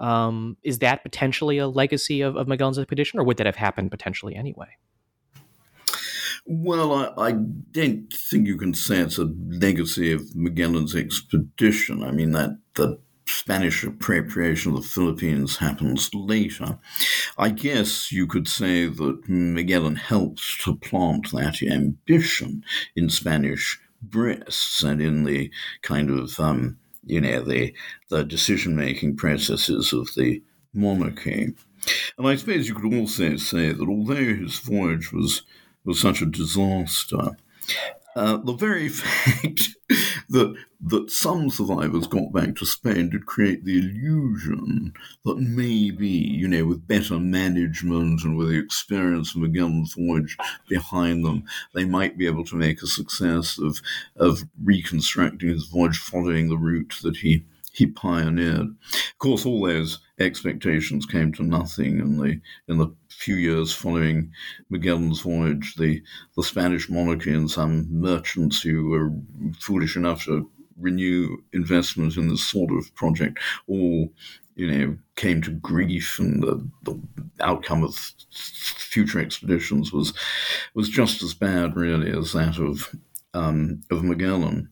Um, 0.02 0.56
is 0.64 0.80
that 0.80 1.04
potentially 1.04 1.58
a 1.58 1.68
legacy 1.68 2.22
of, 2.22 2.36
of 2.36 2.48
Magellan's 2.48 2.78
expedition, 2.78 3.20
or 3.20 3.24
would 3.24 3.36
that 3.36 3.46
have 3.46 3.56
happened 3.56 3.92
potentially 3.92 4.34
anyway? 4.34 4.66
Well, 6.44 6.92
I, 6.92 7.28
I, 7.28 7.32
don't 7.32 8.12
think 8.12 8.48
you 8.48 8.58
can 8.58 8.74
say 8.74 8.98
it's 8.98 9.18
a 9.18 9.32
legacy 9.48 10.10
of 10.10 10.34
Magellan's 10.34 10.96
expedition. 10.96 12.02
I 12.02 12.10
mean, 12.10 12.32
that 12.32 12.58
the 12.74 12.98
Spanish 13.26 13.84
appropriation 13.84 14.72
of 14.72 14.82
the 14.82 14.88
Philippines 14.88 15.56
happens 15.58 16.12
later. 16.12 16.78
I 17.38 17.50
guess 17.50 18.10
you 18.10 18.26
could 18.26 18.48
say 18.48 18.86
that 18.86 19.28
Magellan 19.28 19.96
helps 19.96 20.62
to 20.64 20.76
plant 20.76 21.30
that 21.30 21.62
ambition 21.62 22.64
in 22.96 23.08
Spanish 23.08 23.80
breasts 24.02 24.82
and 24.82 25.00
in 25.00 25.22
the 25.22 25.50
kind 25.82 26.10
of 26.10 26.40
um, 26.40 26.78
you 27.04 27.20
know, 27.20 27.42
the, 27.42 27.74
the 28.08 28.24
decision 28.24 28.76
making 28.76 29.16
processes 29.16 29.92
of 29.92 30.08
the 30.16 30.42
monarchy. 30.72 31.54
And 32.16 32.28
I 32.28 32.36
suppose 32.36 32.68
you 32.68 32.74
could 32.74 32.94
also 32.94 33.36
say 33.36 33.72
that 33.72 33.88
although 33.88 34.14
his 34.14 34.58
voyage 34.58 35.12
was, 35.12 35.42
was 35.84 36.00
such 36.00 36.22
a 36.22 36.26
disaster, 36.26 37.36
uh, 38.14 38.38
the 38.38 38.54
very 38.54 38.88
fact 38.88 39.70
that 40.28 40.54
that 40.84 41.10
some 41.10 41.48
survivors 41.48 42.06
got 42.06 42.32
back 42.32 42.56
to 42.56 42.66
Spain 42.66 43.10
did 43.10 43.26
create 43.26 43.64
the 43.64 43.78
illusion 43.78 44.92
that 45.24 45.38
maybe, 45.38 46.08
you 46.08 46.48
know, 46.48 46.64
with 46.64 46.88
better 46.88 47.20
management 47.20 48.24
and 48.24 48.36
with 48.36 48.48
the 48.48 48.58
experience 48.58 49.34
of 49.34 49.42
Magellan's 49.42 49.94
voyage 49.94 50.36
behind 50.68 51.24
them, 51.24 51.44
they 51.74 51.84
might 51.84 52.18
be 52.18 52.26
able 52.26 52.44
to 52.46 52.56
make 52.56 52.82
a 52.82 52.86
success 52.86 53.58
of 53.58 53.80
of 54.16 54.42
reconstructing 54.62 55.48
his 55.48 55.66
voyage 55.66 55.98
following 55.98 56.48
the 56.48 56.58
route 56.58 56.98
that 57.02 57.16
he 57.16 57.44
he 57.72 57.86
pioneered. 57.86 58.68
Of 58.92 59.18
course, 59.18 59.46
all 59.46 59.66
those 59.66 59.98
expectations 60.22 61.06
came 61.06 61.32
to 61.32 61.42
nothing 61.42 61.98
in 61.98 62.18
the 62.18 62.40
in 62.68 62.78
the 62.78 62.94
few 63.08 63.34
years 63.36 63.72
following 63.72 64.32
Magellan's 64.70 65.20
voyage. 65.20 65.74
The 65.76 66.02
the 66.36 66.42
Spanish 66.42 66.88
monarchy 66.88 67.32
and 67.32 67.50
some 67.50 67.88
merchants 67.90 68.62
who 68.62 68.88
were 68.88 69.12
foolish 69.58 69.96
enough 69.96 70.24
to 70.24 70.50
renew 70.78 71.36
investment 71.52 72.16
in 72.16 72.28
this 72.28 72.42
sort 72.42 72.72
of 72.72 72.92
project 72.94 73.38
all 73.68 74.08
you 74.56 74.70
know 74.70 74.96
came 75.16 75.40
to 75.42 75.50
grief 75.50 76.18
and 76.18 76.42
the, 76.42 76.68
the 76.82 77.00
outcome 77.40 77.84
of 77.84 77.94
future 78.34 79.20
expeditions 79.20 79.92
was 79.92 80.12
was 80.74 80.88
just 80.88 81.22
as 81.22 81.34
bad 81.34 81.76
really 81.76 82.10
as 82.10 82.32
that 82.32 82.58
of 82.58 82.94
um, 83.34 83.80
of 83.90 84.02
Magellan. 84.02 84.68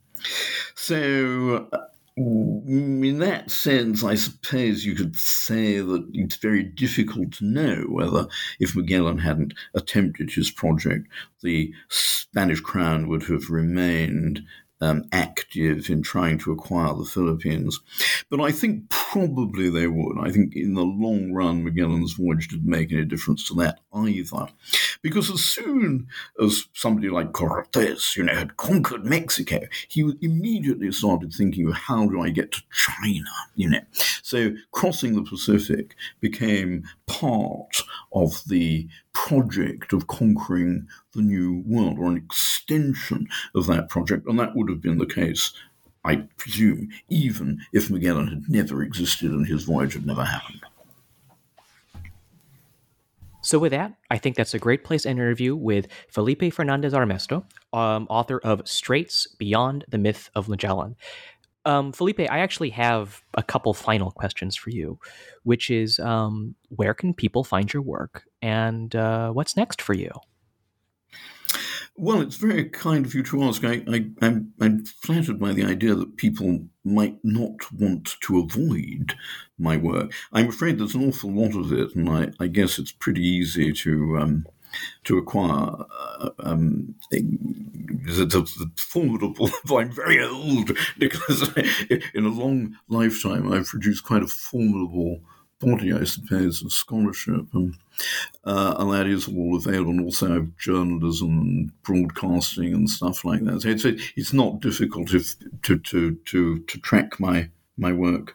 So 0.74 1.68
in 2.16 3.18
that 3.20 3.50
sense, 3.50 4.04
I 4.04 4.14
suppose 4.14 4.84
you 4.84 4.94
could 4.94 5.16
say 5.16 5.78
that 5.80 6.08
it's 6.12 6.36
very 6.36 6.62
difficult 6.62 7.32
to 7.34 7.44
know 7.44 7.84
whether, 7.88 8.26
if 8.58 8.76
Magellan 8.76 9.18
hadn't 9.18 9.54
attempted 9.74 10.30
his 10.30 10.50
project, 10.50 11.08
the 11.42 11.72
Spanish 11.88 12.60
crown 12.60 13.08
would 13.08 13.24
have 13.24 13.50
remained 13.50 14.42
um, 14.80 15.04
active 15.12 15.90
in 15.90 16.02
trying 16.02 16.38
to 16.38 16.52
acquire 16.52 16.94
the 16.94 17.04
Philippines. 17.04 17.78
But 18.30 18.40
I 18.40 18.50
think 18.50 18.88
probably 18.88 19.68
they 19.68 19.86
would. 19.86 20.18
I 20.18 20.30
think 20.30 20.56
in 20.56 20.74
the 20.74 20.82
long 20.82 21.32
run, 21.32 21.64
Magellan's 21.64 22.14
voyage 22.14 22.48
didn't 22.48 22.70
make 22.70 22.92
any 22.92 23.04
difference 23.04 23.46
to 23.48 23.54
that 23.54 23.80
either. 23.92 24.48
Because 25.02 25.30
as 25.30 25.42
soon 25.42 26.08
as 26.42 26.66
somebody 26.74 27.08
like 27.08 27.32
Cortes, 27.32 28.16
you 28.16 28.24
know, 28.24 28.34
had 28.34 28.56
conquered 28.58 29.04
Mexico, 29.06 29.60
he 29.88 30.12
immediately 30.20 30.92
started 30.92 31.32
thinking 31.32 31.68
of 31.68 31.74
how 31.74 32.06
do 32.06 32.20
I 32.20 32.30
get 32.30 32.52
to 32.52 32.62
China, 32.70 33.24
you 33.54 33.70
know. 33.70 33.80
So 34.22 34.52
crossing 34.72 35.14
the 35.14 35.22
Pacific 35.22 35.94
became 36.20 36.84
part 37.06 37.82
of 38.12 38.42
the 38.46 38.88
project 39.12 39.92
of 39.92 40.06
conquering 40.06 40.86
the 41.12 41.22
New 41.22 41.62
World, 41.66 41.98
or 41.98 42.06
an 42.06 42.16
extension 42.16 43.26
of 43.54 43.66
that 43.66 43.88
project, 43.88 44.26
and 44.26 44.38
that 44.38 44.54
would 44.54 44.68
have 44.68 44.82
been 44.82 44.98
the 44.98 45.06
case, 45.06 45.52
I 46.04 46.16
presume, 46.36 46.90
even 47.08 47.60
if 47.72 47.90
Magellan 47.90 48.28
had 48.28 48.48
never 48.48 48.82
existed 48.82 49.30
and 49.32 49.46
his 49.46 49.64
voyage 49.64 49.94
had 49.94 50.06
never 50.06 50.24
happened. 50.24 50.60
So, 53.42 53.58
with 53.58 53.72
that, 53.72 53.94
I 54.10 54.18
think 54.18 54.36
that's 54.36 54.54
a 54.54 54.58
great 54.58 54.84
place 54.84 55.02
to 55.02 55.10
interview 55.10 55.56
with 55.56 55.88
Felipe 56.08 56.52
Fernandez 56.52 56.92
Armesto, 56.92 57.44
um, 57.72 58.06
author 58.10 58.38
of 58.40 58.66
Straits 58.68 59.26
Beyond 59.26 59.84
the 59.88 59.98
Myth 59.98 60.30
of 60.34 60.48
Magellan. 60.48 60.96
Um, 61.64 61.92
Felipe, 61.92 62.20
I 62.20 62.40
actually 62.40 62.70
have 62.70 63.22
a 63.34 63.42
couple 63.42 63.72
final 63.74 64.10
questions 64.10 64.56
for 64.56 64.70
you, 64.70 64.98
which 65.42 65.70
is 65.70 65.98
um, 65.98 66.54
where 66.68 66.94
can 66.94 67.14
people 67.14 67.44
find 67.44 67.72
your 67.72 67.82
work 67.82 68.24
and 68.40 68.94
uh, 68.94 69.30
what's 69.30 69.56
next 69.56 69.82
for 69.82 69.94
you? 69.94 70.10
Well, 72.02 72.22
it's 72.22 72.36
very 72.36 72.64
kind 72.64 73.04
of 73.04 73.14
you 73.14 73.22
to 73.24 73.42
ask. 73.42 73.62
I, 73.62 73.82
I'm 73.86 74.86
flattered 74.86 75.38
by 75.38 75.52
the 75.52 75.64
idea 75.64 75.94
that 75.94 76.16
people 76.16 76.60
might 76.82 77.18
not 77.22 77.70
want 77.72 78.14
to 78.22 78.38
avoid 78.38 79.12
my 79.58 79.76
work. 79.76 80.10
I'm 80.32 80.48
afraid 80.48 80.78
there's 80.78 80.94
an 80.94 81.06
awful 81.06 81.30
lot 81.30 81.54
of 81.54 81.74
it, 81.74 81.94
and 81.94 82.08
I, 82.08 82.30
I 82.40 82.46
guess 82.46 82.78
it's 82.78 82.90
pretty 82.90 83.20
easy 83.20 83.74
to 83.74 84.16
um, 84.16 84.46
to 85.04 85.18
acquire. 85.18 85.74
Uh, 86.18 86.30
um, 86.38 86.94
it's 87.10 88.18
a 88.18 88.66
formidable. 88.78 89.50
I'm 89.70 89.92
very 89.92 90.24
old 90.24 90.70
because 90.96 91.50
in 92.14 92.24
a 92.24 92.30
long 92.30 92.78
lifetime 92.88 93.52
I've 93.52 93.66
produced 93.66 94.04
quite 94.04 94.22
a 94.22 94.26
formidable 94.26 95.20
body, 95.60 95.92
I 95.92 96.04
suppose, 96.04 96.62
of 96.62 96.72
scholarship, 96.72 97.46
and, 97.54 97.76
uh, 98.44 98.74
and 98.78 98.92
that 98.92 99.06
is 99.06 99.28
all 99.28 99.56
available. 99.56 99.90
And 99.90 100.04
also, 100.04 100.32
have 100.32 100.56
journalism 100.56 101.38
and 101.38 101.82
broadcasting 101.82 102.74
and 102.74 102.88
stuff 102.88 103.24
like 103.24 103.44
that. 103.44 103.62
So 103.62 103.68
it's 103.68 103.84
it's 104.16 104.32
not 104.32 104.60
difficult 104.60 105.14
if, 105.14 105.34
to 105.62 105.78
to 105.78 106.16
to 106.26 106.58
to 106.60 106.78
track 106.80 107.20
my 107.20 107.50
my 107.76 107.92
work 107.92 108.34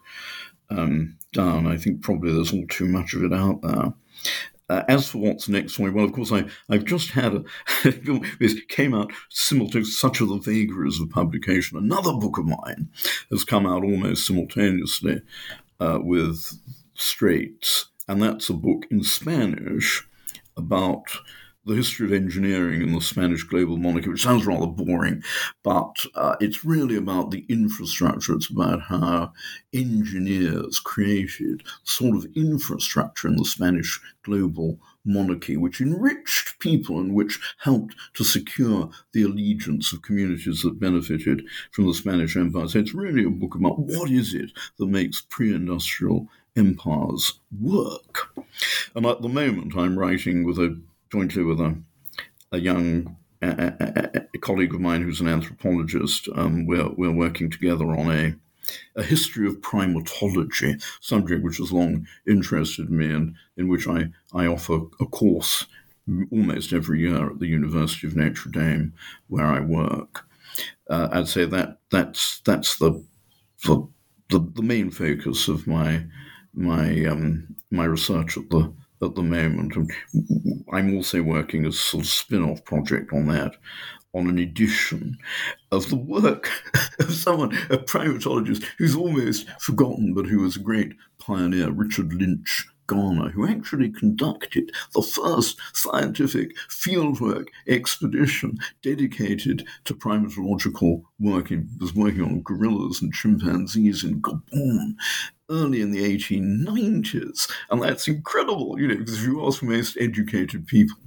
um, 0.69 1.17
down. 1.33 1.67
I 1.67 1.77
think 1.77 2.01
probably 2.01 2.31
there's 2.31 2.53
all 2.53 2.65
too 2.69 2.87
much 2.87 3.13
of 3.13 3.23
it 3.23 3.33
out 3.33 3.61
there. 3.61 3.93
Uh, 4.67 4.83
as 4.87 5.07
for 5.07 5.19
what's 5.19 5.47
next 5.47 5.73
for 5.73 5.83
me, 5.83 5.91
well, 5.91 6.05
of 6.05 6.11
course, 6.11 6.31
I, 6.31 6.45
I've 6.69 6.85
just 6.85 7.11
had 7.11 7.35
a 7.35 7.43
this 8.39 8.59
came 8.67 8.95
out 8.95 9.11
simultaneously, 9.29 9.91
such 9.91 10.21
are 10.21 10.25
the 10.25 10.39
vagaries 10.39 10.99
of 10.99 11.11
publication. 11.11 11.77
Another 11.77 12.13
book 12.13 12.39
of 12.39 12.45
mine 12.45 12.89
has 13.29 13.43
come 13.43 13.67
out 13.67 13.83
almost 13.83 14.25
simultaneously 14.25 15.21
uh, 15.79 15.99
with 16.01 16.57
Straits, 16.95 17.87
and 18.07 18.21
that's 18.21 18.49
a 18.49 18.53
book 18.53 18.85
in 18.89 19.03
Spanish 19.03 20.07
about 20.57 21.05
the 21.65 21.73
history 21.73 22.05
of 22.05 22.13
engineering 22.13 22.81
in 22.81 22.93
the 22.93 23.01
Spanish 23.01 23.43
global 23.43 23.77
monarchy, 23.77 24.09
which 24.09 24.21
sounds 24.21 24.45
rather 24.45 24.67
boring, 24.67 25.23
but 25.63 26.05
uh, 26.13 26.35
it's 26.39 26.63
really 26.63 26.95
about 26.95 27.31
the 27.31 27.43
infrastructure. 27.49 28.33
It's 28.35 28.51
about 28.51 28.81
how 28.83 29.33
engineers 29.73 30.79
created 30.79 31.63
sort 31.83 32.17
of 32.17 32.27
infrastructure 32.35 33.27
in 33.27 33.35
the 33.35 33.45
Spanish 33.45 33.99
global 34.23 34.79
monarchy, 35.03 35.57
which 35.57 35.81
enriched 35.81 36.59
people 36.59 36.99
and 36.99 37.13
which 37.13 37.39
helped 37.59 37.95
to 38.13 38.23
secure 38.23 38.89
the 39.13 39.23
allegiance 39.23 39.91
of 39.91 40.03
communities 40.03 40.61
that 40.61 40.79
benefited 40.79 41.43
from 41.71 41.87
the 41.87 41.93
Spanish 41.93 42.37
Empire. 42.37 42.67
So 42.67 42.79
it's 42.79 42.93
really 42.93 43.23
a 43.23 43.29
book 43.29 43.55
about 43.55 43.79
what 43.79 44.11
is 44.11 44.35
it 44.35 44.51
that 44.77 44.87
makes 44.87 45.21
pre-industrial 45.21 46.27
empires 46.55 47.39
work. 47.59 48.35
And 48.95 49.05
at 49.05 49.21
the 49.21 49.29
moment, 49.29 49.75
I'm 49.75 49.97
writing 49.97 50.43
with 50.43 50.57
a 50.57 50.81
jointly 51.11 51.43
with 51.43 51.59
a, 51.59 51.77
a 52.51 52.59
young 52.59 53.17
a, 53.41 53.73
a, 53.79 54.21
a 54.33 54.37
colleague 54.39 54.73
of 54.73 54.81
mine 54.81 55.01
who's 55.01 55.21
an 55.21 55.27
anthropologist. 55.27 56.29
Um, 56.35 56.65
we're, 56.65 56.89
we're 56.89 57.11
working 57.11 57.49
together 57.49 57.85
on 57.85 58.11
a, 58.11 58.35
a 58.95 59.03
history 59.03 59.47
of 59.47 59.61
primatology, 59.61 60.81
subject 61.01 61.43
which 61.43 61.57
has 61.57 61.71
long 61.71 62.07
interested 62.27 62.89
me 62.89 63.11
and 63.11 63.35
in 63.57 63.67
which 63.67 63.87
I, 63.87 64.09
I 64.33 64.47
offer 64.47 64.81
a 64.99 65.05
course 65.05 65.65
almost 66.31 66.71
every 66.71 66.99
year 67.01 67.31
at 67.31 67.39
the 67.39 67.47
University 67.47 68.07
of 68.07 68.15
Notre 68.15 68.51
Dame, 68.51 68.93
where 69.27 69.45
I 69.45 69.59
work. 69.59 70.25
Uh, 70.89 71.09
I'd 71.11 71.27
say 71.27 71.45
that 71.45 71.79
that's 71.89 72.41
that's 72.45 72.77
the, 72.77 73.03
the 73.65 73.87
the, 74.29 74.39
the 74.55 74.61
main 74.61 74.91
focus 74.91 75.47
of 75.47 75.67
my 75.67 76.05
my 76.55 77.05
um, 77.05 77.55
my 77.71 77.85
research 77.85 78.37
at 78.37 78.49
the 78.49 78.73
at 79.03 79.15
the 79.15 79.23
moment. 79.23 79.75
And 79.75 79.91
I'm 80.71 80.95
also 80.95 81.21
working 81.21 81.65
as 81.65 81.75
a 81.75 81.77
sort 81.77 82.03
of 82.03 82.09
spin-off 82.09 82.63
project 82.63 83.11
on 83.13 83.27
that, 83.27 83.55
on 84.13 84.27
an 84.27 84.39
edition 84.39 85.17
of 85.71 85.89
the 85.89 85.97
work 85.97 86.49
of 86.99 87.13
someone, 87.13 87.53
a 87.69 87.77
primatologist 87.77 88.63
who's 88.77 88.95
almost 88.95 89.49
forgotten, 89.59 90.13
but 90.13 90.25
who 90.25 90.39
was 90.39 90.55
a 90.55 90.61
great 90.61 90.93
pioneer, 91.19 91.71
Richard 91.71 92.13
Lynch 92.13 92.65
Garner, 92.87 93.29
who 93.29 93.47
actually 93.47 93.89
conducted 93.89 94.71
the 94.93 95.01
first 95.01 95.59
scientific 95.73 96.55
fieldwork 96.69 97.47
expedition 97.67 98.57
dedicated 98.81 99.65
to 99.85 99.93
primatological 99.93 101.03
work. 101.19 101.49
He 101.49 101.61
was 101.79 101.93
working 101.93 102.23
on 102.23 102.41
gorillas 102.41 103.01
and 103.01 103.13
chimpanzees 103.13 104.03
in 104.03 104.21
Gabon 104.21 104.95
early 105.49 105.81
in 105.81 105.91
the 105.91 106.03
1890s. 106.03 107.51
And 107.69 107.81
that's 107.81 108.07
incredible, 108.07 108.79
you 108.79 108.87
know, 108.87 108.97
because 108.97 109.19
if 109.19 109.27
you 109.27 109.45
ask 109.45 109.61
most 109.61 109.97
educated 109.99 110.67
people, 110.67 110.97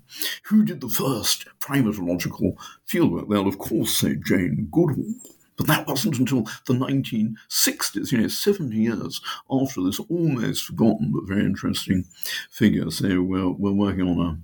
who 0.45 0.65
did 0.65 0.81
the 0.81 0.89
first 0.89 1.47
primatological 1.61 2.57
fieldwork? 2.89 3.29
They'll, 3.29 3.49
of 3.49 3.59
course, 3.59 3.97
say 3.97 4.17
Jane 4.17 4.69
Goodall. 4.71 5.15
But 5.59 5.67
that 5.67 5.89
wasn't 5.89 6.19
until 6.19 6.45
the 6.67 6.75
1960s, 6.75 8.13
you 8.13 8.19
know, 8.19 8.29
70 8.29 8.77
years 8.77 9.21
after 9.51 9.83
this 9.83 10.01
almost 10.09 10.65
forgotten 10.65 11.13
but 11.13 11.27
very 11.27 11.45
interesting 11.45 12.05
figure. 12.49 12.91
So 12.91 13.21
we're, 13.21 13.51
we're 13.51 13.73
working 13.73 14.09
on 14.09 14.41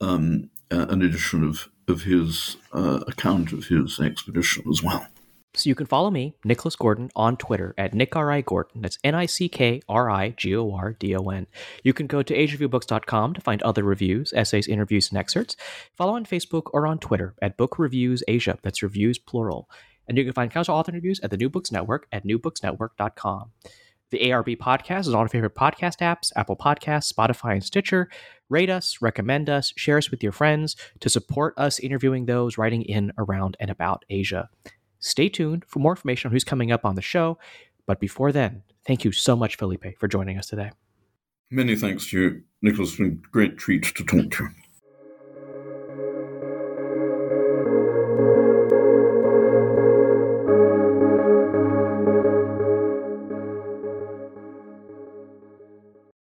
a, 0.00 0.04
um, 0.04 0.50
uh, 0.70 0.86
an 0.88 1.02
edition 1.02 1.44
of, 1.44 1.68
of 1.88 2.02
his 2.02 2.56
uh, 2.72 3.00
account 3.08 3.52
of 3.52 3.66
his 3.66 3.98
expedition 3.98 4.64
as 4.70 4.82
well. 4.82 5.06
So 5.56 5.68
you 5.68 5.76
can 5.76 5.86
follow 5.86 6.10
me, 6.10 6.34
Nicholas 6.44 6.74
Gordon, 6.74 7.10
on 7.14 7.36
Twitter 7.36 7.74
at 7.78 7.94
Nick 7.94 8.16
R. 8.16 8.32
I. 8.32 8.40
Gordon. 8.40 8.82
That's 8.82 8.98
N 9.04 9.14
I 9.14 9.26
C 9.26 9.48
K 9.48 9.82
R 9.88 10.10
I 10.10 10.30
G 10.30 10.54
O 10.56 10.72
R 10.72 10.92
D 10.92 11.14
O 11.14 11.28
N. 11.28 11.46
You 11.84 11.92
can 11.92 12.08
go 12.08 12.22
to 12.22 12.34
AsianReviewBooks.com 12.34 13.34
to 13.34 13.40
find 13.40 13.62
other 13.62 13.84
reviews, 13.84 14.32
essays, 14.34 14.66
interviews, 14.66 15.10
and 15.10 15.18
excerpts. 15.18 15.56
Follow 15.96 16.14
on 16.16 16.26
Facebook 16.26 16.70
or 16.72 16.88
on 16.88 16.98
Twitter 16.98 17.34
at 17.40 17.56
Book 17.56 17.78
Reviews 17.78 18.24
Asia. 18.26 18.58
That's 18.62 18.82
reviews 18.82 19.18
plural. 19.18 19.68
And 20.08 20.18
you 20.18 20.24
can 20.24 20.32
find 20.32 20.50
counter 20.50 20.72
author 20.72 20.92
interviews 20.92 21.20
at 21.22 21.30
the 21.30 21.36
New 21.36 21.48
Books 21.48 21.72
Network 21.72 22.06
at 22.12 22.24
newbooksnetwork.com. 22.26 23.50
The 24.10 24.18
ARB 24.30 24.58
podcast 24.58 25.00
is 25.00 25.08
on 25.08 25.16
our 25.16 25.28
favorite 25.28 25.54
podcast 25.54 25.98
apps, 25.98 26.30
Apple 26.36 26.56
Podcasts, 26.56 27.12
Spotify, 27.12 27.54
and 27.54 27.64
Stitcher. 27.64 28.08
Rate 28.48 28.70
us, 28.70 28.98
recommend 29.00 29.50
us, 29.50 29.72
share 29.76 29.98
us 29.98 30.10
with 30.10 30.22
your 30.22 30.30
friends 30.30 30.76
to 31.00 31.08
support 31.08 31.54
us 31.56 31.80
interviewing 31.80 32.26
those 32.26 32.56
writing 32.56 32.82
in, 32.82 33.12
around, 33.18 33.56
and 33.58 33.70
about 33.70 34.04
Asia. 34.10 34.48
Stay 35.00 35.28
tuned 35.28 35.64
for 35.66 35.80
more 35.80 35.92
information 35.92 36.28
on 36.28 36.32
who's 36.32 36.44
coming 36.44 36.70
up 36.70 36.84
on 36.84 36.94
the 36.94 37.02
show. 37.02 37.38
But 37.86 37.98
before 37.98 38.30
then, 38.30 38.62
thank 38.86 39.04
you 39.04 39.12
so 39.12 39.34
much, 39.34 39.56
Felipe, 39.56 39.98
for 39.98 40.06
joining 40.06 40.38
us 40.38 40.46
today. 40.46 40.70
Many 41.50 41.74
thanks 41.76 42.08
to 42.10 42.20
you, 42.20 42.42
Nicholas. 42.62 42.90
It's 42.90 42.98
been 42.98 43.20
a 43.24 43.28
great 43.30 43.58
treat 43.58 43.82
to 43.82 44.04
talk 44.04 44.30
to 44.30 44.44
you. 44.44 44.50